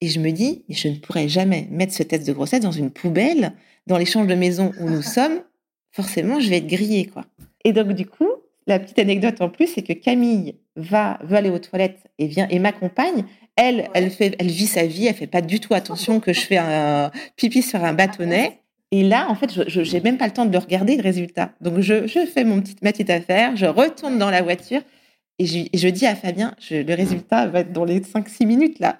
Et 0.00 0.06
je 0.06 0.20
me 0.20 0.30
dis, 0.30 0.64
je 0.68 0.86
ne 0.86 0.94
pourrais 0.94 1.28
jamais 1.28 1.66
mettre 1.72 1.92
ce 1.92 2.04
test 2.04 2.24
de 2.24 2.32
grossesse 2.32 2.60
dans 2.60 2.70
une 2.70 2.90
poubelle, 2.90 3.54
dans 3.88 3.98
l'échange 3.98 4.28
de 4.28 4.36
maison 4.36 4.70
où 4.80 4.88
nous 4.88 5.02
sommes. 5.16 5.40
Forcément, 5.90 6.38
je 6.38 6.48
vais 6.48 6.58
être 6.58 6.68
grillée, 6.68 7.06
quoi. 7.06 7.24
Et 7.64 7.72
donc, 7.72 7.88
du 7.88 8.06
coup, 8.06 8.28
la 8.68 8.78
petite 8.78 9.00
anecdote 9.00 9.40
en 9.40 9.48
plus, 9.48 9.66
c'est 9.66 9.82
que 9.82 9.94
Camille 9.94 10.54
va, 10.76 11.18
veut 11.24 11.36
aller 11.36 11.50
aux 11.50 11.58
toilettes 11.58 12.06
et 12.18 12.28
vient 12.28 12.46
et 12.50 12.60
m'accompagne. 12.60 13.24
Elle, 13.56 13.88
elle, 13.94 14.10
fait, 14.10 14.34
elle 14.38 14.48
vit 14.48 14.66
sa 14.66 14.86
vie, 14.86 15.06
elle 15.06 15.14
fait 15.14 15.26
pas 15.26 15.42
du 15.42 15.60
tout 15.60 15.74
attention 15.74 16.20
que 16.20 16.32
je 16.32 16.40
fais 16.40 16.56
un 16.56 17.10
pipi 17.36 17.62
sur 17.62 17.84
un 17.84 17.92
bâtonnet. 17.92 18.60
Et 18.92 19.02
là, 19.02 19.26
en 19.28 19.34
fait, 19.34 19.68
je 19.68 19.80
n'ai 19.80 20.00
même 20.00 20.18
pas 20.18 20.26
le 20.26 20.32
temps 20.32 20.44
de 20.44 20.52
le 20.52 20.58
regarder, 20.58 20.96
le 20.96 21.02
résultat. 21.02 21.52
Donc, 21.60 21.80
je, 21.80 22.06
je 22.06 22.26
fais 22.26 22.44
mon 22.44 22.60
petit, 22.60 22.76
ma 22.82 22.92
petite 22.92 23.10
affaire, 23.10 23.56
je 23.56 23.66
retourne 23.66 24.18
dans 24.18 24.30
la 24.30 24.42
voiture 24.42 24.82
et 25.38 25.46
je, 25.46 25.58
je 25.74 25.88
dis 25.88 26.06
à 26.06 26.14
Fabien, 26.14 26.54
le 26.70 26.94
résultat 26.94 27.46
va 27.46 27.60
être 27.60 27.72
dans 27.72 27.84
les 27.84 28.00
5-6 28.00 28.46
minutes 28.46 28.78
là. 28.78 28.98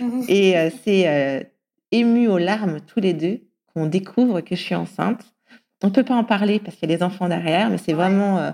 Et 0.28 0.56
euh, 0.56 0.70
c'est 0.84 1.08
euh, 1.08 1.42
ému 1.90 2.28
aux 2.28 2.38
larmes 2.38 2.80
tous 2.80 3.00
les 3.00 3.12
deux 3.12 3.40
qu'on 3.72 3.86
découvre 3.86 4.40
que 4.40 4.54
je 4.54 4.62
suis 4.62 4.74
enceinte. 4.74 5.34
on 5.82 5.88
ne 5.88 5.92
peut 5.92 6.04
pas 6.04 6.14
en 6.14 6.24
parler 6.24 6.60
parce 6.60 6.76
qu'il 6.76 6.88
y 6.90 6.94
a 6.94 6.96
des 6.96 7.02
enfants 7.02 7.28
derrière, 7.28 7.70
mais 7.70 7.78
c'est 7.78 7.92
vraiment 7.92 8.38
euh, 8.38 8.50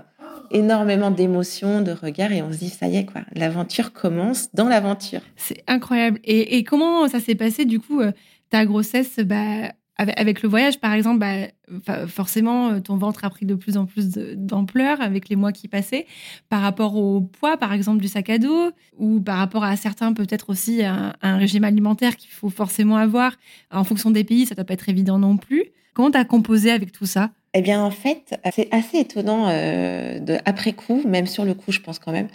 énormément 0.51 1.11
d'émotions, 1.11 1.81
de 1.81 1.91
regards, 1.91 2.31
et 2.31 2.41
on 2.41 2.51
se 2.51 2.57
dit, 2.57 2.69
ça 2.69 2.87
y 2.87 2.97
est, 2.97 3.05
quoi, 3.05 3.21
l'aventure 3.33 3.93
commence 3.93 4.53
dans 4.53 4.67
l'aventure. 4.67 5.21
C'est 5.35 5.63
incroyable. 5.67 6.19
Et, 6.23 6.63
comment 6.63 7.07
ça 7.07 7.19
s'est 7.19 7.35
passé, 7.35 7.65
du 7.65 7.79
coup, 7.79 8.01
euh, 8.01 8.11
ta 8.49 8.65
grossesse 8.65 9.17
bah, 9.19 9.71
avec, 9.97 10.41
le 10.41 10.49
voyage, 10.49 10.79
par 10.79 10.93
exemple, 10.93 11.19
bah, 11.19 12.07
forcément, 12.07 12.69
euh, 12.69 12.79
ton 12.79 12.97
ventre 12.97 13.23
a 13.23 13.29
pris 13.29 13.45
de 13.45 13.55
plus 13.55 13.77
en 13.77 13.85
plus 13.85 14.09
d'ampleur 14.09 14.99
avec 14.99 15.29
les 15.29 15.35
mois 15.35 15.51
qui 15.51 15.67
passaient. 15.67 16.07
Par 16.49 16.61
rapport 16.61 16.95
au 16.95 17.21
poids, 17.21 17.57
par 17.57 17.71
exemple, 17.73 18.01
du 18.01 18.07
sac 18.07 18.29
à 18.29 18.37
dos, 18.37 18.71
ou 18.97 19.21
par 19.21 19.37
rapport 19.37 19.63
à 19.63 19.75
certains, 19.75 20.13
peut-être 20.13 20.49
aussi 20.49 20.83
un, 20.83 21.13
un 21.21 21.37
régime 21.37 21.63
alimentaire 21.63 22.15
qu'il 22.15 22.31
faut 22.31 22.49
forcément 22.49 22.97
avoir. 22.97 23.35
En 23.71 23.83
fonction 23.83 24.11
des 24.11 24.23
pays, 24.23 24.45
ça 24.45 24.53
ne 24.53 24.57
doit 24.57 24.65
pas 24.65 24.73
être 24.73 24.89
évident 24.89 25.19
non 25.19 25.37
plus. 25.37 25.65
Comment 25.93 26.11
tu 26.11 26.17
as 26.17 26.25
composé 26.25 26.71
avec 26.71 26.91
tout 26.91 27.05
ça? 27.05 27.31
Eh 27.53 27.61
bien, 27.61 27.83
en 27.83 27.91
fait, 27.91 28.39
c'est 28.53 28.73
assez 28.73 28.99
étonnant 28.99 29.49
euh, 29.49 30.19
de, 30.19 30.37
après 30.45 30.73
coup, 30.73 31.01
même 31.05 31.27
sur 31.27 31.43
le 31.43 31.53
coup, 31.53 31.71
je 31.71 31.79
pense 31.79 31.99
quand 31.99 32.11
même. 32.11 32.29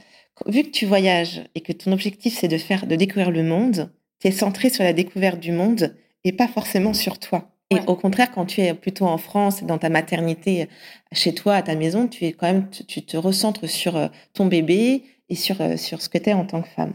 Vu 0.46 0.62
que 0.64 0.70
tu 0.70 0.84
voyages 0.84 1.44
et 1.54 1.62
que 1.62 1.72
ton 1.72 1.92
objectif, 1.92 2.36
c'est 2.38 2.48
de 2.48 2.58
faire, 2.58 2.86
de 2.86 2.96
découvrir 2.96 3.30
le 3.30 3.42
monde, 3.42 3.90
tu 4.20 4.28
es 4.28 4.30
centré 4.30 4.68
sur 4.68 4.84
la 4.84 4.92
découverte 4.92 5.40
du 5.40 5.52
monde 5.52 5.96
et 6.24 6.32
pas 6.32 6.48
forcément 6.48 6.92
sur 6.92 7.18
toi. 7.18 7.50
Et 7.70 7.78
au 7.88 7.96
contraire, 7.96 8.30
quand 8.30 8.46
tu 8.46 8.60
es 8.60 8.74
plutôt 8.74 9.06
en 9.06 9.18
France, 9.18 9.64
dans 9.64 9.78
ta 9.78 9.88
maternité, 9.88 10.68
chez 11.10 11.34
toi, 11.34 11.56
à 11.56 11.62
ta 11.62 11.74
maison, 11.74 12.06
tu 12.06 12.24
es 12.24 12.32
quand 12.32 12.46
même, 12.46 12.68
tu, 12.70 13.02
te 13.02 13.16
recentres 13.16 13.68
sur 13.68 13.96
euh, 13.96 14.06
ton 14.34 14.46
bébé 14.46 15.02
et 15.28 15.34
sur, 15.34 15.60
euh, 15.60 15.76
sur 15.76 16.00
ce 16.00 16.08
que 16.08 16.18
tu 16.18 16.30
es 16.30 16.32
en 16.32 16.44
tant 16.44 16.62
que 16.62 16.68
femme. 16.68 16.94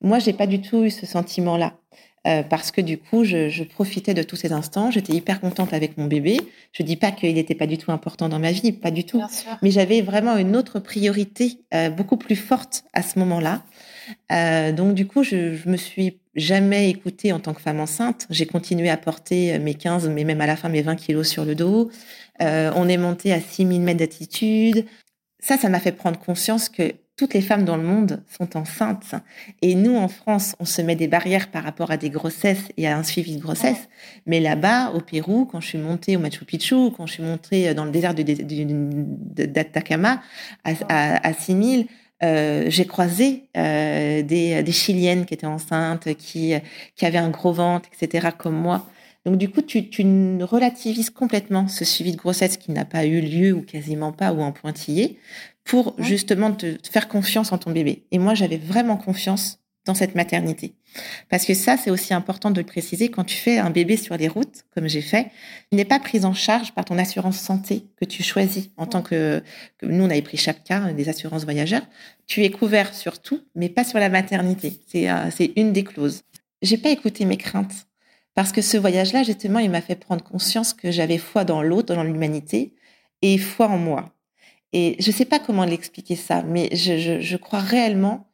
Moi, 0.00 0.20
j'ai 0.20 0.32
pas 0.32 0.46
du 0.46 0.60
tout 0.60 0.84
eu 0.84 0.90
ce 0.90 1.06
sentiment-là. 1.06 1.74
Euh, 2.26 2.42
parce 2.44 2.70
que 2.70 2.80
du 2.80 2.98
coup, 2.98 3.24
je, 3.24 3.48
je, 3.48 3.64
profitais 3.64 4.14
de 4.14 4.22
tous 4.22 4.36
ces 4.36 4.52
instants. 4.52 4.90
J'étais 4.92 5.12
hyper 5.12 5.40
contente 5.40 5.72
avec 5.72 5.98
mon 5.98 6.06
bébé. 6.06 6.38
Je 6.72 6.84
dis 6.84 6.96
pas 6.96 7.10
qu'il 7.10 7.34
n'était 7.34 7.56
pas 7.56 7.66
du 7.66 7.78
tout 7.78 7.90
important 7.90 8.28
dans 8.28 8.38
ma 8.38 8.52
vie, 8.52 8.70
pas 8.70 8.92
du 8.92 9.04
tout. 9.04 9.20
Mais 9.60 9.72
j'avais 9.72 10.02
vraiment 10.02 10.36
une 10.36 10.54
autre 10.54 10.78
priorité 10.78 11.58
euh, 11.74 11.90
beaucoup 11.90 12.16
plus 12.16 12.36
forte 12.36 12.84
à 12.92 13.02
ce 13.02 13.18
moment-là. 13.18 13.64
Euh, 14.30 14.70
donc 14.70 14.94
du 14.94 15.06
coup, 15.06 15.24
je, 15.24 15.56
je 15.56 15.68
me 15.68 15.76
suis 15.76 16.20
jamais 16.34 16.88
écoutée 16.90 17.32
en 17.32 17.40
tant 17.40 17.54
que 17.54 17.60
femme 17.60 17.80
enceinte. 17.80 18.26
J'ai 18.30 18.46
continué 18.46 18.88
à 18.88 18.96
porter 18.96 19.58
mes 19.58 19.74
15, 19.74 20.08
mais 20.08 20.24
même 20.24 20.40
à 20.40 20.46
la 20.46 20.56
fin 20.56 20.68
mes 20.68 20.82
20 20.82 20.94
kilos 20.96 21.28
sur 21.28 21.44
le 21.44 21.54
dos. 21.54 21.90
Euh, 22.40 22.72
on 22.74 22.88
est 22.88 22.96
monté 22.96 23.32
à 23.32 23.40
6000 23.40 23.80
mètres 23.80 23.98
d'altitude. 23.98 24.86
Ça, 25.38 25.56
ça 25.58 25.68
m'a 25.68 25.80
fait 25.80 25.92
prendre 25.92 26.18
conscience 26.18 26.68
que 26.68 26.94
toutes 27.16 27.34
les 27.34 27.42
femmes 27.42 27.64
dans 27.64 27.76
le 27.76 27.82
monde 27.82 28.22
sont 28.28 28.56
enceintes. 28.56 29.14
Et 29.60 29.74
nous, 29.74 29.96
en 29.96 30.08
France, 30.08 30.56
on 30.58 30.64
se 30.64 30.82
met 30.82 30.96
des 30.96 31.08
barrières 31.08 31.50
par 31.50 31.62
rapport 31.62 31.90
à 31.90 31.96
des 31.96 32.10
grossesses 32.10 32.68
et 32.76 32.88
à 32.88 32.96
un 32.96 33.02
suivi 33.02 33.36
de 33.36 33.40
grossesse. 33.40 33.88
Mais 34.26 34.40
là-bas, 34.40 34.90
au 34.90 35.00
Pérou, 35.00 35.44
quand 35.44 35.60
je 35.60 35.68
suis 35.68 35.78
montée 35.78 36.16
au 36.16 36.20
Machu 36.20 36.44
Picchu, 36.44 36.90
quand 36.96 37.06
je 37.06 37.14
suis 37.14 37.22
montée 37.22 37.74
dans 37.74 37.84
le 37.84 37.90
désert 37.90 38.14
d'Atacama 38.14 40.22
à, 40.64 40.72
à, 40.88 41.28
à 41.28 41.32
6000, 41.32 41.86
euh, 42.22 42.66
j'ai 42.68 42.86
croisé 42.86 43.48
euh, 43.56 44.22
des, 44.22 44.62
des, 44.62 44.72
Chiliennes 44.72 45.26
qui 45.26 45.34
étaient 45.34 45.46
enceintes, 45.46 46.14
qui, 46.14 46.54
qui 46.94 47.06
avaient 47.06 47.18
un 47.18 47.30
gros 47.30 47.52
ventre, 47.52 47.88
etc., 47.92 48.28
comme 48.36 48.54
moi. 48.54 48.86
Donc 49.24 49.36
du 49.36 49.48
coup, 49.48 49.62
tu, 49.62 49.88
tu 49.88 50.02
relativises 50.42 51.10
complètement 51.10 51.68
ce 51.68 51.84
suivi 51.84 52.12
de 52.12 52.16
grossesse 52.16 52.56
qui 52.56 52.72
n'a 52.72 52.84
pas 52.84 53.06
eu 53.06 53.20
lieu 53.20 53.52
ou 53.52 53.62
quasiment 53.62 54.12
pas 54.12 54.32
ou 54.32 54.40
en 54.40 54.52
pointillé 54.52 55.18
pour 55.64 55.94
justement 55.98 56.52
te, 56.52 56.76
faire 56.90 57.08
confiance 57.08 57.52
en 57.52 57.58
ton 57.58 57.70
bébé. 57.70 58.04
Et 58.10 58.18
moi, 58.18 58.34
j'avais 58.34 58.56
vraiment 58.56 58.96
confiance 58.96 59.58
dans 59.84 59.94
cette 59.94 60.14
maternité. 60.14 60.74
Parce 61.28 61.44
que 61.44 61.54
ça, 61.54 61.76
c'est 61.76 61.90
aussi 61.90 62.14
important 62.14 62.50
de 62.50 62.60
le 62.60 62.66
préciser, 62.66 63.10
quand 63.10 63.24
tu 63.24 63.36
fais 63.36 63.58
un 63.58 63.70
bébé 63.70 63.96
sur 63.96 64.16
les 64.16 64.28
routes, 64.28 64.64
comme 64.74 64.88
j'ai 64.88 65.00
fait, 65.00 65.28
il 65.72 65.76
n'est 65.76 65.84
pas 65.84 65.98
pris 65.98 66.24
en 66.24 66.34
charge 66.34 66.72
par 66.72 66.84
ton 66.84 66.98
assurance 66.98 67.38
santé 67.38 67.86
que 67.96 68.04
tu 68.04 68.22
choisis 68.22 68.68
en 68.76 68.86
tant 68.86 69.02
que, 69.02 69.42
que 69.78 69.86
nous, 69.86 70.04
on 70.04 70.10
avait 70.10 70.22
pris 70.22 70.36
chaque 70.36 70.62
cas 70.62 70.92
des 70.92 71.08
assurances 71.08 71.44
voyageurs. 71.44 71.82
Tu 72.26 72.44
es 72.44 72.50
couvert 72.50 72.94
sur 72.94 73.20
tout, 73.20 73.40
mais 73.56 73.68
pas 73.68 73.84
sur 73.84 73.98
la 73.98 74.08
maternité. 74.08 74.78
C'est 74.86 75.10
euh, 75.10 75.30
c'est 75.30 75.52
une 75.56 75.72
des 75.72 75.82
clauses. 75.82 76.22
J'ai 76.60 76.78
pas 76.78 76.90
écouté 76.90 77.24
mes 77.24 77.36
craintes. 77.36 77.86
Parce 78.34 78.52
que 78.52 78.62
ce 78.62 78.76
voyage-là, 78.76 79.24
justement, 79.24 79.58
il 79.58 79.70
m'a 79.70 79.82
fait 79.82 79.96
prendre 79.96 80.24
conscience 80.24 80.72
que 80.72 80.90
j'avais 80.90 81.18
foi 81.18 81.44
dans 81.44 81.62
l'autre, 81.62 81.94
dans 81.94 82.02
l'humanité, 82.02 82.74
et 83.20 83.36
foi 83.36 83.68
en 83.68 83.76
moi. 83.76 84.14
Et 84.72 84.96
je 84.98 85.08
ne 85.08 85.14
sais 85.14 85.24
pas 85.24 85.38
comment 85.38 85.64
l'expliquer 85.64 86.16
ça, 86.16 86.42
mais 86.42 86.74
je, 86.74 87.36
crois 87.36 87.58
réellement 87.58 88.28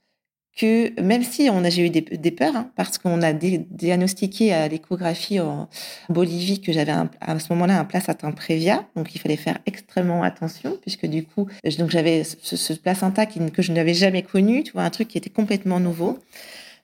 que 0.56 1.00
même 1.00 1.22
si 1.22 1.48
on 1.50 1.64
a 1.64 1.70
j'ai 1.70 1.86
eu 1.86 1.90
des, 1.90 2.30
peurs, 2.30 2.56
hein, 2.56 2.70
parce 2.76 2.98
qu'on 2.98 3.22
a 3.22 3.32
diagnostiqué 3.32 4.52
à 4.52 4.68
l'échographie 4.68 5.40
en 5.40 5.68
Bolivie 6.08 6.60
que 6.60 6.72
j'avais 6.72 6.92
à 7.20 7.38
ce 7.38 7.52
moment-là 7.52 7.78
un 7.78 7.84
placenta 7.84 8.30
prévia, 8.32 8.86
donc 8.96 9.14
il 9.14 9.20
fallait 9.20 9.36
faire 9.36 9.58
extrêmement 9.66 10.22
attention 10.22 10.76
puisque 10.80 11.06
du 11.06 11.24
coup 11.24 11.48
donc 11.78 11.90
j'avais 11.90 12.24
ce, 12.24 12.56
ce 12.56 12.72
placenta 12.72 13.26
qui, 13.26 13.38
que 13.52 13.62
je 13.62 13.72
n'avais 13.72 13.94
jamais 13.94 14.22
connu, 14.22 14.64
tu 14.64 14.72
vois 14.72 14.82
un 14.82 14.90
truc 14.90 15.08
qui 15.08 15.18
était 15.18 15.30
complètement 15.30 15.80
nouveau. 15.80 16.18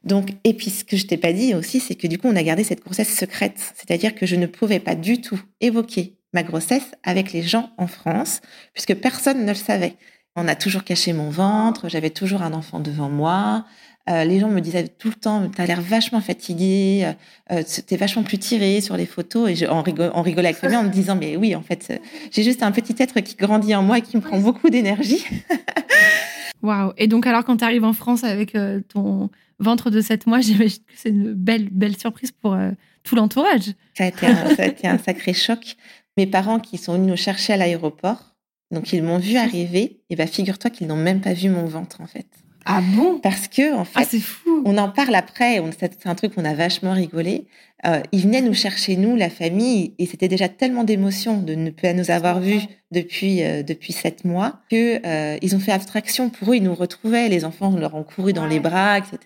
Donc 0.04 0.30
et 0.44 0.54
puis 0.54 0.70
ce 0.70 0.84
que 0.84 0.96
je 0.96 1.06
t'ai 1.06 1.16
pas 1.16 1.32
dit 1.32 1.54
aussi, 1.54 1.80
c'est 1.80 1.94
que 1.94 2.06
du 2.06 2.18
coup 2.18 2.28
on 2.28 2.36
a 2.36 2.42
gardé 2.42 2.62
cette 2.62 2.84
grossesse 2.84 3.16
secrète, 3.16 3.58
c'est-à-dire 3.74 4.14
que 4.14 4.26
je 4.26 4.36
ne 4.36 4.46
pouvais 4.46 4.80
pas 4.80 4.94
du 4.94 5.20
tout 5.20 5.40
évoquer 5.60 6.16
ma 6.34 6.42
grossesse 6.42 6.92
avec 7.02 7.32
les 7.32 7.42
gens 7.42 7.70
en 7.78 7.86
France, 7.86 8.40
puisque 8.72 8.94
personne 8.94 9.44
ne 9.44 9.48
le 9.48 9.54
savait. 9.54 9.96
On 10.36 10.48
a 10.48 10.56
toujours 10.56 10.84
caché 10.84 11.12
mon 11.12 11.30
ventre, 11.30 11.88
j'avais 11.88 12.10
toujours 12.10 12.42
un 12.42 12.52
enfant 12.52 12.80
devant 12.80 13.08
moi. 13.08 13.64
Euh, 14.10 14.24
les 14.24 14.38
gens 14.38 14.48
me 14.48 14.60
disaient 14.60 14.88
tout 14.88 15.08
le 15.08 15.14
temps, 15.14 15.48
t'as 15.48 15.64
l'air 15.64 15.80
vachement 15.80 16.20
fatiguée, 16.20 17.10
euh, 17.50 17.62
t'es 17.86 17.96
vachement 17.96 18.22
plus 18.22 18.36
tirée 18.36 18.82
sur 18.82 18.96
les 18.96 19.06
photos. 19.06 19.48
Et 19.48 19.56
je, 19.56 19.64
on, 19.66 19.80
rigolait 19.80 20.48
avec 20.48 20.62
moi 20.62 20.80
en 20.80 20.82
me 20.82 20.90
disant, 20.90 21.16
mais 21.16 21.36
oui, 21.36 21.54
en 21.54 21.62
fait, 21.62 22.00
j'ai 22.30 22.42
juste 22.42 22.62
un 22.62 22.72
petit 22.72 22.94
être 22.98 23.20
qui 23.20 23.36
grandit 23.36 23.74
en 23.74 23.82
moi 23.82 23.98
et 23.98 24.02
qui 24.02 24.16
me 24.16 24.22
prend 24.22 24.38
beaucoup 24.38 24.68
d'énergie. 24.68 25.24
Waouh 26.64 26.92
Et 26.96 27.06
donc, 27.08 27.26
alors, 27.26 27.44
quand 27.44 27.58
tu 27.58 27.64
arrives 27.64 27.84
en 27.84 27.92
France 27.92 28.24
avec 28.24 28.54
euh, 28.54 28.80
ton 28.88 29.30
ventre 29.58 29.90
de 29.90 30.00
7 30.00 30.26
mois, 30.26 30.40
j'imagine 30.40 30.82
que 30.82 30.94
c'est 30.96 31.10
une 31.10 31.32
belle, 31.32 31.68
belle 31.70 31.96
surprise 31.96 32.32
pour 32.32 32.54
euh, 32.54 32.70
tout 33.04 33.14
l'entourage. 33.14 33.72
Ça, 33.96 34.10
ça 34.10 34.62
a 34.62 34.66
été 34.66 34.88
un 34.88 34.98
sacré 34.98 35.34
choc 35.34 35.76
mes 36.16 36.26
parents 36.26 36.60
qui 36.60 36.78
sont 36.78 36.94
venus 36.94 37.08
nous 37.08 37.16
chercher 37.16 37.52
à 37.52 37.56
l'aéroport, 37.56 38.34
donc 38.70 38.92
ils 38.92 39.02
m'ont 39.02 39.18
vu 39.18 39.36
arriver, 39.36 40.00
et 40.10 40.16
bah 40.16 40.26
figure-toi 40.26 40.70
qu'ils 40.70 40.86
n'ont 40.86 40.96
même 40.96 41.20
pas 41.20 41.32
vu 41.32 41.48
mon 41.48 41.66
ventre 41.66 42.00
en 42.00 42.06
fait. 42.06 42.26
Ah 42.66 42.80
bon? 42.80 43.18
Parce 43.18 43.48
que 43.48 43.74
en 43.74 43.82
ah, 43.82 43.84
fait, 43.84 44.04
c'est 44.04 44.20
fou. 44.20 44.62
On 44.64 44.78
en 44.78 44.88
parle 44.88 45.14
après. 45.14 45.62
C'est 45.78 46.06
un 46.06 46.14
truc 46.14 46.34
qu'on 46.34 46.44
a 46.44 46.54
vachement 46.54 46.92
rigolé. 46.92 47.46
Euh, 47.86 48.00
ils 48.12 48.22
venaient 48.22 48.40
nous 48.40 48.54
chercher 48.54 48.96
nous, 48.96 49.16
la 49.16 49.28
famille, 49.28 49.94
et 49.98 50.06
c'était 50.06 50.28
déjà 50.28 50.48
tellement 50.48 50.84
d'émotion 50.84 51.42
de 51.42 51.54
ne 51.54 51.68
pas 51.68 51.92
nous 51.92 52.10
avoir 52.10 52.40
vus 52.40 52.62
depuis 52.90 53.42
euh, 53.42 53.62
depuis 53.62 53.92
sept 53.92 54.24
mois 54.24 54.60
que 54.70 55.06
euh, 55.06 55.36
ils 55.42 55.54
ont 55.54 55.60
fait 55.60 55.72
abstraction. 55.72 56.30
Pour 56.30 56.52
eux, 56.52 56.56
ils 56.56 56.62
nous 56.62 56.74
retrouvaient. 56.74 57.28
Les 57.28 57.44
enfants 57.44 57.76
leur 57.76 57.94
ont 57.94 58.04
couru 58.04 58.32
dans 58.32 58.46
les 58.46 58.60
bras, 58.60 58.98
etc. 58.98 59.18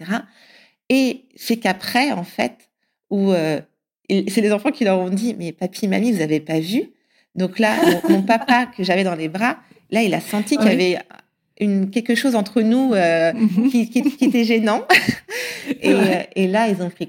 Et 0.89 1.27
c'est 1.37 1.59
qu'après, 1.59 2.11
en 2.11 2.25
fait, 2.25 2.71
où 3.11 3.33
c'est 4.09 4.41
les 4.41 4.53
enfants 4.53 4.71
qui 4.71 4.85
leur 4.85 4.99
ont 4.99 5.11
dit, 5.11 5.35
mais 5.39 5.53
papy, 5.53 5.89
mamie, 5.89 6.13
vous 6.13 6.23
avez 6.23 6.41
pas 6.41 6.61
vu? 6.61 6.91
Donc 7.35 7.59
là, 7.59 7.77
mon, 8.09 8.23
papa 8.23 8.67
que 8.77 8.83
j'avais 8.83 9.05
dans 9.05 9.15
les 9.15 9.29
bras, 9.29 9.59
là, 9.91 10.03
il 10.03 10.15
a 10.15 10.21
senti 10.21 10.57
qu'il 10.57 10.67
y 10.67 10.73
avait 10.73 10.99
une, 11.61 11.91
quelque 11.91 12.15
chose 12.15 12.35
entre 12.35 12.63
nous 12.63 12.95
euh, 12.95 13.33
mhm. 13.33 13.71
qui, 13.71 13.91
qui, 13.91 14.03
qui, 14.03 14.25
était 14.27 14.45
gênant. 14.45 14.87
et, 15.81 15.93
euh, 15.93 16.23
et, 16.35 16.47
là, 16.47 16.69
ils 16.69 16.83
ont 16.83 16.91
pris 16.91 17.09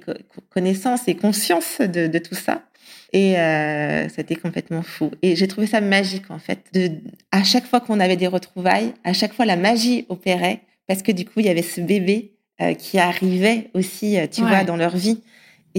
connaissance 0.50 1.08
et 1.08 1.16
conscience 1.16 1.80
de, 1.80 2.08
de 2.08 2.20
tout 2.20 2.36
ça. 2.36 2.64
Et 3.12 3.40
euh, 3.40 4.08
c'était 4.10 4.36
complètement 4.36 4.84
fou. 4.84 5.12
Et 5.22 5.36
j'ai 5.36 5.48
trouvé 5.48 5.68
ça 5.68 5.82
magique, 5.82 6.30
en 6.30 6.40
fait. 6.40 6.60
De, 6.74 6.92
à 7.32 7.44
chaque 7.44 7.66
fois 7.66 7.80
qu'on 7.80 8.00
avait 8.00 8.18
des 8.18 8.28
retrouvailles, 8.28 8.94
à 9.04 9.14
chaque 9.14 9.34
fois, 9.34 9.46
la 9.46 9.56
magie 9.56 10.06
opérait, 10.10 10.62
parce 10.88 11.02
que 11.02 11.12
du 11.12 11.26
coup, 11.26 11.40
il 11.40 11.46
y 11.46 11.50
avait 11.50 11.64
ce 11.64 11.82
bébé 11.82 12.34
euh, 12.62 12.74
qui 12.74 13.00
arrivait 13.00 13.70
aussi, 13.74 14.18
tu 14.32 14.42
vois, 14.42 14.64
dans 14.64 14.76
leur 14.76 14.96
vie. 14.96 15.22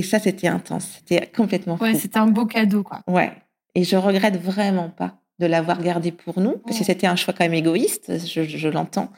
Et 0.00 0.02
ça, 0.02 0.18
c'était 0.18 0.48
intense. 0.48 0.86
C'était 0.96 1.26
complètement 1.26 1.76
fou. 1.76 1.84
Ouais, 1.84 1.94
c'était 1.94 2.16
un 2.16 2.26
beau 2.26 2.46
cadeau, 2.46 2.82
quoi. 2.82 3.02
Ouais. 3.06 3.30
Et 3.74 3.84
je 3.84 3.96
regrette 3.96 4.40
vraiment 4.40 4.88
pas 4.88 5.18
de 5.38 5.44
l'avoir 5.44 5.82
gardé 5.82 6.10
pour 6.10 6.40
nous, 6.40 6.56
parce 6.56 6.78
que 6.78 6.84
c'était 6.86 7.06
un 7.06 7.16
choix 7.16 7.34
quand 7.34 7.44
même 7.44 7.52
égoïste, 7.52 8.10
je, 8.26 8.44
je 8.44 8.68
l'entends, 8.68 9.10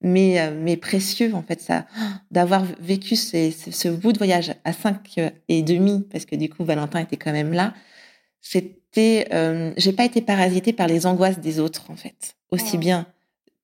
mais, 0.00 0.40
euh, 0.40 0.58
mais 0.58 0.78
précieux, 0.78 1.34
en 1.34 1.42
fait, 1.42 1.60
ça, 1.60 1.84
d'avoir 2.30 2.64
vécu 2.80 3.16
ce, 3.16 3.50
ce, 3.50 3.88
bout 3.88 4.12
de 4.12 4.18
voyage 4.18 4.54
à 4.64 4.72
cinq 4.72 5.20
et 5.48 5.62
demi, 5.62 6.06
parce 6.10 6.24
que 6.24 6.36
du 6.36 6.48
coup, 6.48 6.64
Valentin 6.64 7.00
était 7.00 7.18
quand 7.18 7.32
même 7.32 7.52
là. 7.52 7.74
C'était, 8.40 9.28
euh, 9.34 9.74
j'ai 9.76 9.92
pas 9.92 10.06
été 10.06 10.22
parasitée 10.22 10.72
par 10.72 10.86
les 10.86 11.04
angoisses 11.04 11.38
des 11.38 11.60
autres, 11.60 11.90
en 11.90 11.96
fait. 11.96 12.34
Aussi 12.50 12.78
bien 12.78 13.06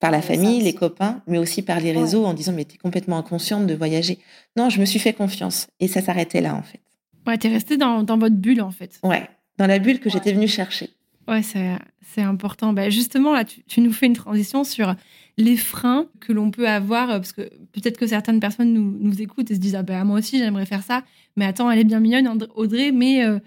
par 0.01 0.11
la 0.11 0.21
famille, 0.21 0.61
les 0.61 0.73
copains, 0.73 1.21
mais 1.27 1.37
aussi 1.37 1.61
par 1.61 1.79
les 1.79 1.91
réseaux 1.93 2.25
en 2.25 2.33
disant 2.33 2.51
mais 2.51 2.65
t'es 2.65 2.77
complètement 2.77 3.19
inconsciente 3.19 3.67
de 3.67 3.75
voyager. 3.75 4.17
Non, 4.57 4.69
je 4.69 4.81
me 4.81 4.85
suis 4.85 4.99
fait 4.99 5.13
confiance 5.13 5.67
et 5.79 5.87
ça 5.87 6.01
s'arrêtait 6.01 6.41
là 6.41 6.55
en 6.55 6.63
fait. 6.63 6.81
Ouais, 7.27 7.37
t'es 7.37 7.49
restée 7.49 7.77
dans, 7.77 8.01
dans, 8.01 8.17
votre 8.17 8.35
bulle 8.35 8.63
en 8.63 8.71
fait. 8.71 8.99
Ouais, 9.03 9.29
dans 9.59 9.67
la 9.67 9.77
bulle 9.77 9.99
que 9.99 10.09
j'étais 10.09 10.33
venue 10.33 10.47
chercher. 10.47 10.89
Ouais, 11.27 11.43
c'est 11.43 12.21
important. 12.21 12.73
Bah, 12.73 12.89
justement, 12.89 13.31
là, 13.31 13.45
tu, 13.45 13.63
tu, 13.63 13.79
nous 13.79 13.93
fais 13.93 14.07
une 14.07 14.15
transition 14.15 14.63
sur 14.63 14.95
les 15.37 15.55
freins 15.55 16.07
que 16.19 16.33
l'on 16.33 16.49
peut 16.49 16.67
avoir, 16.67 17.11
euh, 17.11 17.17
parce 17.19 17.31
que 17.31 17.43
peut-être 17.71 17.97
que 17.97 18.07
certaines 18.07 18.39
personnes 18.39 18.73
nous, 18.73 18.97
nous, 18.99 19.21
écoutent 19.21 19.51
et 19.51 19.55
se 19.55 19.59
disent 19.59 19.75
ah 19.75 19.83
ben 19.83 20.03
moi 20.03 20.17
aussi 20.17 20.39
j'aimerais 20.39 20.65
faire 20.65 20.81
ça, 20.81 21.03
mais 21.37 21.45
attends, 21.45 21.69
elle 21.69 21.77
est 21.77 21.83
bien 21.83 21.99
mignonne 21.99 22.27
Audrey, 22.55 22.91
mais 22.91 23.23
euh, 23.23 23.37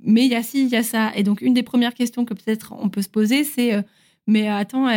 mais 0.00 0.24
il 0.26 0.30
y 0.30 0.36
a 0.36 0.44
ci, 0.44 0.62
il 0.62 0.68
y 0.68 0.76
a 0.76 0.84
ça. 0.84 1.10
Et 1.16 1.24
donc, 1.24 1.40
une 1.40 1.54
des 1.54 1.64
premières 1.64 1.94
questions 1.94 2.24
que 2.24 2.34
peut-être 2.34 2.72
on 2.78 2.88
peut 2.88 3.02
se 3.02 3.08
poser, 3.08 3.42
c'est 3.42 3.82
mais 4.26 4.48
attends, 4.48 4.88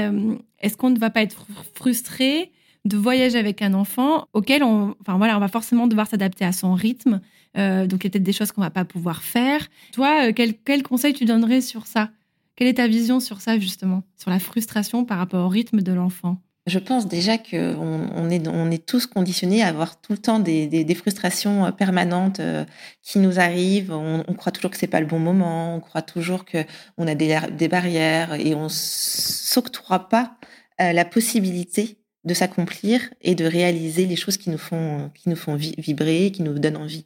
est-ce 0.59 0.77
qu'on 0.77 0.89
ne 0.89 0.99
va 0.99 1.09
pas 1.09 1.21
être 1.21 1.45
frustré 1.75 2.51
de 2.85 2.97
voyager 2.97 3.37
avec 3.37 3.61
un 3.61 3.73
enfant 3.73 4.27
auquel 4.33 4.63
on, 4.63 4.95
enfin 5.01 5.17
voilà, 5.17 5.35
on 5.35 5.39
va 5.39 5.49
forcément 5.49 5.87
devoir 5.87 6.07
s'adapter 6.07 6.45
à 6.45 6.53
son 6.53 6.73
rythme. 6.73 7.19
donc, 7.55 8.03
il 8.03 8.03
y 8.03 8.07
a 8.07 8.09
peut-être 8.09 8.23
des 8.23 8.33
choses 8.33 8.51
qu'on 8.51 8.61
va 8.61 8.69
pas 8.69 8.85
pouvoir 8.85 9.21
faire. 9.23 9.67
Toi, 9.91 10.31
quel, 10.31 10.57
quel 10.57 10.83
conseil 10.83 11.13
tu 11.13 11.25
donnerais 11.25 11.61
sur 11.61 11.85
ça? 11.85 12.11
Quelle 12.55 12.67
est 12.67 12.75
ta 12.75 12.87
vision 12.87 13.19
sur 13.19 13.39
ça, 13.39 13.59
justement, 13.59 14.03
sur 14.15 14.31
la 14.31 14.39
frustration 14.39 15.05
par 15.05 15.19
rapport 15.19 15.45
au 15.45 15.49
rythme 15.49 15.81
de 15.81 15.91
l'enfant? 15.91 16.41
Je 16.67 16.79
pense 16.79 17.07
déjà 17.07 17.37
qu'on 17.37 18.09
on 18.13 18.29
est, 18.29 18.45
on 18.47 18.69
est 18.69 18.85
tous 18.85 19.07
conditionnés 19.07 19.63
à 19.63 19.67
avoir 19.67 19.99
tout 20.01 20.11
le 20.11 20.17
temps 20.17 20.39
des, 20.39 20.67
des, 20.67 20.95
frustrations 20.95 21.65
euh, 21.65 21.71
permanentes 21.71 22.41
euh, 22.41 22.65
qui 23.01 23.19
nous 23.19 23.39
arrivent. 23.39 23.93
On, 23.93 24.33
croit 24.33 24.51
toujours 24.51 24.71
que 24.71 24.77
c'est 24.77 24.87
pas 24.87 24.99
le 24.99 25.05
bon 25.05 25.17
moment, 25.17 25.75
on 25.75 25.79
croit 25.79 26.01
toujours 26.01 26.43
que 26.43 26.57
on 26.97 27.07
a 27.07 27.15
des, 27.15 27.39
des 27.57 27.69
barrières 27.69 28.33
et 28.33 28.53
on 28.53 28.67
s'octroie 28.69 30.09
pas 30.09 30.37
euh, 30.81 30.91
la 30.91 31.05
possibilité 31.05 31.99
de 32.25 32.33
s'accomplir 32.33 33.01
et 33.21 33.33
de 33.33 33.45
réaliser 33.45 34.05
les 34.05 34.17
choses 34.17 34.35
qui 34.35 34.49
nous 34.49 34.57
font, 34.57 35.09
qui 35.15 35.29
nous 35.29 35.37
font 35.37 35.55
vibrer, 35.55 36.31
qui 36.31 36.43
nous 36.43 36.59
donnent 36.59 36.77
envie. 36.77 37.05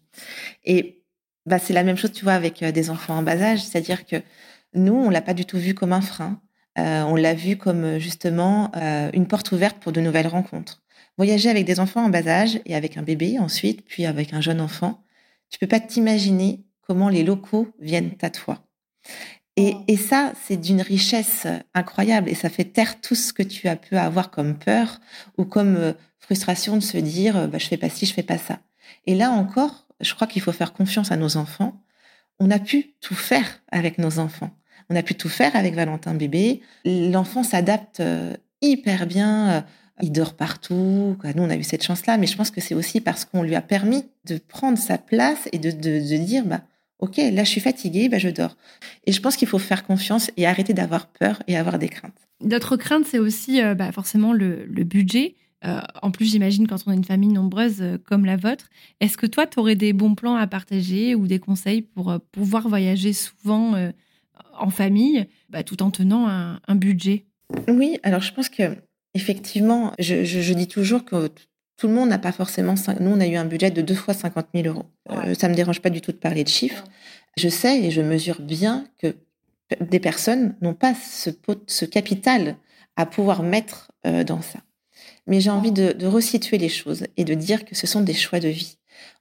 Et 0.66 1.04
bah, 1.46 1.60
c'est 1.60 1.74
la 1.74 1.84
même 1.84 1.98
chose, 1.98 2.12
tu 2.12 2.24
vois, 2.24 2.34
avec 2.34 2.64
des 2.64 2.90
enfants 2.90 3.18
en 3.18 3.22
bas 3.22 3.40
âge, 3.40 3.64
c'est-à-dire 3.64 4.08
que 4.08 4.16
nous, 4.74 4.94
on 4.94 5.12
l'a 5.12 5.22
pas 5.22 5.36
du 5.36 5.46
tout 5.46 5.58
vu 5.58 5.76
comme 5.76 5.94
un 5.94 6.02
frein. 6.02 6.42
Euh, 6.78 7.04
on 7.04 7.16
l'a 7.16 7.34
vu 7.34 7.58
comme 7.58 7.98
justement 7.98 8.72
euh, 8.76 9.10
une 9.14 9.28
porte 9.28 9.52
ouverte 9.52 9.78
pour 9.78 9.92
de 9.92 10.02
nouvelles 10.02 10.28
rencontres. 10.28 10.82
Voyager 11.18 11.50
avec 11.50 11.66
des 11.66 11.80
enfants 11.80 12.06
en 12.06 12.10
bas 12.10 12.26
âge 12.28 12.60
et 12.66 12.76
avec 12.76 12.98
un 12.98 13.04
bébé 13.04 13.38
ensuite, 13.40 13.86
puis 13.86 14.06
avec 14.06 14.34
un 14.34 14.42
jeune 14.42 14.62
enfant, 14.62 15.04
tu 15.50 15.60
peux 15.60 15.68
pas 15.68 15.82
t'imaginer 15.82 16.64
comment 16.82 17.10
les 17.10 17.24
locaux 17.24 17.68
viennent 17.80 18.16
à 18.22 18.30
toi. 18.30 18.64
Et, 19.58 19.76
oh. 19.76 19.96
ça, 19.98 20.32
c'est 20.42 20.56
d'une 20.56 20.82
richesse 20.82 21.46
incroyable 21.74 22.30
et 22.30 22.36
ça 22.36 22.50
fait 22.50 22.64
taire 22.64 23.02
tout 23.02 23.16
ce 23.16 23.34
que 23.34 23.44
tu 23.44 23.68
as 23.68 23.76
pu 23.76 23.98
avoir 23.98 24.32
comme 24.32 24.58
peur 24.58 25.02
ou 25.38 25.44
comme 25.44 25.76
euh, 25.76 25.94
frustration 26.20 26.78
de 26.78 26.82
se 26.82 26.98
dire 26.98 27.50
bah, 27.50 27.58
je 27.58 27.68
fais 27.68 27.78
pas 27.78 27.90
ci, 27.90 28.06
je 28.06 28.14
fais 28.14 28.24
pas 28.24 28.38
ça. 28.38 28.60
Et 29.06 29.16
là 29.16 29.32
encore, 29.32 29.88
je 30.00 30.14
crois 30.16 30.28
qu'il 30.28 30.42
faut 30.42 30.54
faire 30.54 30.72
confiance 30.72 31.12
à 31.12 31.18
nos 31.18 31.36
enfants. 31.36 31.84
On 32.40 32.50
a 32.50 32.60
pu 32.60 32.96
tout 33.02 33.16
faire 33.16 33.62
avec 33.72 33.98
nos 33.98 34.20
enfants. 34.20 34.52
On 34.92 34.96
a 34.98 35.04
pu 35.04 35.16
tout 35.16 35.30
faire 35.30 35.56
avec 35.56 35.74
Valentin 35.74 36.14
bébé. 36.14 36.60
L'enfant 36.84 37.44
s'adapte 37.44 38.02
euh, 38.02 38.36
hyper 38.62 39.08
bien. 39.08 39.50
Euh, 39.50 39.62
il 40.02 40.12
dort 40.12 40.34
partout. 40.34 41.16
Nous, 41.24 41.44
on 41.44 41.50
a 41.50 41.56
eu 41.56 41.64
cette 41.64 41.84
chance-là, 41.84 42.18
mais 42.18 42.28
je 42.28 42.36
pense 42.36 42.52
que 42.52 42.60
c'est 42.60 42.76
aussi 42.76 43.00
parce 43.00 43.24
qu'on 43.24 43.42
lui 43.42 43.56
a 43.56 43.62
permis 43.62 44.04
de 44.26 44.38
prendre 44.38 44.78
sa 44.78 44.98
place 44.98 45.48
et 45.54 45.60
de, 45.60 45.70
dire, 45.70 46.46
bah, 46.46 46.62
ok, 47.00 47.18
là, 47.18 47.46
je 47.46 47.50
suis 47.50 47.62
fatiguée, 47.62 48.10
bah, 48.10 48.18
je 48.18 48.28
dors. 48.28 48.58
Et 49.06 49.14
je 49.14 49.22
pense 49.22 49.38
qu'il 49.38 49.48
faut 49.48 49.60
faire 49.60 49.86
confiance 49.86 50.30
et 50.36 50.46
arrêter 50.46 50.74
d'avoir 50.74 51.08
peur 51.08 51.42
et 51.48 51.56
avoir 51.56 51.80
des 51.80 51.88
craintes. 51.88 52.28
D'autres 52.44 52.76
crainte, 52.76 53.06
c'est 53.06 53.20
aussi 53.20 53.62
euh, 53.62 53.76
bah, 53.76 53.94
forcément 53.94 54.34
le, 54.34 54.66
budget. 54.84 55.36
en 56.02 56.12
plus, 56.12 56.26
j'imagine 56.26 56.68
quand 56.68 56.84
on 56.86 56.92
a 56.92 56.96
une 56.96 57.06
famille 57.06 57.32
nombreuse 57.32 57.82
comme 58.06 58.26
la 58.26 58.36
vôtre, 58.36 58.68
est-ce 59.00 59.16
que 59.16 59.28
toi, 59.28 59.48
tu 59.48 59.58
aurais 59.58 59.76
des 59.76 59.94
bons 59.94 60.16
plans 60.16 60.36
à 60.36 60.48
partager 60.48 61.16
ou 61.16 61.28
des 61.28 61.40
conseils 61.40 61.82
pour 61.82 62.20
pouvoir 62.34 62.68
voyager 62.68 63.14
souvent 63.14 63.92
en 64.62 64.70
famille, 64.70 65.28
bah, 65.50 65.64
tout 65.64 65.84
en 65.84 65.92
tenant 65.92 66.28
un, 66.28 66.76
budget 66.76 67.26
Oui, 67.68 68.00
alors 68.04 68.22
je 68.22 68.34
pense 68.34 68.50
que 68.50 68.78
effectivement, 69.14 69.94
je, 70.00 70.54
dis 70.54 70.68
toujours 70.68 71.04
que 71.04 71.30
tout 71.78 71.88
le 71.88 71.94
monde 71.94 72.10
n'a 72.10 72.20
pas 72.20 72.32
forcément. 72.32 72.76
Nous, 73.00 73.10
on 73.10 73.20
a 73.20 73.28
eu 73.28 73.36
un 73.36 73.46
budget 73.46 73.72
de 73.72 73.82
deux 73.82 73.96
fois 73.96 74.14
50 74.14 74.48
000 74.54 74.68
euros. 74.68 74.86
Euh, 75.10 75.34
ça 75.34 75.50
me 75.50 75.56
dérange 75.56 75.82
pas 75.82 75.90
du 75.90 76.00
tout 76.00 76.12
de 76.12 76.18
parler 76.18 76.44
de 76.44 76.50
chiffres. 76.50 76.84
Je 77.38 77.50
sais 77.50 77.82
et 77.84 77.92
je 77.92 78.02
mesure 78.02 78.42
bien 78.42 78.86
que 79.00 79.16
des 79.80 80.00
personnes 80.00 80.56
n'ont 80.62 80.74
pas 80.74 80.94
ce, 80.94 81.30
ce, 81.68 81.86
capital 81.86 82.58
à 82.98 83.06
pouvoir 83.06 83.42
mettre 83.42 83.92
euh, 84.06 84.24
dans 84.24 84.42
ça. 84.42 84.60
Mais 85.28 85.40
j'ai 85.40 85.50
envie 85.50 85.72
de, 85.72 85.94
de 85.94 86.08
resituer 86.08 86.58
les 86.58 86.70
choses 86.70 87.08
et 87.18 87.24
de 87.24 87.34
dire 87.34 87.66
que 87.66 87.76
ce 87.76 87.88
sont 87.88 88.02
des 88.02 88.14
choix 88.14 88.40
de 88.40 88.50
vie. 88.50 88.78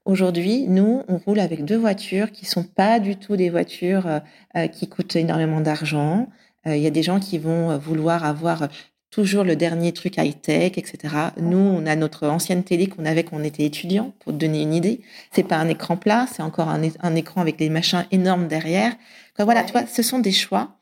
Aujourd'hui, 0.06 0.64
nous, 0.66 1.02
on 1.08 1.18
roule 1.18 1.40
avec 1.40 1.64
deux 1.64 1.76
voitures 1.76 2.32
qui 2.32 2.46
sont 2.46 2.64
pas 2.64 3.00
du 3.00 3.16
tout 3.16 3.36
des 3.36 3.50
voitures 3.50 4.06
euh, 4.06 4.18
euh, 4.56 4.66
qui 4.66 4.88
coûtent 4.88 5.14
énormément 5.14 5.60
d'argent. 5.60 6.26
Euh, 6.66 6.74
il 6.74 6.82
y 6.82 6.86
a 6.86 6.90
des 6.90 7.02
gens 7.02 7.20
qui 7.20 7.38
vont 7.38 7.76
vouloir 7.78 8.24
avoir 8.24 8.68
toujours 9.10 9.44
le 9.44 9.56
dernier 9.56 9.92
truc 9.92 10.16
high-tech, 10.16 10.78
etc. 10.78 11.14
Nous, 11.36 11.58
on 11.58 11.84
a 11.84 11.96
notre 11.96 12.28
ancienne 12.28 12.64
télé 12.64 12.86
qu'on 12.86 13.04
avait 13.04 13.24
quand 13.24 13.36
on 13.36 13.44
était 13.44 13.64
étudiant, 13.64 14.12
pour 14.20 14.32
te 14.32 14.38
donner 14.38 14.62
une 14.62 14.72
idée. 14.72 15.00
C'est 15.32 15.42
pas 15.42 15.56
un 15.56 15.68
écran 15.68 15.96
plat, 15.96 16.26
c'est 16.32 16.42
encore 16.42 16.68
un, 16.68 17.14
écran 17.14 17.40
avec 17.40 17.56
des 17.56 17.68
machins 17.68 18.06
énormes 18.10 18.48
derrière. 18.48 18.94
voilà, 19.38 19.64
tu 19.64 19.72
vois, 19.72 19.86
ce 19.86 20.02
sont 20.02 20.20
des 20.20 20.32
choix. 20.32 20.76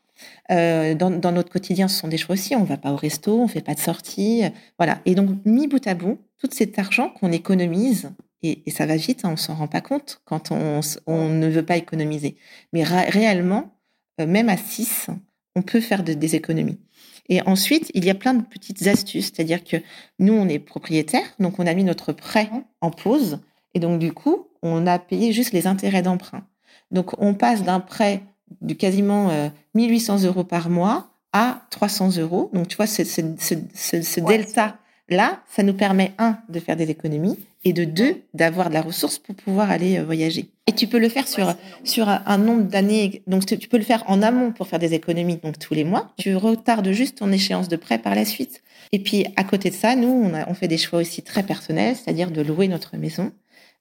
dans, 0.49 1.19
dans, 1.19 1.31
notre 1.31 1.51
quotidien, 1.51 1.87
ce 1.87 1.99
sont 1.99 2.07
des 2.07 2.17
choix 2.17 2.33
aussi. 2.33 2.55
On 2.55 2.63
va 2.63 2.77
pas 2.77 2.91
au 2.91 2.95
resto, 2.95 3.41
on 3.41 3.47
fait 3.47 3.61
pas 3.61 3.73
de 3.73 3.79
sortie, 3.79 4.43
voilà. 4.77 4.99
Et 5.05 5.15
donc, 5.15 5.29
mis 5.45 5.67
bout 5.67 5.85
à 5.87 5.93
bout, 5.93 6.19
tout 6.39 6.49
cet 6.51 6.79
argent 6.79 7.09
qu'on 7.09 7.31
économise 7.31 8.11
et, 8.41 8.63
ça 8.71 8.85
va 8.85 8.95
vite, 8.95 9.25
hein, 9.25 9.31
on 9.33 9.37
s'en 9.37 9.55
rend 9.55 9.67
pas 9.67 9.81
compte 9.81 10.21
quand 10.25 10.51
on, 10.51 10.81
ne 11.29 11.47
veut 11.47 11.65
pas 11.65 11.77
économiser. 11.77 12.37
Mais 12.73 12.83
réellement, 12.83 13.75
euh, 14.21 14.27
même 14.27 14.49
à 14.49 14.57
6, 14.57 15.07
on 15.55 15.61
peut 15.61 15.81
faire 15.81 16.03
des 16.03 16.35
économies. 16.35 16.79
Et 17.27 17.41
ensuite, 17.43 17.91
il 17.93 18.05
y 18.05 18.09
a 18.09 18.15
plein 18.15 18.33
de 18.33 18.43
petites 18.43 18.87
astuces, 18.87 19.25
c'est-à-dire 19.25 19.63
que 19.63 19.77
nous, 20.17 20.33
on 20.33 20.47
est 20.47 20.59
propriétaire, 20.59 21.25
donc 21.39 21.59
on 21.59 21.67
a 21.67 21.73
mis 21.73 21.83
notre 21.83 22.11
prêt 22.11 22.49
en 22.81 22.91
pause, 22.91 23.39
et 23.73 23.79
donc 23.79 23.99
du 23.99 24.13
coup, 24.13 24.47
on 24.63 24.87
a 24.87 24.97
payé 24.97 25.31
juste 25.31 25.53
les 25.53 25.67
intérêts 25.67 26.01
d'emprunt. 26.01 26.45
Donc 26.91 27.11
on 27.21 27.35
passe 27.35 27.63
d'un 27.63 27.79
prêt 27.79 28.23
de 28.61 28.73
quasiment 28.73 29.29
1800 29.75 30.23
euh, 30.23 30.27
euros 30.27 30.43
par 30.43 30.71
mois 30.71 31.11
à 31.33 31.61
300 31.69 32.17
euros. 32.17 32.49
Donc 32.53 32.67
tu 32.67 32.77
vois, 32.77 32.87
ce, 32.87 33.03
ce 33.03 34.19
delta 34.21 34.79
Là, 35.09 35.41
ça 35.49 35.63
nous 35.63 35.73
permet, 35.73 36.13
un, 36.19 36.37
de 36.49 36.59
faire 36.59 36.75
des 36.75 36.91
économies 36.91 37.37
et 37.65 37.73
de 37.73 37.83
deux, 37.83 38.21
d'avoir 38.33 38.69
de 38.69 38.73
la 38.73 38.81
ressource 38.81 39.19
pour 39.19 39.35
pouvoir 39.35 39.69
aller 39.69 39.97
euh, 39.97 40.03
voyager. 40.03 40.49
Et 40.67 40.71
tu 40.71 40.87
peux 40.87 40.99
le 40.99 41.09
faire 41.09 41.27
sur, 41.27 41.53
sur 41.83 42.07
un 42.07 42.37
nombre 42.37 42.63
d'années. 42.63 43.21
Donc, 43.27 43.45
tu 43.45 43.67
peux 43.67 43.77
le 43.77 43.83
faire 43.83 44.03
en 44.07 44.21
amont 44.21 44.51
pour 44.51 44.67
faire 44.67 44.79
des 44.79 44.93
économies, 44.93 45.37
donc 45.37 45.59
tous 45.59 45.73
les 45.73 45.83
mois. 45.83 46.13
Tu 46.17 46.35
retardes 46.35 46.91
juste 46.91 47.17
ton 47.17 47.31
échéance 47.31 47.67
de 47.67 47.75
prêt 47.75 47.97
par 47.97 48.15
la 48.15 48.23
suite. 48.23 48.61
Et 48.91 48.99
puis, 48.99 49.25
à 49.35 49.43
côté 49.43 49.69
de 49.69 49.75
ça, 49.75 49.95
nous, 49.95 50.31
on, 50.47 50.53
fait 50.53 50.67
des 50.67 50.77
choix 50.77 50.99
aussi 50.99 51.21
très 51.21 51.43
personnels, 51.43 51.95
c'est-à-dire 51.95 52.31
de 52.31 52.41
louer 52.41 52.67
notre 52.67 52.97
maison. 52.97 53.31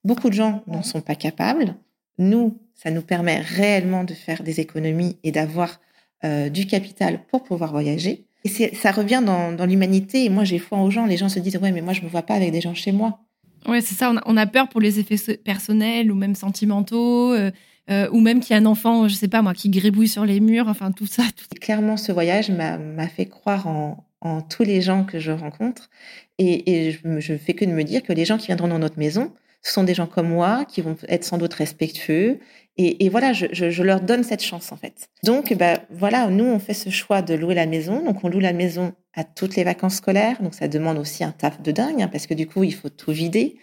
Beaucoup 0.04 0.28
de 0.28 0.34
gens 0.34 0.62
n'en 0.66 0.82
sont 0.82 1.00
pas 1.00 1.14
capables. 1.14 1.74
Nous, 2.18 2.58
ça 2.74 2.90
nous 2.90 3.02
permet 3.02 3.40
réellement 3.40 4.04
de 4.04 4.14
faire 4.14 4.42
des 4.42 4.60
économies 4.60 5.16
et 5.24 5.32
d'avoir 5.32 5.80
euh, 6.24 6.48
du 6.48 6.66
capital 6.66 7.20
pour 7.30 7.42
pouvoir 7.44 7.72
voyager. 7.72 8.24
Et 8.44 8.74
ça 8.74 8.92
revient 8.92 9.22
dans, 9.24 9.66
l'humanité. 9.66 10.24
Et 10.24 10.28
moi, 10.30 10.44
j'ai 10.44 10.58
foi 10.58 10.78
aux 10.78 10.90
gens. 10.90 11.06
Les 11.06 11.16
gens 11.16 11.28
se 11.28 11.38
disent, 11.38 11.56
ouais, 11.56 11.72
mais 11.72 11.80
moi, 11.80 11.92
je 11.92 12.02
me 12.02 12.08
vois 12.08 12.22
pas 12.22 12.34
avec 12.34 12.52
des 12.52 12.60
gens 12.60 12.74
chez 12.74 12.92
moi. 12.92 13.20
Ouais, 13.66 13.80
c'est 13.80 13.94
ça. 13.94 14.12
On 14.26 14.36
a, 14.36 14.46
peur 14.46 14.68
pour 14.68 14.80
les 14.80 14.98
effets 15.00 15.36
personnels 15.36 16.12
ou 16.12 16.14
même 16.14 16.34
sentimentaux. 16.34 17.32
Euh, 17.32 17.50
euh, 17.90 18.06
ou 18.12 18.20
même 18.20 18.40
qu'il 18.40 18.54
y 18.54 18.58
a 18.58 18.60
un 18.60 18.66
enfant, 18.66 19.08
je 19.08 19.14
sais 19.14 19.28
pas 19.28 19.40
moi, 19.40 19.54
qui 19.54 19.70
gribouille 19.70 20.08
sur 20.08 20.26
les 20.26 20.40
murs, 20.40 20.68
enfin 20.68 20.92
tout 20.92 21.06
ça. 21.06 21.22
Clairement, 21.58 21.96
ce 21.96 22.12
voyage 22.12 22.50
m'a 22.50 23.08
fait 23.08 23.24
croire 23.24 23.66
en, 23.66 24.04
tous 24.42 24.62
les 24.62 24.82
gens 24.82 25.04
que 25.04 25.18
je 25.18 25.32
rencontre. 25.32 25.88
Et, 26.36 26.88
et 26.88 26.92
je, 26.92 27.18
je 27.18 27.34
fais 27.34 27.54
que 27.54 27.64
de 27.64 27.70
me 27.70 27.84
dire 27.84 28.02
que 28.02 28.12
les 28.12 28.26
gens 28.26 28.36
qui 28.36 28.48
viendront 28.48 28.68
dans 28.68 28.78
notre 28.78 28.98
maison, 28.98 29.32
ce 29.62 29.72
sont 29.72 29.84
des 29.84 29.94
gens 29.94 30.06
comme 30.06 30.28
moi 30.28 30.64
qui 30.66 30.82
vont 30.82 30.96
être 31.08 31.24
sans 31.24 31.38
doute 31.38 31.54
respectueux. 31.54 32.40
Et, 32.80 33.08
voilà, 33.08 33.32
je, 33.32 33.82
leur 33.82 34.00
donne 34.00 34.22
cette 34.22 34.42
chance 34.42 34.70
en 34.70 34.76
fait. 34.76 35.10
Donc, 35.24 35.52
bah, 35.54 35.80
voilà, 35.90 36.28
nous, 36.28 36.44
on 36.44 36.60
fait 36.60 36.74
ce 36.74 36.90
choix 36.90 37.22
de 37.22 37.34
louer 37.34 37.56
la 37.56 37.66
maison. 37.66 38.04
Donc, 38.04 38.22
on 38.22 38.28
loue 38.28 38.38
la 38.38 38.52
maison 38.52 38.92
à 39.14 39.24
toutes 39.24 39.56
les 39.56 39.64
vacances 39.64 39.96
scolaires. 39.96 40.40
Donc, 40.40 40.54
ça 40.54 40.68
demande 40.68 40.96
aussi 40.96 41.24
un 41.24 41.32
taf 41.32 41.60
de 41.60 41.72
dingue 41.72 42.02
hein, 42.02 42.08
parce 42.08 42.28
que 42.28 42.34
du 42.34 42.46
coup, 42.46 42.62
il 42.62 42.72
faut 42.72 42.88
tout 42.88 43.10
vider. 43.10 43.58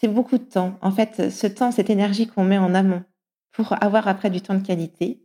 C'est 0.00 0.08
beaucoup 0.08 0.38
de 0.38 0.44
temps. 0.44 0.78
En 0.80 0.90
fait, 0.90 1.28
ce 1.28 1.46
temps, 1.46 1.70
cette 1.70 1.90
énergie 1.90 2.26
qu'on 2.26 2.44
met 2.44 2.56
en 2.56 2.74
amont 2.74 3.02
pour 3.52 3.74
avoir 3.82 4.08
après 4.08 4.30
du 4.30 4.40
temps 4.40 4.54
de 4.54 4.66
qualité, 4.66 5.20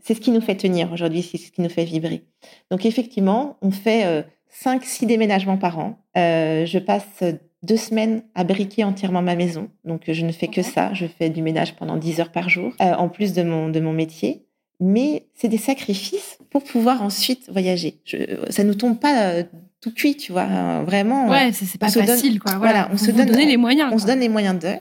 c'est 0.00 0.12
ce 0.12 0.20
qui 0.20 0.30
nous 0.30 0.42
fait 0.42 0.56
tenir 0.56 0.92
aujourd'hui, 0.92 1.22
c'est 1.22 1.38
ce 1.38 1.50
qui 1.50 1.62
nous 1.62 1.70
fait 1.70 1.84
vibrer. 1.84 2.26
Donc, 2.70 2.84
effectivement, 2.84 3.56
on 3.62 3.70
fait 3.70 4.04
euh, 4.04 4.22
5, 4.50 4.84
6 4.84 5.06
déménagements 5.06 5.56
par 5.56 5.78
an. 5.78 6.04
Euh, 6.18 6.66
je 6.66 6.78
passe 6.78 7.24
deux 7.64 7.76
semaines 7.76 8.22
à 8.34 8.44
briquer 8.44 8.84
entièrement 8.84 9.22
ma 9.22 9.34
maison. 9.34 9.68
Donc, 9.84 10.02
je 10.08 10.24
ne 10.24 10.32
fais 10.32 10.48
que 10.48 10.62
ça. 10.62 10.92
Je 10.92 11.06
fais 11.06 11.30
du 11.30 11.42
ménage 11.42 11.74
pendant 11.76 11.96
10 11.96 12.20
heures 12.20 12.32
par 12.32 12.48
jour, 12.48 12.72
euh, 12.80 12.94
en 12.94 13.08
plus 13.08 13.32
de 13.32 13.42
mon, 13.42 13.68
de 13.68 13.80
mon 13.80 13.92
métier. 13.92 14.44
Mais 14.80 15.26
c'est 15.34 15.48
des 15.48 15.58
sacrifices 15.58 16.38
pour 16.50 16.62
pouvoir 16.62 17.02
ensuite 17.02 17.48
voyager. 17.50 18.00
Je, 18.04 18.16
ça 18.50 18.64
nous 18.64 18.74
tombe 18.74 18.98
pas 18.98 19.28
euh, 19.28 19.44
tout 19.80 19.92
cuit, 19.92 20.16
tu 20.16 20.32
vois. 20.32 20.42
Hein, 20.42 20.82
vraiment. 20.82 21.28
Ouais, 21.28 21.52
c'est 21.52 21.78
pas 21.78 21.88
facile, 21.88 22.38
quoi. 22.40 22.56
Voilà, 22.58 22.88
on 22.92 22.98
se 22.98 23.10
donne 23.10 23.30
les 23.30 23.56
moyens. 23.56 23.90
On 23.92 23.98
se 23.98 24.06
donne 24.06 24.20
les 24.20 24.28
moyens 24.28 24.58
d'eux. 24.58 24.76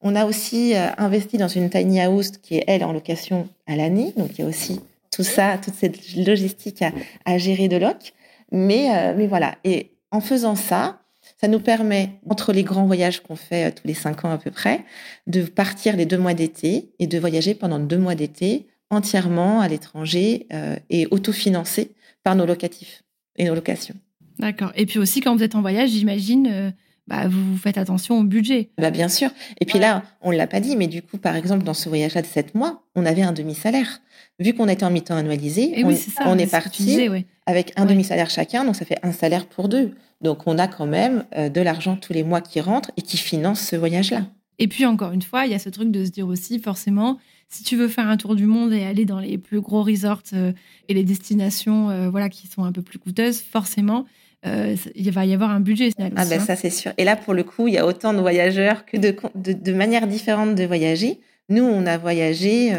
On 0.00 0.14
a 0.14 0.26
aussi 0.26 0.74
euh, 0.74 0.88
investi 0.96 1.38
dans 1.38 1.48
une 1.48 1.70
tiny 1.70 2.00
house 2.00 2.30
qui 2.38 2.56
est 2.56 2.64
elle 2.68 2.84
en 2.84 2.92
location 2.92 3.48
à 3.66 3.74
l'année. 3.74 4.12
Donc 4.16 4.38
il 4.38 4.42
y 4.42 4.44
a 4.44 4.48
aussi 4.48 4.80
tout 5.10 5.24
ça, 5.24 5.58
toute 5.58 5.74
cette 5.74 6.14
logistique 6.14 6.82
à, 6.82 6.92
à 7.24 7.38
gérer 7.38 7.66
de 7.68 7.78
loc. 7.78 8.12
Mais, 8.52 9.14
mais 9.16 9.26
voilà. 9.26 9.56
Et 9.64 9.90
en 10.10 10.20
faisant 10.20 10.54
ça, 10.54 11.00
ça 11.40 11.48
nous 11.48 11.60
permet, 11.60 12.10
entre 12.28 12.52
les 12.52 12.64
grands 12.64 12.86
voyages 12.86 13.20
qu'on 13.22 13.36
fait 13.36 13.68
euh, 13.68 13.70
tous 13.74 13.86
les 13.86 13.94
cinq 13.94 14.24
ans 14.24 14.30
à 14.30 14.38
peu 14.38 14.50
près, 14.50 14.84
de 15.26 15.42
partir 15.42 15.96
les 15.96 16.06
deux 16.06 16.18
mois 16.18 16.34
d'été 16.34 16.90
et 16.98 17.06
de 17.06 17.18
voyager 17.18 17.54
pendant 17.54 17.78
deux 17.78 17.98
mois 17.98 18.14
d'été 18.14 18.66
entièrement 18.90 19.60
à 19.60 19.68
l'étranger 19.68 20.46
et 20.88 21.06
autofinancé 21.10 21.92
par 22.24 22.34
nos 22.34 22.46
locatifs 22.46 23.04
et 23.36 23.44
nos 23.44 23.54
locations. 23.54 23.94
D'accord. 24.38 24.72
Et 24.76 24.86
puis 24.86 24.98
aussi, 24.98 25.20
quand 25.20 25.36
vous 25.36 25.42
êtes 25.42 25.54
en 25.54 25.60
voyage, 25.60 25.90
j'imagine, 25.90 26.72
bah, 27.08 27.26
vous 27.26 27.56
faites 27.56 27.78
attention 27.78 28.18
au 28.18 28.22
budget. 28.22 28.68
Bah, 28.78 28.90
bien 28.90 29.08
sûr. 29.08 29.30
Et 29.60 29.64
puis 29.64 29.78
là, 29.78 30.02
on 30.20 30.30
ne 30.30 30.36
l'a 30.36 30.46
pas 30.46 30.60
dit, 30.60 30.76
mais 30.76 30.86
du 30.86 31.00
coup, 31.02 31.16
par 31.16 31.36
exemple, 31.36 31.64
dans 31.64 31.74
ce 31.74 31.88
voyage-là 31.88 32.20
de 32.20 32.26
sept 32.26 32.54
mois, 32.54 32.82
on 32.94 33.06
avait 33.06 33.22
un 33.22 33.32
demi-salaire. 33.32 34.00
Vu 34.38 34.52
qu'on 34.52 34.68
était 34.68 34.84
en 34.84 34.90
mi-temps 34.90 35.16
annualisé, 35.16 35.82
on, 35.84 35.90
est, 35.90 36.08
on 36.26 36.38
est 36.38 36.50
parti 36.50 37.08
avec 37.46 37.72
un 37.76 37.86
demi-salaire 37.86 38.28
chacun, 38.30 38.64
donc 38.64 38.76
ça 38.76 38.84
fait 38.84 38.98
un 39.02 39.12
salaire 39.12 39.46
pour 39.46 39.68
deux. 39.68 39.94
Donc 40.20 40.46
on 40.46 40.58
a 40.58 40.68
quand 40.68 40.86
même 40.86 41.24
euh, 41.36 41.48
de 41.48 41.60
l'argent 41.60 41.96
tous 41.96 42.12
les 42.12 42.24
mois 42.24 42.40
qui 42.40 42.60
rentre 42.60 42.90
et 42.96 43.02
qui 43.02 43.16
finance 43.16 43.60
ce 43.60 43.76
voyage-là. 43.76 44.26
Et 44.58 44.68
puis 44.68 44.84
encore 44.84 45.12
une 45.12 45.22
fois, 45.22 45.46
il 45.46 45.52
y 45.52 45.54
a 45.54 45.58
ce 45.58 45.68
truc 45.68 45.90
de 45.90 46.04
se 46.04 46.10
dire 46.10 46.26
aussi, 46.26 46.58
forcément, 46.58 47.18
si 47.48 47.62
tu 47.62 47.76
veux 47.76 47.88
faire 47.88 48.08
un 48.08 48.16
tour 48.16 48.34
du 48.34 48.46
monde 48.46 48.72
et 48.72 48.84
aller 48.84 49.04
dans 49.04 49.20
les 49.20 49.38
plus 49.38 49.60
gros 49.60 49.82
resorts 49.82 50.22
euh, 50.32 50.52
et 50.88 50.94
les 50.94 51.04
destinations 51.04 51.90
euh, 51.90 52.10
voilà, 52.10 52.28
qui 52.28 52.46
sont 52.46 52.64
un 52.64 52.72
peu 52.72 52.82
plus 52.82 52.98
coûteuses, 52.98 53.40
forcément, 53.40 54.04
euh, 54.46 54.76
il 54.94 55.10
va 55.10 55.24
y 55.26 55.32
avoir 55.32 55.50
un 55.50 55.60
budget. 55.60 55.90
Ah 56.16 56.24
ben 56.24 56.40
ça 56.40 56.56
c'est 56.56 56.70
sûr. 56.70 56.92
Et 56.98 57.04
là 57.04 57.16
pour 57.16 57.34
le 57.34 57.44
coup, 57.44 57.68
il 57.68 57.74
y 57.74 57.78
a 57.78 57.86
autant 57.86 58.12
de 58.12 58.20
voyageurs 58.20 58.84
que 58.84 58.96
de, 58.96 59.14
de, 59.34 59.52
de 59.52 59.72
manières 59.72 60.06
différentes 60.06 60.54
de 60.54 60.64
voyager. 60.64 61.20
Nous, 61.48 61.64
on 61.64 61.86
a 61.86 61.96
voyagé, 61.96 62.72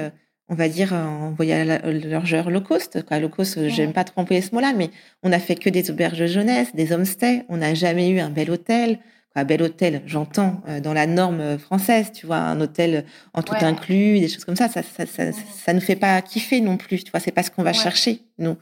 on 0.49 0.55
va 0.55 0.67
dire 0.67 0.93
en 0.93 1.31
voyageur 1.31 2.49
low 2.49 2.61
cost. 2.61 3.03
Quoi. 3.03 3.19
Low 3.19 3.29
cost, 3.29 3.67
j'aime 3.69 3.93
pas 3.93 4.03
trop 4.03 4.21
employer 4.21 4.41
ce 4.41 4.53
mot-là, 4.53 4.73
mais 4.75 4.89
on 5.23 5.31
a 5.31 5.39
fait 5.39 5.55
que 5.55 5.69
des 5.69 5.91
auberges 5.91 6.25
jeunesse, 6.25 6.75
des 6.75 6.91
homestays. 6.91 7.45
On 7.49 7.57
n'a 7.57 7.73
jamais 7.73 8.09
eu 8.09 8.19
un 8.19 8.29
bel 8.29 8.51
hôtel 8.51 8.99
un 9.35 9.45
bel 9.45 9.61
hôtel, 9.61 10.01
j'entends, 10.05 10.61
euh, 10.67 10.79
dans 10.79 10.93
la 10.93 11.05
norme 11.07 11.57
française, 11.57 12.11
tu 12.13 12.25
vois, 12.25 12.37
un 12.37 12.59
hôtel 12.61 13.05
en 13.33 13.41
tout 13.41 13.55
inclus, 13.61 14.19
des 14.19 14.27
choses 14.27 14.45
comme 14.45 14.55
ça, 14.55 14.67
ça, 14.67 14.81
ça, 14.83 15.05
ça, 15.05 15.31
ça 15.31 15.73
nous 15.73 15.81
fait 15.81 15.95
pas 15.95 16.21
kiffer 16.21 16.61
non 16.61 16.77
plus, 16.77 17.03
tu 17.03 17.11
vois, 17.11 17.19
c'est 17.19 17.31
pas 17.31 17.43
ce 17.43 17.51
qu'on 17.51 17.63
va 17.63 17.73
chercher, 17.73 18.21
nous. 18.37 18.57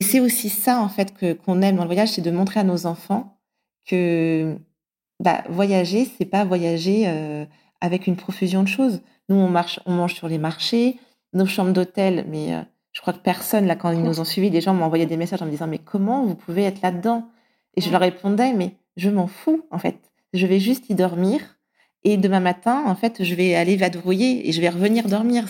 Et 0.00 0.04
c'est 0.04 0.20
aussi 0.20 0.48
ça, 0.48 0.80
en 0.80 0.88
fait, 0.88 1.12
que 1.14 1.32
qu'on 1.32 1.60
aime 1.62 1.76
dans 1.76 1.82
le 1.82 1.88
voyage, 1.88 2.10
c'est 2.10 2.22
de 2.22 2.30
montrer 2.30 2.60
à 2.60 2.64
nos 2.64 2.86
enfants 2.86 3.38
que 3.84 4.56
bah, 5.20 5.44
voyager, 5.48 6.08
c'est 6.16 6.24
pas 6.24 6.44
voyager 6.44 7.04
euh, 7.06 7.44
avec 7.80 8.06
une 8.06 8.16
profusion 8.16 8.62
de 8.62 8.68
choses. 8.68 9.02
Nous, 9.28 9.36
on 9.36 9.48
marche, 9.48 9.80
on 9.86 9.92
mange 9.92 10.14
sur 10.14 10.28
les 10.28 10.38
marchés, 10.38 10.98
nos 11.32 11.46
chambres 11.46 11.72
d'hôtel, 11.72 12.26
mais 12.28 12.54
euh, 12.54 12.62
je 12.92 13.00
crois 13.02 13.12
que 13.12 13.18
personne, 13.18 13.66
là, 13.66 13.76
quand 13.76 13.90
ils 13.90 14.02
nous 14.02 14.20
ont 14.20 14.24
suivis, 14.24 14.48
les 14.48 14.62
gens 14.62 14.72
m'ont 14.72 14.86
envoyé 14.86 15.04
des 15.04 15.18
messages 15.18 15.42
en 15.42 15.44
me 15.46 15.50
disant, 15.50 15.66
mais 15.66 15.78
comment 15.78 16.24
vous 16.24 16.34
pouvez 16.34 16.64
être 16.64 16.80
là-dedans? 16.80 17.28
Et 17.76 17.82
je 17.82 17.90
leur 17.90 18.00
répondais, 18.00 18.54
mais 18.54 18.72
je 18.96 19.10
m'en 19.10 19.26
fous, 19.26 19.66
en 19.70 19.78
fait. 19.78 19.98
Je 20.32 20.46
vais 20.46 20.58
juste 20.58 20.88
y 20.88 20.94
dormir. 20.94 21.40
Et 22.04 22.16
demain 22.16 22.40
matin, 22.40 22.84
en 22.86 22.94
fait, 22.94 23.22
je 23.22 23.34
vais 23.34 23.54
aller 23.54 23.76
vadrouiller 23.76 24.48
et 24.48 24.52
je 24.52 24.60
vais 24.60 24.68
revenir 24.68 25.08
dormir. 25.08 25.46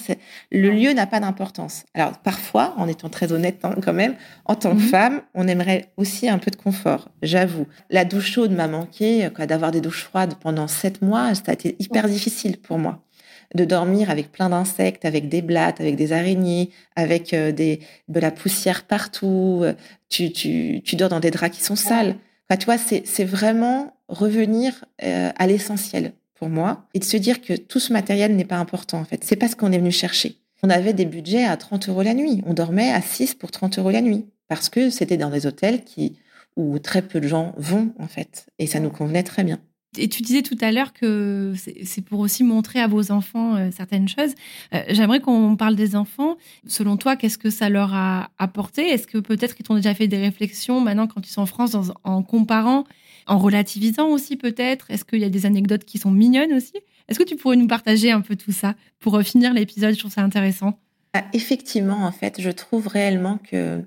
Le 0.50 0.70
lieu 0.70 0.92
n'a 0.92 1.06
pas 1.06 1.20
d'importance. 1.20 1.84
Alors, 1.94 2.18
parfois, 2.18 2.74
en 2.78 2.88
étant 2.88 3.10
très 3.10 3.30
honnête 3.30 3.64
hein, 3.64 3.74
quand 3.84 3.92
même, 3.92 4.16
en 4.46 4.54
tant 4.54 4.70
que 4.70 4.80
mhm. 4.80 4.88
femme, 4.88 5.22
on 5.34 5.46
aimerait 5.46 5.92
aussi 5.98 6.28
un 6.28 6.38
peu 6.38 6.50
de 6.50 6.56
confort, 6.56 7.10
j'avoue. 7.22 7.66
La 7.90 8.04
douche 8.04 8.32
chaude 8.32 8.52
m'a 8.52 8.68
manqué, 8.68 9.28
d'avoir 9.46 9.70
des 9.70 9.80
douches 9.80 10.04
froides 10.04 10.34
pendant 10.40 10.66
sept 10.66 11.02
mois, 11.02 11.34
ça 11.34 11.42
a 11.48 11.52
été 11.52 11.76
hyper 11.78 12.08
difficile 12.08 12.58
pour 12.58 12.78
moi 12.78 13.05
de 13.54 13.64
dormir 13.64 14.10
avec 14.10 14.32
plein 14.32 14.48
d'insectes, 14.48 15.04
avec 15.04 15.28
des 15.28 15.42
blattes, 15.42 15.80
avec 15.80 15.96
des 15.96 16.12
araignées, 16.12 16.70
avec 16.96 17.32
euh, 17.32 17.52
des, 17.52 17.80
de 18.08 18.20
la 18.20 18.30
poussière 18.30 18.84
partout. 18.84 19.64
Tu, 20.08 20.32
tu, 20.32 20.82
tu 20.84 20.96
dors 20.96 21.08
dans 21.08 21.20
des 21.20 21.30
draps 21.30 21.56
qui 21.56 21.62
sont 21.62 21.76
sales. 21.76 22.16
Enfin, 22.48 22.58
tu 22.58 22.66
vois, 22.66 22.78
c'est 22.78 23.24
vraiment 23.24 23.96
revenir 24.08 24.84
euh, 25.02 25.30
à 25.36 25.46
l'essentiel 25.46 26.12
pour 26.34 26.48
moi 26.48 26.86
et 26.94 26.98
de 26.98 27.04
se 27.04 27.16
dire 27.16 27.40
que 27.40 27.54
tout 27.54 27.80
ce 27.80 27.92
matériel 27.92 28.36
n'est 28.36 28.44
pas 28.44 28.58
important 28.58 28.98
en 28.98 29.04
fait. 29.04 29.24
C'est 29.24 29.36
pas 29.36 29.48
ce 29.48 29.56
qu'on 29.56 29.72
est 29.72 29.78
venu 29.78 29.90
chercher. 29.90 30.36
On 30.62 30.70
avait 30.70 30.92
des 30.92 31.06
budgets 31.06 31.44
à 31.44 31.56
30 31.56 31.88
euros 31.88 32.02
la 32.02 32.14
nuit. 32.14 32.42
On 32.46 32.54
dormait 32.54 32.92
à 32.92 33.00
6 33.00 33.34
pour 33.34 33.50
30 33.50 33.78
euros 33.78 33.90
la 33.90 34.00
nuit 34.00 34.26
parce 34.48 34.68
que 34.68 34.90
c'était 34.90 35.16
dans 35.16 35.30
des 35.30 35.46
hôtels 35.46 35.82
qui 35.82 36.18
où 36.56 36.78
très 36.78 37.02
peu 37.02 37.20
de 37.20 37.28
gens 37.28 37.54
vont 37.58 37.92
en 37.98 38.06
fait 38.06 38.46
et 38.58 38.66
ça 38.66 38.80
nous 38.80 38.90
convenait 38.90 39.22
très 39.22 39.44
bien. 39.44 39.60
Et 39.98 40.08
tu 40.08 40.22
disais 40.22 40.42
tout 40.42 40.56
à 40.60 40.72
l'heure 40.72 40.92
que 40.92 41.54
c'est 41.82 42.02
pour 42.02 42.20
aussi 42.20 42.44
montrer 42.44 42.80
à 42.80 42.86
vos 42.86 43.12
enfants 43.12 43.56
euh, 43.56 43.70
certaines 43.74 44.08
choses. 44.08 44.34
Euh, 44.74 44.82
j'aimerais 44.88 45.20
qu'on 45.20 45.56
parle 45.56 45.76
des 45.76 45.96
enfants. 45.96 46.36
Selon 46.66 46.96
toi, 46.96 47.16
qu'est-ce 47.16 47.38
que 47.38 47.50
ça 47.50 47.68
leur 47.68 47.94
a 47.94 48.30
apporté? 48.38 48.88
Est-ce 48.88 49.06
que 49.06 49.18
peut-être 49.18 49.54
qu'ils 49.54 49.66
t'ont 49.66 49.74
déjà 49.74 49.94
fait 49.94 50.08
des 50.08 50.18
réflexions 50.18 50.80
maintenant 50.80 51.06
quand 51.06 51.26
ils 51.26 51.30
sont 51.30 51.42
en 51.42 51.46
France 51.46 51.76
en 52.04 52.22
comparant, 52.22 52.84
en 53.26 53.38
relativisant 53.38 54.08
aussi 54.08 54.36
peut-être? 54.36 54.90
Est-ce 54.90 55.04
qu'il 55.04 55.20
y 55.20 55.24
a 55.24 55.30
des 55.30 55.46
anecdotes 55.46 55.84
qui 55.84 55.98
sont 55.98 56.10
mignonnes 56.10 56.52
aussi? 56.52 56.74
Est-ce 57.08 57.18
que 57.18 57.24
tu 57.24 57.36
pourrais 57.36 57.56
nous 57.56 57.68
partager 57.68 58.10
un 58.10 58.20
peu 58.20 58.36
tout 58.36 58.52
ça 58.52 58.74
pour 58.98 59.16
euh, 59.16 59.22
finir 59.22 59.52
l'épisode? 59.54 59.94
Je 59.94 59.98
trouve 59.98 60.12
ça 60.12 60.22
intéressant. 60.22 60.78
Ah, 61.12 61.24
effectivement, 61.32 62.04
en 62.04 62.12
fait, 62.12 62.40
je 62.40 62.50
trouve 62.50 62.88
réellement 62.88 63.38
que 63.38 63.82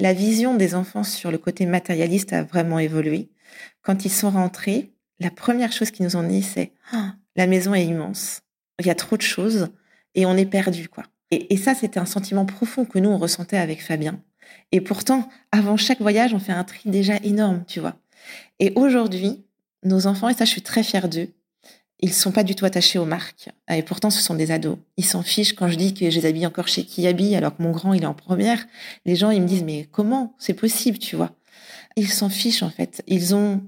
la 0.00 0.12
vision 0.12 0.54
des 0.54 0.74
enfants 0.74 1.04
sur 1.04 1.30
le 1.30 1.38
côté 1.38 1.66
matérialiste 1.66 2.32
a 2.32 2.42
vraiment 2.42 2.78
évolué. 2.78 3.28
Quand 3.82 4.04
ils 4.04 4.10
sont 4.10 4.30
rentrés, 4.30 4.92
la 5.22 5.30
première 5.30 5.72
chose 5.72 5.90
qu'ils 5.90 6.04
nous 6.04 6.16
ont 6.16 6.26
dit, 6.26 6.42
c'est 6.42 6.72
ah, 6.92 7.14
la 7.36 7.46
maison 7.46 7.74
est 7.74 7.84
immense, 7.84 8.42
il 8.78 8.86
y 8.86 8.90
a 8.90 8.94
trop 8.94 9.16
de 9.16 9.22
choses 9.22 9.68
et 10.14 10.26
on 10.26 10.36
est 10.36 10.46
perdu, 10.46 10.88
quoi. 10.88 11.04
Et, 11.30 11.56
ça, 11.56 11.74
c'était 11.74 11.98
un 11.98 12.04
sentiment 12.04 12.44
profond 12.44 12.84
que 12.84 12.98
nous, 12.98 13.08
on 13.08 13.16
ressentait 13.16 13.56
avec 13.56 13.82
Fabien. 13.82 14.20
Et 14.70 14.82
pourtant, 14.82 15.30
avant 15.50 15.78
chaque 15.78 16.02
voyage, 16.02 16.34
on 16.34 16.38
fait 16.38 16.52
un 16.52 16.62
tri 16.62 16.90
déjà 16.90 17.16
énorme, 17.22 17.64
tu 17.66 17.80
vois. 17.80 17.96
Et 18.58 18.70
aujourd'hui, 18.74 19.42
nos 19.82 20.06
enfants, 20.06 20.28
et 20.28 20.34
ça, 20.34 20.44
je 20.44 20.50
suis 20.50 20.60
très 20.60 20.82
fière 20.82 21.08
d'eux, 21.08 21.30
ils 22.00 22.12
sont 22.12 22.32
pas 22.32 22.42
du 22.42 22.54
tout 22.54 22.66
attachés 22.66 22.98
aux 22.98 23.06
marques. 23.06 23.48
Et 23.70 23.82
pourtant, 23.82 24.10
ce 24.10 24.20
sont 24.20 24.34
des 24.34 24.50
ados. 24.50 24.76
Ils 24.98 25.06
s'en 25.06 25.22
fichent 25.22 25.54
quand 25.54 25.68
je 25.68 25.76
dis 25.76 25.94
que 25.94 26.10
je 26.10 26.20
les 26.20 26.26
habille 26.26 26.46
encore 26.46 26.68
chez 26.68 26.84
Kiabi, 26.84 27.34
alors 27.34 27.56
que 27.56 27.62
mon 27.62 27.70
grand, 27.70 27.94
il 27.94 28.02
est 28.02 28.06
en 28.06 28.12
première. 28.12 28.66
Les 29.06 29.16
gens, 29.16 29.30
ils 29.30 29.40
me 29.40 29.46
disent, 29.46 29.64
mais 29.64 29.88
comment? 29.90 30.34
C'est 30.38 30.52
possible, 30.52 30.98
tu 30.98 31.16
vois 31.16 31.30
Ils 31.96 32.10
s'en 32.10 32.28
fichent, 32.28 32.62
en 32.62 32.70
fait. 32.70 33.02
Ils 33.06 33.34
ont 33.34 33.62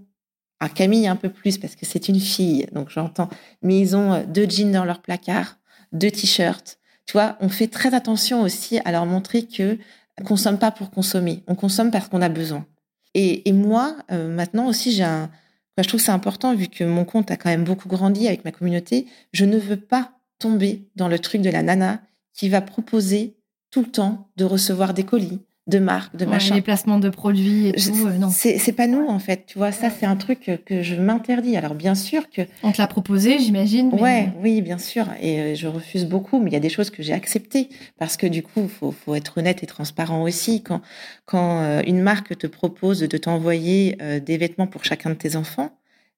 Camille 0.74 1.07
un 1.07 1.16
peu 1.16 1.28
plus 1.28 1.59
parce 1.59 1.76
que 1.76 1.84
c'est 1.84 2.09
une 2.09 2.20
fille, 2.20 2.66
donc 2.72 2.90
j'entends. 2.90 3.28
Mais 3.62 3.78
ils 3.78 3.96
ont 3.96 4.12
euh, 4.14 4.24
deux 4.26 4.48
jeans 4.48 4.72
dans 4.72 4.84
leur 4.84 5.02
placard, 5.02 5.59
deux 5.92 6.11
t-shirts. 6.11 6.78
Tu 7.07 7.12
vois, 7.12 7.36
on 7.40 7.48
fait 7.48 7.68
très 7.68 7.94
attention 7.94 8.42
aussi 8.42 8.78
à 8.84 8.92
leur 8.92 9.07
montrer 9.07 9.46
que 9.46 9.78
on 10.18 10.24
consomme 10.24 10.59
pas 10.59 10.70
pour 10.70 10.90
consommer, 10.90 11.42
on 11.48 11.55
consomme 11.55 11.90
parce 11.90 12.09
qu'on 12.09 12.22
a 12.22 12.28
besoin. 12.28 12.66
Et, 13.14 13.52
moi, 13.52 13.96
euh, 14.11 14.28
maintenant 14.28 14.66
aussi, 14.66 14.90
j'ai 14.90 15.05
un. 15.05 15.30
je 15.78 15.86
trouve 15.86 16.00
c'est 16.00 16.11
important 16.11 16.55
vu 16.55 16.66
que 16.66 16.82
mon 16.82 17.05
compte 17.05 17.30
a 17.30 17.36
quand 17.36 17.48
même 17.48 17.64
beaucoup 17.64 17.88
grandi 17.88 18.26
avec 18.26 18.44
ma 18.44 18.50
communauté. 18.50 19.07
Je 19.32 19.44
ne 19.44 19.57
veux 19.57 19.76
pas 19.76 20.12
tomber 20.40 20.88
dans 20.96 21.09
le 21.09 21.18
truc 21.18 21.40
de 21.40 21.50
la 21.50 21.62
nana 21.62 22.00
qui 22.32 22.48
va 22.48 22.61
proposer 22.61 23.36
tout 23.70 23.80
le 23.82 23.90
temps 23.90 24.28
de 24.36 24.44
recevoir 24.44 24.94
des 24.94 25.05
colis, 25.05 25.40
de 25.66 25.78
marques, 25.78 26.14
de 26.14 26.26
machin. 26.26 26.54
Les 26.54 26.60
placements 26.60 26.98
de 26.98 27.08
produits 27.08 27.68
et 27.68 27.72
tout, 27.72 28.06
euh, 28.06 28.18
non. 28.18 28.28
C'est 28.30 28.72
pas 28.72 28.86
nous, 28.86 29.06
en 29.06 29.18
fait. 29.18 29.44
Tu 29.46 29.58
vois, 29.58 29.72
ça, 29.72 29.88
c'est 29.90 30.04
un 30.04 30.16
truc 30.16 30.50
que 30.66 30.82
je 30.82 30.94
m'interdis. 30.94 31.56
Alors, 31.56 31.74
bien 31.74 31.94
sûr 31.94 32.28
que. 32.30 32.42
On 32.62 32.72
te 32.72 32.80
l'a 32.80 32.86
proposé, 32.86 33.38
j'imagine. 33.38 33.88
Ouais, 33.94 34.28
oui, 34.42 34.60
bien 34.60 34.78
sûr. 34.78 35.06
Et 35.20 35.40
euh, 35.40 35.54
je 35.54 35.66
refuse 35.66 36.04
beaucoup, 36.04 36.38
mais 36.38 36.50
il 36.50 36.52
y 36.52 36.56
a 36.56 36.60
des 36.60 36.68
choses 36.68 36.90
que 36.90 37.02
j'ai 37.02 37.14
acceptées. 37.14 37.70
Parce 37.98 38.16
que, 38.16 38.26
du 38.26 38.42
coup, 38.42 38.68
faut, 38.68 38.92
faut 38.92 39.14
être 39.14 39.38
honnête 39.38 39.62
et 39.62 39.66
transparent 39.66 40.22
aussi. 40.22 40.62
Quand, 40.62 40.82
quand 41.24 41.62
euh, 41.62 41.82
une 41.86 42.02
marque 42.02 42.36
te 42.36 42.46
propose 42.46 43.00
de 43.00 43.16
t'envoyer 43.16 43.96
des 44.24 44.36
vêtements 44.36 44.66
pour 44.66 44.84
chacun 44.84 45.10
de 45.10 45.14
tes 45.14 45.36
enfants, 45.36 45.70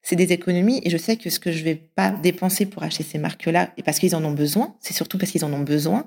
c'est 0.06 0.14
des 0.14 0.32
économies 0.32 0.80
et 0.84 0.90
je 0.90 0.96
sais 0.96 1.16
que 1.16 1.30
ce 1.30 1.40
que 1.40 1.50
je 1.50 1.64
vais 1.64 1.74
pas 1.74 2.10
dépenser 2.10 2.64
pour 2.64 2.84
acheter 2.84 3.02
ces 3.02 3.18
marques-là, 3.18 3.70
et 3.76 3.82
parce 3.82 3.98
qu'ils 3.98 4.14
en 4.14 4.24
ont 4.24 4.30
besoin, 4.30 4.76
c'est 4.78 4.94
surtout 4.94 5.18
parce 5.18 5.32
qu'ils 5.32 5.44
en 5.44 5.52
ont 5.52 5.64
besoin, 5.64 6.06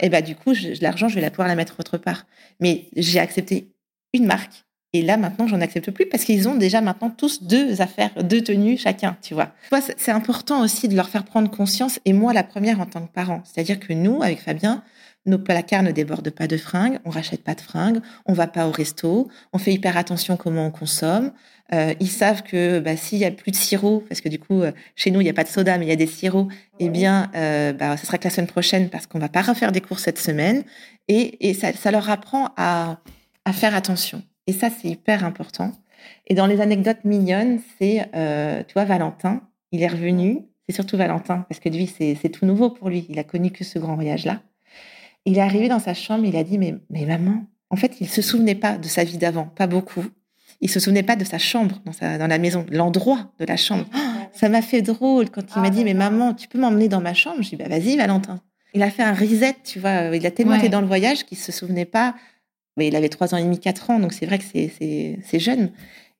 et 0.00 0.08
bah 0.08 0.22
du 0.22 0.36
coup, 0.36 0.52
l'argent, 0.80 1.08
je 1.08 1.16
vais 1.16 1.20
la 1.20 1.30
pouvoir 1.30 1.48
la 1.48 1.56
mettre 1.56 1.74
autre 1.80 1.98
part. 1.98 2.26
Mais 2.60 2.84
j'ai 2.94 3.18
accepté 3.18 3.72
une 4.12 4.26
marque 4.26 4.64
et 4.92 5.02
là 5.02 5.16
maintenant, 5.16 5.48
j'en 5.48 5.60
accepte 5.60 5.90
plus 5.90 6.06
parce 6.06 6.24
qu'ils 6.24 6.48
ont 6.48 6.54
déjà 6.54 6.80
maintenant 6.80 7.10
tous 7.10 7.42
deux 7.42 7.82
affaires, 7.82 8.10
deux 8.22 8.40
tenues 8.40 8.78
chacun, 8.78 9.16
tu 9.20 9.34
vois. 9.34 9.52
C'est 9.96 10.12
important 10.12 10.62
aussi 10.62 10.86
de 10.86 10.94
leur 10.94 11.08
faire 11.08 11.24
prendre 11.24 11.50
conscience 11.50 11.98
et 12.04 12.12
moi 12.12 12.32
la 12.32 12.44
première 12.44 12.80
en 12.80 12.86
tant 12.86 13.04
que 13.04 13.12
parent, 13.12 13.42
c'est-à-dire 13.44 13.80
que 13.80 13.92
nous, 13.92 14.22
avec 14.22 14.40
Fabien, 14.40 14.84
nos 15.26 15.38
placards 15.38 15.82
ne 15.82 15.92
débordent 15.92 16.30
pas 16.30 16.46
de 16.46 16.56
fringues, 16.56 16.98
on 17.04 17.10
rachète 17.10 17.44
pas 17.44 17.54
de 17.54 17.60
fringues, 17.60 18.00
on 18.26 18.32
va 18.32 18.46
pas 18.46 18.66
au 18.66 18.70
resto, 18.70 19.28
on 19.52 19.58
fait 19.58 19.72
hyper 19.72 19.96
attention 19.96 20.36
comment 20.36 20.66
on 20.66 20.70
consomme. 20.70 21.32
Euh, 21.72 21.94
ils 22.00 22.10
savent 22.10 22.42
que 22.42 22.80
bah, 22.80 22.96
s'il 22.96 23.18
y 23.18 23.24
a 23.24 23.30
plus 23.30 23.52
de 23.52 23.56
sirop, 23.56 24.02
parce 24.08 24.20
que 24.20 24.28
du 24.28 24.38
coup 24.38 24.62
euh, 24.62 24.72
chez 24.96 25.10
nous 25.10 25.20
il 25.20 25.24
n'y 25.24 25.30
a 25.30 25.34
pas 25.34 25.44
de 25.44 25.48
soda 25.48 25.78
mais 25.78 25.86
il 25.86 25.88
y 25.88 25.92
a 25.92 25.96
des 25.96 26.06
sirops, 26.06 26.48
eh 26.80 26.88
bien 26.88 27.30
euh, 27.36 27.72
bah, 27.72 27.96
ce 27.96 28.06
sera 28.06 28.18
que 28.18 28.24
la 28.24 28.30
semaine 28.30 28.48
prochaine 28.48 28.88
parce 28.88 29.06
qu'on 29.06 29.18
va 29.18 29.28
pas 29.28 29.42
refaire 29.42 29.70
des 29.70 29.80
courses 29.80 30.02
cette 30.02 30.18
semaine 30.18 30.64
et, 31.06 31.48
et 31.48 31.54
ça, 31.54 31.72
ça, 31.72 31.90
leur 31.90 32.10
apprend 32.10 32.50
à, 32.56 33.00
à 33.44 33.52
faire 33.52 33.74
attention. 33.74 34.22
Et 34.46 34.52
ça 34.52 34.68
c'est 34.70 34.88
hyper 34.88 35.24
important. 35.24 35.72
Et 36.26 36.34
dans 36.34 36.46
les 36.46 36.60
anecdotes 36.60 37.04
mignonnes, 37.04 37.60
c'est 37.78 38.08
euh, 38.16 38.64
tu 38.66 38.72
vois 38.72 38.84
Valentin, 38.84 39.42
il 39.70 39.82
est 39.82 39.88
revenu, 39.88 40.38
c'est 40.68 40.74
surtout 40.74 40.96
Valentin 40.96 41.44
parce 41.48 41.60
que 41.60 41.68
lui 41.68 41.86
c'est 41.86 42.30
tout 42.30 42.46
nouveau 42.46 42.70
pour 42.70 42.88
lui, 42.88 43.06
il 43.08 43.18
a 43.18 43.24
connu 43.24 43.50
que 43.50 43.64
ce 43.64 43.78
grand 43.78 43.94
voyage 43.94 44.24
là. 44.24 44.40
Il 45.26 45.38
est 45.38 45.42
arrivé 45.42 45.68
dans 45.68 45.78
sa 45.78 45.94
chambre, 45.94 46.24
il 46.24 46.36
a 46.36 46.44
dit 46.44 46.58
mais, 46.58 46.74
mais 46.88 47.04
maman, 47.04 47.44
en 47.70 47.76
fait, 47.76 48.00
il 48.00 48.08
se 48.08 48.22
souvenait 48.22 48.54
pas 48.54 48.78
de 48.78 48.86
sa 48.86 49.04
vie 49.04 49.18
d'avant, 49.18 49.44
pas 49.44 49.66
beaucoup. 49.66 50.04
Il 50.60 50.68
se 50.68 50.80
souvenait 50.80 51.02
pas 51.02 51.16
de 51.16 51.24
sa 51.24 51.38
chambre 51.38 51.80
dans, 51.84 51.92
sa, 51.92 52.18
dans 52.18 52.26
la 52.26 52.38
maison, 52.38 52.66
l'endroit 52.70 53.32
de 53.38 53.44
la 53.44 53.56
chambre. 53.56 53.86
ça 54.32 54.48
m'a 54.48 54.62
fait 54.62 54.82
drôle 54.82 55.30
quand 55.30 55.42
il 55.56 55.62
m'a 55.62 55.70
dit 55.70 55.84
mais 55.84 55.94
maman, 55.94 56.34
tu 56.34 56.48
peux 56.48 56.58
m'emmener 56.58 56.88
dans 56.88 57.00
ma 57.00 57.14
chambre? 57.14 57.42
Je 57.42 57.50
dis 57.50 57.56
bah 57.56 57.68
vas-y 57.68 57.96
Valentin. 57.96 58.40
Il 58.74 58.82
a 58.82 58.90
fait 58.90 59.02
un 59.02 59.14
reset, 59.14 59.56
tu 59.64 59.80
vois. 59.80 60.14
Il 60.14 60.24
a 60.26 60.30
tellement 60.30 60.54
été 60.54 60.68
dans 60.68 60.80
le 60.80 60.86
voyage 60.86 61.24
qu'il 61.24 61.38
se 61.38 61.50
souvenait 61.50 61.86
pas. 61.86 62.14
Mais 62.76 62.88
il 62.88 62.96
avait 62.96 63.08
trois 63.08 63.34
ans 63.34 63.36
et 63.36 63.42
demi, 63.42 63.58
quatre 63.58 63.90
ans, 63.90 63.98
donc 63.98 64.12
c'est 64.12 64.26
vrai 64.26 64.38
que 64.38 64.44
c'est 64.44 65.38
jeune. 65.38 65.72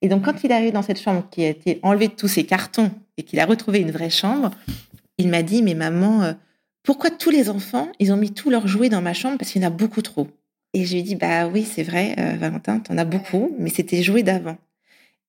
Et 0.03 0.09
donc, 0.09 0.25
quand 0.25 0.43
il 0.43 0.51
est 0.51 0.55
arrivé 0.55 0.73
dans 0.73 0.83
cette 0.83 1.01
chambre 1.01 1.25
qui 1.31 1.45
a 1.45 1.49
été 1.49 1.79
enlevée 1.83 2.09
de 2.09 2.15
tous 2.15 2.29
ses 2.29 2.45
cartons 2.45 2.91
et 3.17 3.23
qu'il 3.23 3.39
a 3.39 3.47
retrouvé 3.47 3.81
une 3.81 3.91
vraie 3.91 4.11
chambre, 4.11 4.51
il 5.19 5.29
m'a 5.29 5.43
dit, 5.43 5.63
mais 5.63 5.75
maman, 5.75 6.23
euh, 6.23 6.33
pourquoi 6.83 7.11
tous 7.11 7.31
les 7.31 7.51
enfants, 7.51 7.89
ils 7.99 8.13
ont 8.13 8.17
mis 8.17 8.33
tous 8.33 8.51
leurs 8.51 8.67
jouets 8.67 8.89
dans 8.89 9.03
ma 9.03 9.13
chambre 9.13 9.39
parce 9.39 9.51
qu'il 9.51 9.63
y 9.63 9.65
en 9.65 9.69
a 9.69 9.71
beaucoup 9.71 10.03
trop 10.03 10.29
Et 10.73 10.85
je 10.85 10.93
lui 10.93 11.01
ai 11.01 11.03
dit, 11.03 11.17
bah 11.17 11.47
oui, 11.47 11.65
c'est 11.65 11.83
vrai, 11.83 12.15
euh, 12.19 12.37
Valentin, 12.37 12.83
en 12.89 12.99
as 12.99 13.05
beaucoup, 13.05 13.55
mais 13.59 13.71
c'était 13.71 14.03
jouets 14.03 14.23
d'avant. 14.23 14.57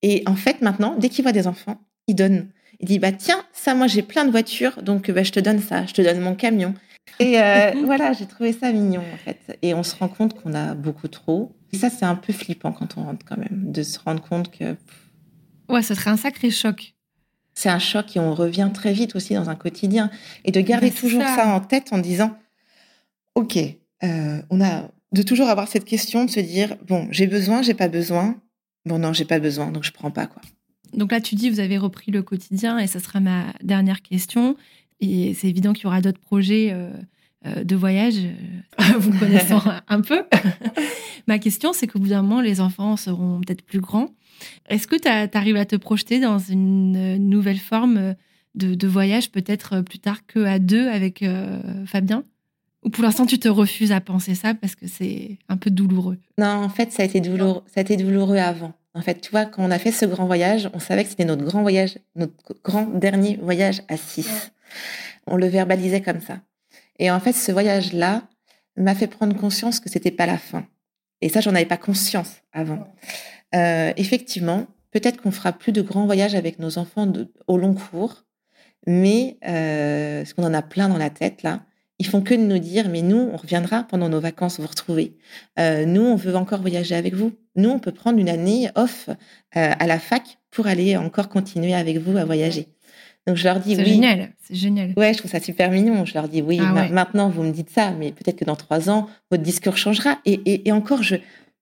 Et 0.02 0.22
en 0.26 0.34
fait, 0.34 0.62
maintenant, 0.62 0.96
dès 0.98 1.08
qu'il 1.08 1.22
voit 1.22 1.32
des 1.32 1.46
enfants, 1.46 1.80
il 2.06 2.14
donne. 2.14 2.48
Il 2.80 2.88
dit, 2.88 2.98
bah 2.98 3.12
tiens, 3.12 3.44
ça, 3.52 3.74
moi, 3.74 3.86
j'ai 3.86 4.02
plein 4.02 4.24
de 4.24 4.30
voitures, 4.30 4.82
donc 4.82 5.10
bah, 5.10 5.22
je 5.22 5.30
te 5.30 5.40
donne 5.40 5.60
ça, 5.60 5.86
je 5.86 5.92
te 5.92 6.02
donne 6.02 6.20
mon 6.20 6.34
camion. 6.34 6.74
Et 7.20 7.40
euh, 7.40 7.72
voilà, 7.84 8.12
j'ai 8.12 8.26
trouvé 8.26 8.52
ça 8.52 8.72
mignon, 8.72 9.02
en 9.12 9.16
fait. 9.18 9.58
Et 9.62 9.74
on 9.74 9.82
se 9.82 9.94
rend 9.94 10.08
compte 10.08 10.40
qu'on 10.40 10.54
a 10.54 10.74
beaucoup 10.74 11.08
trop. 11.08 11.54
Et 11.72 11.76
ça, 11.76 11.90
c'est 11.90 12.04
un 12.04 12.16
peu 12.16 12.32
flippant 12.32 12.72
quand 12.72 12.96
on 12.96 13.04
rentre 13.04 13.24
quand 13.24 13.38
même, 13.38 13.70
de 13.72 13.82
se 13.82 13.98
rendre 13.98 14.22
compte 14.22 14.50
que... 14.50 14.76
Ouais, 15.68 15.82
ce 15.82 15.94
serait 15.94 16.10
un 16.10 16.16
sacré 16.16 16.50
choc. 16.50 16.94
C'est 17.54 17.68
un 17.68 17.78
choc 17.78 18.16
et 18.16 18.20
on 18.20 18.34
revient 18.34 18.70
très 18.72 18.92
vite 18.92 19.14
aussi 19.14 19.34
dans 19.34 19.50
un 19.50 19.54
quotidien. 19.54 20.10
Et 20.44 20.52
de 20.52 20.60
garder 20.60 20.90
toujours 20.90 21.22
ça. 21.22 21.54
en 21.54 21.60
tête 21.60 21.92
en 21.92 21.98
disant, 21.98 22.36
OK, 23.34 23.56
euh, 23.56 24.42
on 24.50 24.60
a 24.60 24.88
de 25.12 25.22
toujours 25.22 25.48
avoir 25.48 25.68
cette 25.68 25.84
question 25.84 26.24
de 26.24 26.30
se 26.30 26.40
dire, 26.40 26.76
bon, 26.86 27.08
j'ai 27.10 27.26
besoin, 27.26 27.62
j'ai 27.62 27.74
pas 27.74 27.88
besoin. 27.88 28.36
Bon, 28.86 28.98
non, 28.98 29.12
j'ai 29.12 29.24
pas 29.24 29.38
besoin, 29.38 29.70
donc 29.70 29.84
je 29.84 29.92
prends 29.92 30.10
pas, 30.10 30.26
quoi. 30.26 30.42
Donc 30.94 31.12
là, 31.12 31.20
tu 31.20 31.34
dis, 31.34 31.48
vous 31.48 31.60
avez 31.60 31.78
repris 31.78 32.10
le 32.10 32.22
quotidien 32.22 32.78
et 32.78 32.86
ça 32.86 33.00
sera 33.00 33.20
ma 33.20 33.46
dernière 33.62 34.02
question. 34.02 34.56
Et 35.00 35.34
c'est 35.34 35.48
évident 35.48 35.72
qu'il 35.72 35.84
y 35.84 35.86
aura 35.86 36.00
d'autres 36.00 36.20
projets 36.20 36.70
euh, 36.72 36.88
euh, 36.88 36.90
de 37.44 37.76
voyage, 37.76 38.14
vous 38.98 39.18
connaissant 39.18 39.62
un 39.88 40.00
peu. 40.00 40.22
ma 41.26 41.38
question, 41.38 41.72
c'est 41.72 41.86
qu'au 41.86 41.98
bout 41.98 42.08
d'un 42.08 42.22
moment, 42.22 42.40
les 42.40 42.60
enfants 42.60 42.96
seront 42.96 43.40
peut-être 43.40 43.62
plus 43.62 43.80
grands. 43.80 44.10
Est-ce 44.68 44.86
que 44.86 44.96
tu 44.96 45.08
arrives 45.08 45.56
à 45.56 45.64
te 45.64 45.76
projeter 45.76 46.20
dans 46.20 46.38
une 46.38 47.16
nouvelle 47.16 47.58
forme 47.58 48.14
de, 48.54 48.86
voyage, 48.86 49.30
peut-être 49.30 49.80
plus 49.80 49.98
tard 49.98 50.26
qu'à 50.26 50.58
deux 50.58 50.88
avec 50.88 51.22
euh, 51.22 51.86
Fabien? 51.86 52.24
Ou 52.84 52.90
pour 52.90 53.04
l'instant, 53.04 53.26
tu 53.26 53.38
te 53.38 53.48
refuses 53.48 53.92
à 53.92 54.00
penser 54.00 54.34
ça 54.34 54.54
parce 54.54 54.74
que 54.74 54.88
c'est 54.88 55.38
un 55.48 55.56
peu 55.56 55.70
douloureux? 55.70 56.18
Non, 56.38 56.46
en 56.46 56.68
fait, 56.68 56.90
ça 56.90 57.02
a 57.02 57.06
été 57.06 57.20
douloureux, 57.20 57.62
ça 57.66 57.80
a 57.80 57.82
été 57.82 57.96
douloureux 57.96 58.38
avant. 58.38 58.72
En 58.94 59.02
fait, 59.02 59.20
tu 59.20 59.30
vois, 59.30 59.46
quand 59.46 59.64
on 59.64 59.70
a 59.70 59.78
fait 59.78 59.92
ce 59.92 60.04
grand 60.04 60.26
voyage, 60.26 60.68
on 60.74 60.80
savait 60.80 61.04
que 61.04 61.10
c'était 61.10 61.24
notre 61.24 61.44
grand 61.44 61.62
voyage, 61.62 61.98
notre 62.16 62.34
grand 62.62 62.86
dernier 62.86 63.38
voyage 63.40 63.82
à 63.88 63.96
six. 63.96 64.52
On 65.26 65.36
le 65.36 65.46
verbalisait 65.46 66.02
comme 66.02 66.20
ça. 66.20 66.40
Et 67.02 67.10
en 67.10 67.18
fait, 67.18 67.32
ce 67.32 67.50
voyage-là 67.50 68.22
m'a 68.76 68.94
fait 68.94 69.08
prendre 69.08 69.36
conscience 69.36 69.80
que 69.80 69.90
c'était 69.90 70.12
pas 70.12 70.24
la 70.24 70.38
fin. 70.38 70.64
Et 71.20 71.28
ça, 71.28 71.40
j'en 71.40 71.52
avais 71.52 71.66
pas 71.66 71.76
conscience 71.76 72.42
avant. 72.52 72.86
Euh, 73.56 73.92
effectivement, 73.96 74.68
peut-être 74.92 75.20
qu'on 75.20 75.32
fera 75.32 75.52
plus 75.52 75.72
de 75.72 75.82
grands 75.82 76.06
voyages 76.06 76.36
avec 76.36 76.60
nos 76.60 76.78
enfants 76.78 77.12
au 77.48 77.58
long 77.58 77.74
cours, 77.74 78.22
mais 78.86 79.36
euh, 79.44 80.20
parce 80.20 80.32
qu'on 80.32 80.44
en 80.44 80.54
a 80.54 80.62
plein 80.62 80.88
dans 80.88 80.96
la 80.96 81.10
tête 81.10 81.42
là. 81.42 81.64
Ils 81.98 82.06
font 82.06 82.22
que 82.22 82.34
de 82.34 82.40
nous 82.40 82.58
dire, 82.60 82.88
mais 82.88 83.02
nous, 83.02 83.30
on 83.32 83.36
reviendra 83.36 83.82
pendant 83.82 84.08
nos 84.08 84.20
vacances 84.20 84.60
vous 84.60 84.66
retrouver. 84.68 85.16
Euh, 85.58 85.84
nous, 85.84 86.02
on 86.02 86.14
veut 86.14 86.36
encore 86.36 86.60
voyager 86.60 86.94
avec 86.94 87.14
vous. 87.14 87.32
Nous, 87.56 87.68
on 87.68 87.80
peut 87.80 87.92
prendre 87.92 88.20
une 88.20 88.28
année 88.28 88.70
off 88.76 89.10
à 89.52 89.86
la 89.86 89.98
fac 89.98 90.38
pour 90.52 90.68
aller 90.68 90.96
encore 90.96 91.28
continuer 91.28 91.74
avec 91.74 91.98
vous 91.98 92.16
à 92.16 92.24
voyager. 92.24 92.68
Donc 93.26 93.36
je 93.36 93.44
leur 93.44 93.60
dis 93.60 93.76
oui. 93.76 93.84
C'est 93.84 93.90
génial, 93.90 94.32
c'est 94.42 94.54
génial. 94.54 94.92
Ouais, 94.96 95.12
je 95.12 95.18
trouve 95.18 95.30
ça 95.30 95.40
super 95.40 95.70
mignon. 95.70 96.04
Je 96.04 96.14
leur 96.14 96.28
dis 96.28 96.42
oui. 96.42 96.58
Ah 96.60 96.88
maintenant, 96.90 97.28
vous 97.28 97.42
me 97.42 97.52
dites 97.52 97.70
ça, 97.70 97.92
mais 97.92 98.10
peut-être 98.10 98.36
que 98.36 98.44
dans 98.44 98.56
trois 98.56 98.90
ans, 98.90 99.08
votre 99.30 99.42
discours 99.42 99.76
changera. 99.76 100.18
Et, 100.24 100.40
et, 100.44 100.68
et 100.68 100.72
encore, 100.72 101.02
je 101.02 101.16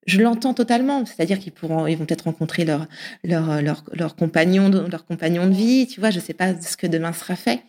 je 0.07 0.21
l'entends 0.21 0.55
totalement. 0.55 1.05
C'est-à-dire 1.05 1.39
qu'ils 1.39 1.53
pourront, 1.53 1.87
ils 1.87 1.97
vont 1.97 2.07
peut-être 2.07 2.25
rencontrer 2.25 2.65
leur, 2.65 2.87
leur, 3.25 3.63
leur, 3.63 3.85
leur 3.93 4.17
compagnon, 4.17 4.71
leur 4.71 5.05
compagnon 5.05 5.47
de 5.47 5.53
vie. 5.53 5.87
Tu 5.87 6.01
vois, 6.01 6.11
je 6.11 6.21
sais 6.21 6.35
pas 6.35 6.61
ce 6.61 6.77
que 6.77 6.87
demain 6.87 7.13
sera 7.13 7.37
fait. 7.37 7.63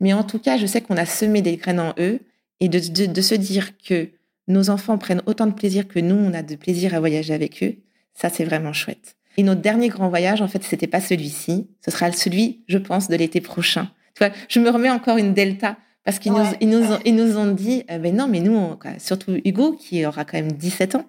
Mais 0.00 0.12
en 0.12 0.24
tout 0.24 0.38
cas, 0.38 0.56
je 0.56 0.66
sais 0.66 0.80
qu'on 0.80 0.96
a 0.96 1.06
semé 1.06 1.42
des 1.42 1.56
graines 1.56 1.80
en 1.80 1.94
eux 1.98 2.20
et 2.60 2.68
de, 2.68 2.78
de, 2.78 3.06
de, 3.06 3.20
se 3.20 3.34
dire 3.34 3.76
que 3.78 4.08
nos 4.46 4.70
enfants 4.70 4.98
prennent 4.98 5.22
autant 5.26 5.46
de 5.46 5.52
plaisir 5.52 5.86
que 5.86 5.98
nous, 5.98 6.14
on 6.14 6.34
a 6.34 6.42
de 6.42 6.56
plaisir 6.56 6.94
à 6.94 7.00
voyager 7.00 7.34
avec 7.34 7.62
eux. 7.62 7.76
Ça, 8.14 8.30
c'est 8.30 8.44
vraiment 8.44 8.72
chouette. 8.72 9.16
Et 9.38 9.44
notre 9.44 9.60
dernier 9.60 9.88
grand 9.88 10.08
voyage, 10.08 10.42
en 10.42 10.48
fait, 10.48 10.64
c'était 10.64 10.88
pas 10.88 11.00
celui-ci. 11.00 11.68
Ce 11.84 11.92
sera 11.92 12.10
celui, 12.10 12.64
je 12.66 12.76
pense, 12.76 13.08
de 13.08 13.14
l'été 13.14 13.40
prochain. 13.40 13.88
Tu 14.14 14.24
vois, 14.24 14.34
je 14.48 14.58
me 14.58 14.68
remets 14.68 14.90
encore 14.90 15.16
une 15.16 15.32
delta 15.32 15.76
parce 16.04 16.18
qu'ils 16.18 16.32
nous, 16.32 16.44
ils 16.60 16.68
nous, 16.68 16.90
ont, 16.90 16.98
ils 17.04 17.14
nous 17.14 17.36
ont 17.36 17.52
dit, 17.52 17.84
euh, 17.90 17.98
mais 18.00 18.10
non, 18.10 18.26
mais 18.26 18.40
nous, 18.40 18.76
surtout 18.98 19.38
Hugo, 19.44 19.74
qui 19.74 20.04
aura 20.06 20.24
quand 20.24 20.38
même 20.38 20.50
17 20.50 20.96
ans, 20.96 21.06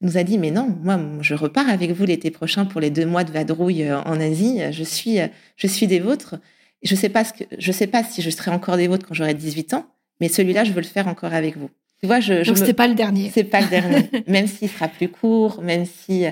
nous 0.00 0.16
a 0.16 0.22
dit, 0.22 0.38
mais 0.38 0.52
non, 0.52 0.76
moi, 0.82 1.00
je 1.22 1.34
repars 1.34 1.68
avec 1.68 1.90
vous 1.90 2.04
l'été 2.04 2.30
prochain 2.30 2.66
pour 2.66 2.80
les 2.80 2.90
deux 2.90 3.06
mois 3.06 3.24
de 3.24 3.32
vadrouille 3.32 3.82
euh, 3.82 4.00
en 4.02 4.20
Asie. 4.20 4.60
Je 4.70 4.84
suis, 4.84 5.18
euh, 5.18 5.26
je 5.56 5.66
suis 5.66 5.88
des 5.88 5.98
vôtres. 5.98 6.36
Je 6.84 6.94
sais 6.94 7.08
pas 7.08 7.24
ce 7.24 7.32
que, 7.32 7.44
je 7.58 7.72
sais 7.72 7.88
pas 7.88 8.04
si 8.04 8.22
je 8.22 8.30
serai 8.30 8.52
encore 8.52 8.76
des 8.76 8.86
vôtres 8.86 9.08
quand 9.08 9.14
j'aurai 9.14 9.34
18 9.34 9.74
ans, 9.74 9.86
mais 10.20 10.28
celui-là, 10.28 10.62
je 10.62 10.72
veux 10.72 10.82
le 10.82 10.86
faire 10.86 11.08
encore 11.08 11.34
avec 11.34 11.56
vous. 11.56 11.70
Tu 12.00 12.06
vois, 12.06 12.20
je, 12.20 12.44
Donc, 12.44 12.58
c'est 12.58 12.74
pas 12.74 12.86
le 12.86 12.94
dernier. 12.94 13.30
C'est 13.34 13.44
pas 13.44 13.60
le 13.60 13.68
dernier. 13.68 14.08
même 14.28 14.46
s'il 14.46 14.68
sera 14.68 14.86
plus 14.86 15.08
court, 15.08 15.62
même 15.62 15.86
si, 15.86 16.26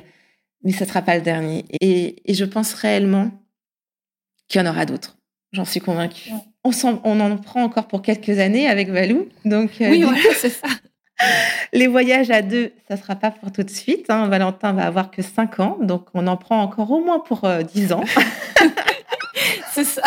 mais 0.63 0.73
ce 0.73 0.85
sera 0.85 1.03
pas 1.03 1.17
le 1.17 1.23
dernier. 1.23 1.65
Et, 1.81 2.31
et 2.31 2.35
je 2.35 2.45
pense 2.45 2.75
réellement 2.75 3.31
qu'il 4.49 4.61
y 4.61 4.65
en 4.65 4.71
aura 4.71 4.87
d'autres. 4.87 5.17
J'en 5.53 5.65
suis 5.65 5.81
convaincue 5.81 6.31
on, 6.65 6.73
on, 7.05 7.21
en 7.21 7.37
prend 7.37 7.63
encore 7.63 7.87
pour 7.87 8.03
quelques 8.03 8.39
années 8.39 8.69
avec 8.69 8.91
Valou. 8.91 9.29
Donc, 9.45 9.81
euh, 9.81 9.91
oui, 9.91 10.05
c'est 10.37 10.51
ça. 10.51 10.69
Les 11.73 11.87
voyages 11.87 12.31
à 12.31 12.43
deux, 12.43 12.73
ça 12.89 12.97
sera 12.97 13.15
pas 13.15 13.31
pour 13.31 13.53
tout 13.53 13.63
de 13.63 13.71
suite. 13.71 14.07
Hein. 14.09 14.29
Valentin 14.29 14.73
va 14.73 14.87
avoir 14.87 15.11
que 15.11 15.23
5 15.23 15.61
ans, 15.61 15.79
donc 15.81 16.07
on 16.15 16.27
en 16.27 16.37
prend 16.37 16.63
encore 16.63 16.91
au 16.91 17.05
moins 17.05 17.21
pour 17.21 17.47
10 17.75 17.93
euh, 17.93 17.95
ans. 17.95 18.05
c'est 19.73 19.85
ça. 19.85 20.03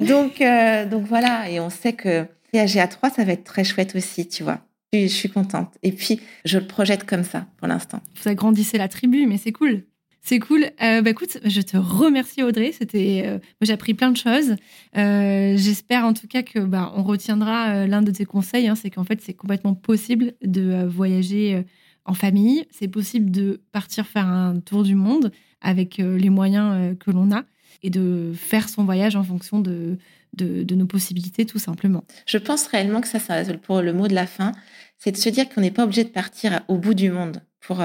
donc, 0.00 0.40
euh, 0.40 0.84
donc 0.84 1.04
voilà, 1.04 1.48
et 1.48 1.58
on 1.58 1.70
sait 1.70 1.94
que 1.94 2.26
voyager 2.52 2.80
à 2.80 2.88
3, 2.88 3.10
ça 3.10 3.24
va 3.24 3.32
être 3.32 3.44
très 3.44 3.64
chouette 3.64 3.94
aussi, 3.96 4.28
tu 4.28 4.42
vois. 4.42 4.58
Je, 4.92 5.06
suis 5.06 5.28
contente. 5.28 5.74
Et 5.82 5.92
puis, 5.92 6.20
je 6.44 6.58
le 6.58 6.66
projette 6.66 7.04
comme 7.04 7.24
ça 7.24 7.46
pour 7.58 7.68
l'instant. 7.68 8.00
Vous 8.16 8.28
agrandissez 8.28 8.78
la 8.78 8.88
tribu, 8.88 9.26
mais 9.26 9.36
c'est 9.36 9.52
cool. 9.52 9.84
C'est 10.22 10.38
cool. 10.38 10.64
Euh, 10.82 11.02
bah, 11.02 11.10
écoute, 11.10 11.38
je 11.44 11.60
te 11.60 11.76
remercie 11.76 12.42
Audrey. 12.42 12.72
C'était, 12.72 13.22
euh, 13.26 13.38
j'ai 13.60 13.72
appris 13.72 13.94
plein 13.94 14.10
de 14.10 14.16
choses. 14.16 14.56
Euh, 14.96 15.54
j'espère 15.56 16.04
en 16.04 16.14
tout 16.14 16.26
cas 16.26 16.42
que 16.42 16.58
bah, 16.58 16.92
on 16.96 17.02
retiendra 17.02 17.86
l'un 17.86 18.02
de 18.02 18.10
tes 18.10 18.24
conseils. 18.24 18.68
Hein, 18.68 18.74
c'est 18.74 18.90
qu'en 18.90 19.04
fait, 19.04 19.20
c'est 19.22 19.34
complètement 19.34 19.74
possible 19.74 20.32
de 20.42 20.84
voyager 20.86 21.64
en 22.04 22.14
famille. 22.14 22.64
C'est 22.70 22.88
possible 22.88 23.30
de 23.30 23.60
partir 23.72 24.06
faire 24.06 24.26
un 24.26 24.60
tour 24.60 24.84
du 24.84 24.94
monde 24.94 25.32
avec 25.60 25.98
les 25.98 26.30
moyens 26.30 26.96
que 26.98 27.10
l'on 27.10 27.30
a 27.32 27.44
et 27.82 27.90
de 27.90 28.32
faire 28.34 28.68
son 28.68 28.84
voyage 28.84 29.16
en 29.16 29.22
fonction 29.22 29.60
de, 29.60 29.98
de, 30.44 30.74
nos 30.74 30.86
possibilités, 30.86 31.44
tout 31.44 31.58
simplement. 31.58 32.04
Je 32.26 32.38
pense 32.38 32.66
réellement 32.66 33.00
que 33.00 33.08
ça, 33.08 33.18
ça 33.18 33.42
pour 33.62 33.82
le 33.82 33.92
mot 33.92 34.08
de 34.08 34.14
la 34.14 34.26
fin, 34.26 34.52
c'est 34.98 35.12
de 35.12 35.16
se 35.16 35.28
dire 35.28 35.48
qu'on 35.48 35.60
n'est 35.60 35.70
pas 35.70 35.84
obligé 35.84 36.04
de 36.04 36.08
partir 36.08 36.60
au 36.68 36.78
bout 36.78 36.94
du 36.94 37.10
monde 37.10 37.42
pour, 37.60 37.82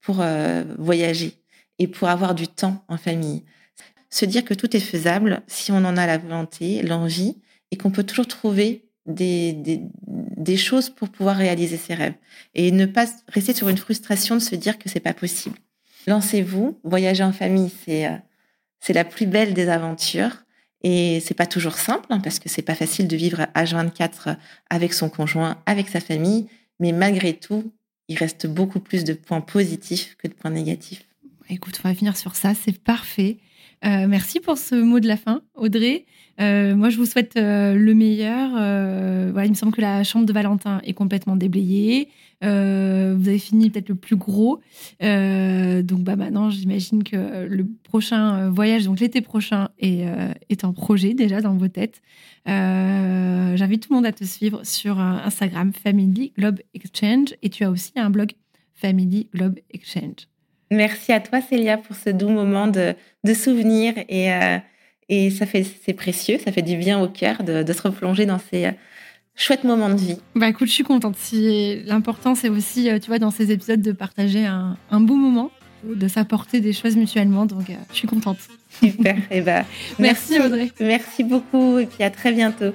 pour 0.00 0.24
voyager 0.78 1.34
et 1.78 1.88
pour 1.88 2.08
avoir 2.08 2.34
du 2.34 2.48
temps 2.48 2.84
en 2.88 2.96
famille. 2.96 3.42
Se 4.10 4.24
dire 4.24 4.44
que 4.44 4.54
tout 4.54 4.76
est 4.76 4.80
faisable 4.80 5.42
si 5.46 5.72
on 5.72 5.84
en 5.84 5.96
a 5.96 6.06
la 6.06 6.18
volonté, 6.18 6.82
l'envie, 6.82 7.36
et 7.70 7.76
qu'on 7.76 7.90
peut 7.90 8.04
toujours 8.04 8.28
trouver 8.28 8.84
des, 9.06 9.52
des, 9.52 9.80
des, 10.06 10.56
choses 10.56 10.88
pour 10.88 11.08
pouvoir 11.08 11.36
réaliser 11.36 11.76
ses 11.76 11.94
rêves. 11.94 12.14
Et 12.54 12.70
ne 12.70 12.86
pas 12.86 13.06
rester 13.28 13.52
sur 13.52 13.68
une 13.68 13.76
frustration 13.76 14.36
de 14.36 14.40
se 14.40 14.54
dire 14.54 14.78
que 14.78 14.88
c'est 14.88 15.00
pas 15.00 15.14
possible. 15.14 15.58
Lancez-vous. 16.06 16.78
Voyager 16.84 17.24
en 17.24 17.32
famille, 17.32 17.70
c'est, 17.84 18.06
euh, 18.06 18.16
c'est 18.80 18.92
la 18.92 19.04
plus 19.04 19.26
belle 19.26 19.54
des 19.54 19.68
aventures. 19.68 20.43
Et 20.84 21.20
c'est 21.20 21.34
pas 21.34 21.46
toujours 21.46 21.78
simple, 21.78 22.06
hein, 22.10 22.20
parce 22.20 22.38
que 22.38 22.50
c'est 22.50 22.62
pas 22.62 22.74
facile 22.74 23.08
de 23.08 23.16
vivre 23.16 23.40
à 23.54 23.64
H24 23.64 24.36
avec 24.68 24.92
son 24.92 25.08
conjoint, 25.08 25.56
avec 25.64 25.88
sa 25.88 25.98
famille. 25.98 26.46
Mais 26.78 26.92
malgré 26.92 27.32
tout, 27.32 27.72
il 28.08 28.18
reste 28.18 28.46
beaucoup 28.46 28.80
plus 28.80 29.02
de 29.04 29.14
points 29.14 29.40
positifs 29.40 30.14
que 30.16 30.28
de 30.28 30.34
points 30.34 30.50
négatifs. 30.50 31.08
Écoute, 31.48 31.80
on 31.82 31.88
va 31.88 31.94
finir 31.94 32.16
sur 32.18 32.36
ça, 32.36 32.52
c'est 32.54 32.78
parfait. 32.78 33.38
Euh, 33.84 34.06
merci 34.06 34.40
pour 34.40 34.58
ce 34.58 34.74
mot 34.74 35.00
de 35.00 35.08
la 35.08 35.16
fin, 35.16 35.42
Audrey. 35.54 36.04
Euh, 36.40 36.74
moi, 36.74 36.90
je 36.90 36.96
vous 36.96 37.06
souhaite 37.06 37.36
euh, 37.36 37.74
le 37.74 37.94
meilleur. 37.94 38.50
voilà, 39.32 39.46
il 39.46 39.50
me 39.50 39.54
semble 39.54 39.72
que 39.72 39.80
la 39.80 40.02
chambre 40.04 40.26
de 40.26 40.32
Valentin 40.32 40.80
est 40.84 40.92
complètement 40.92 41.36
déblayée. 41.36 42.08
vous 42.42 42.48
avez 42.48 43.38
fini 43.38 43.70
peut-être 43.70 43.88
le 43.88 43.94
plus 43.94 44.16
gros. 44.16 44.60
donc, 45.00 46.00
bah, 46.00 46.16
maintenant, 46.16 46.50
j'imagine 46.50 47.04
que 47.04 47.46
le 47.46 47.66
prochain 47.84 48.50
voyage, 48.50 48.84
donc 48.84 49.00
l'été 49.00 49.20
prochain, 49.20 49.68
est, 49.78 50.06
est 50.48 50.64
en 50.64 50.72
projet 50.72 51.14
déjà 51.14 51.40
dans 51.40 51.54
vos 51.54 51.68
têtes. 51.68 52.02
J'invite 52.46 53.82
tout 53.82 53.92
le 53.92 53.96
monde 53.96 54.06
à 54.06 54.12
te 54.12 54.24
suivre 54.24 54.64
sur 54.64 54.98
Instagram 54.98 55.72
Family 55.72 56.32
Globe 56.36 56.60
Exchange 56.74 57.34
et 57.42 57.50
tu 57.50 57.64
as 57.64 57.70
aussi 57.70 57.92
un 57.96 58.10
blog 58.10 58.32
Family 58.74 59.28
Globe 59.32 59.58
Exchange. 59.72 60.28
Merci 60.70 61.12
à 61.12 61.20
toi, 61.20 61.40
Célia, 61.40 61.78
pour 61.78 61.94
ce 61.94 62.10
doux 62.10 62.28
moment 62.28 62.66
de, 62.66 62.94
de 63.22 63.34
souvenir. 63.34 63.94
Et, 64.08 64.32
euh, 64.32 64.58
et 65.08 65.30
ça 65.30 65.46
fait, 65.46 65.64
c'est 65.84 65.92
précieux, 65.92 66.38
ça 66.44 66.52
fait 66.52 66.62
du 66.62 66.76
bien 66.76 67.00
au 67.00 67.08
cœur 67.08 67.42
de, 67.42 67.62
de 67.62 67.72
se 67.72 67.82
replonger 67.82 68.26
dans 68.26 68.38
ces, 68.50 68.70
chouette 69.36 69.64
moment 69.64 69.88
de 69.88 69.96
vie. 69.96 70.16
Bah 70.34 70.48
écoute, 70.48 70.68
je 70.68 70.72
suis 70.72 70.84
contente. 70.84 71.16
Si 71.16 71.82
l'important 71.84 72.34
c'est 72.34 72.48
aussi, 72.48 72.88
tu 73.00 73.08
vois, 73.08 73.18
dans 73.18 73.30
ces 73.30 73.50
épisodes 73.50 73.82
de 73.82 73.92
partager 73.92 74.46
un, 74.46 74.76
un 74.90 75.00
beau 75.00 75.16
moment, 75.16 75.50
de 75.84 76.08
s'apporter 76.08 76.60
des 76.60 76.72
choses 76.72 76.96
mutuellement. 76.96 77.46
Donc 77.46 77.66
je 77.90 77.96
suis 77.96 78.08
contente. 78.08 78.38
Super. 78.80 79.16
Et 79.16 79.38
eh 79.38 79.40
ben, 79.40 79.64
merci 79.98 80.38
Audrey. 80.40 80.70
Merci 80.80 81.24
beaucoup 81.24 81.78
et 81.78 81.86
puis 81.86 82.02
à 82.02 82.10
très 82.10 82.32
bientôt. 82.32 82.72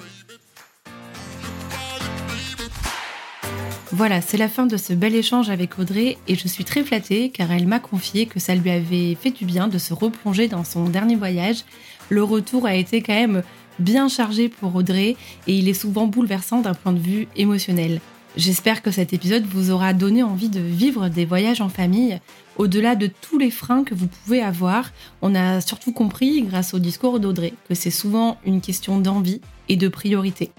Voilà, 3.91 4.21
c'est 4.21 4.37
la 4.37 4.47
fin 4.47 4.67
de 4.67 4.77
ce 4.77 4.93
bel 4.93 5.15
échange 5.15 5.49
avec 5.49 5.79
Audrey 5.79 6.17
et 6.27 6.35
je 6.35 6.47
suis 6.47 6.63
très 6.63 6.83
flattée 6.83 7.31
car 7.31 7.51
elle 7.51 7.65
m'a 7.65 7.79
confié 7.79 8.27
que 8.27 8.39
ça 8.39 8.53
lui 8.53 8.69
avait 8.69 9.15
fait 9.15 9.31
du 9.31 9.45
bien 9.45 9.67
de 9.67 9.79
se 9.79 9.95
replonger 9.95 10.47
dans 10.47 10.63
son 10.63 10.85
dernier 10.85 11.15
voyage. 11.15 11.63
Le 12.09 12.23
retour 12.23 12.65
a 12.65 12.75
été 12.75 13.01
quand 13.01 13.13
même 13.13 13.43
bien 13.79 14.09
chargé 14.09 14.49
pour 14.49 14.75
Audrey 14.75 15.15
et 15.47 15.53
il 15.53 15.69
est 15.69 15.73
souvent 15.73 16.07
bouleversant 16.07 16.61
d'un 16.61 16.73
point 16.73 16.91
de 16.91 16.99
vue 16.99 17.27
émotionnel. 17.35 18.01
J'espère 18.35 18.81
que 18.81 18.91
cet 18.91 19.13
épisode 19.13 19.45
vous 19.45 19.71
aura 19.71 19.93
donné 19.93 20.21
envie 20.21 20.49
de 20.49 20.59
vivre 20.59 21.09
des 21.09 21.25
voyages 21.25 21.61
en 21.61 21.69
famille. 21.69 22.19
Au-delà 22.57 22.95
de 22.95 23.07
tous 23.07 23.37
les 23.37 23.51
freins 23.51 23.83
que 23.83 23.95
vous 23.95 24.07
pouvez 24.07 24.41
avoir, 24.41 24.91
on 25.21 25.33
a 25.33 25.61
surtout 25.61 25.93
compris, 25.93 26.43
grâce 26.43 26.73
au 26.73 26.79
discours 26.79 27.19
d'Audrey, 27.19 27.53
que 27.67 27.75
c'est 27.75 27.89
souvent 27.89 28.37
une 28.45 28.61
question 28.61 28.99
d'envie 28.99 29.41
et 29.67 29.77
de 29.77 29.87
priorité. 29.87 30.51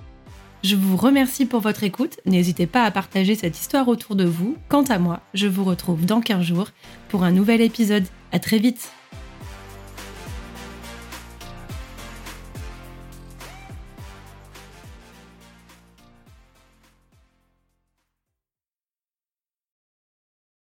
Je 0.63 0.77
vous 0.77 0.97
remercie 0.97 1.47
pour 1.47 1.61
votre 1.61 1.85
écoute. 1.85 2.21
N'hésitez 2.27 2.67
pas 2.67 2.85
à 2.85 2.91
partager 2.91 3.35
cette 3.35 3.59
histoire 3.59 3.89
autour 3.89 4.15
de 4.15 4.25
vous. 4.25 4.57
Quant 4.69 4.85
à 4.85 4.99
moi, 4.99 5.21
je 5.33 5.47
vous 5.47 5.65
retrouve 5.65 6.05
dans 6.05 6.21
15 6.21 6.43
jours 6.43 6.69
pour 7.09 7.25
un 7.25 7.33
nouvel 7.33 7.61
épisode. 7.61 8.05
À 8.33 8.39
très 8.41 8.59
vite! 8.59 8.91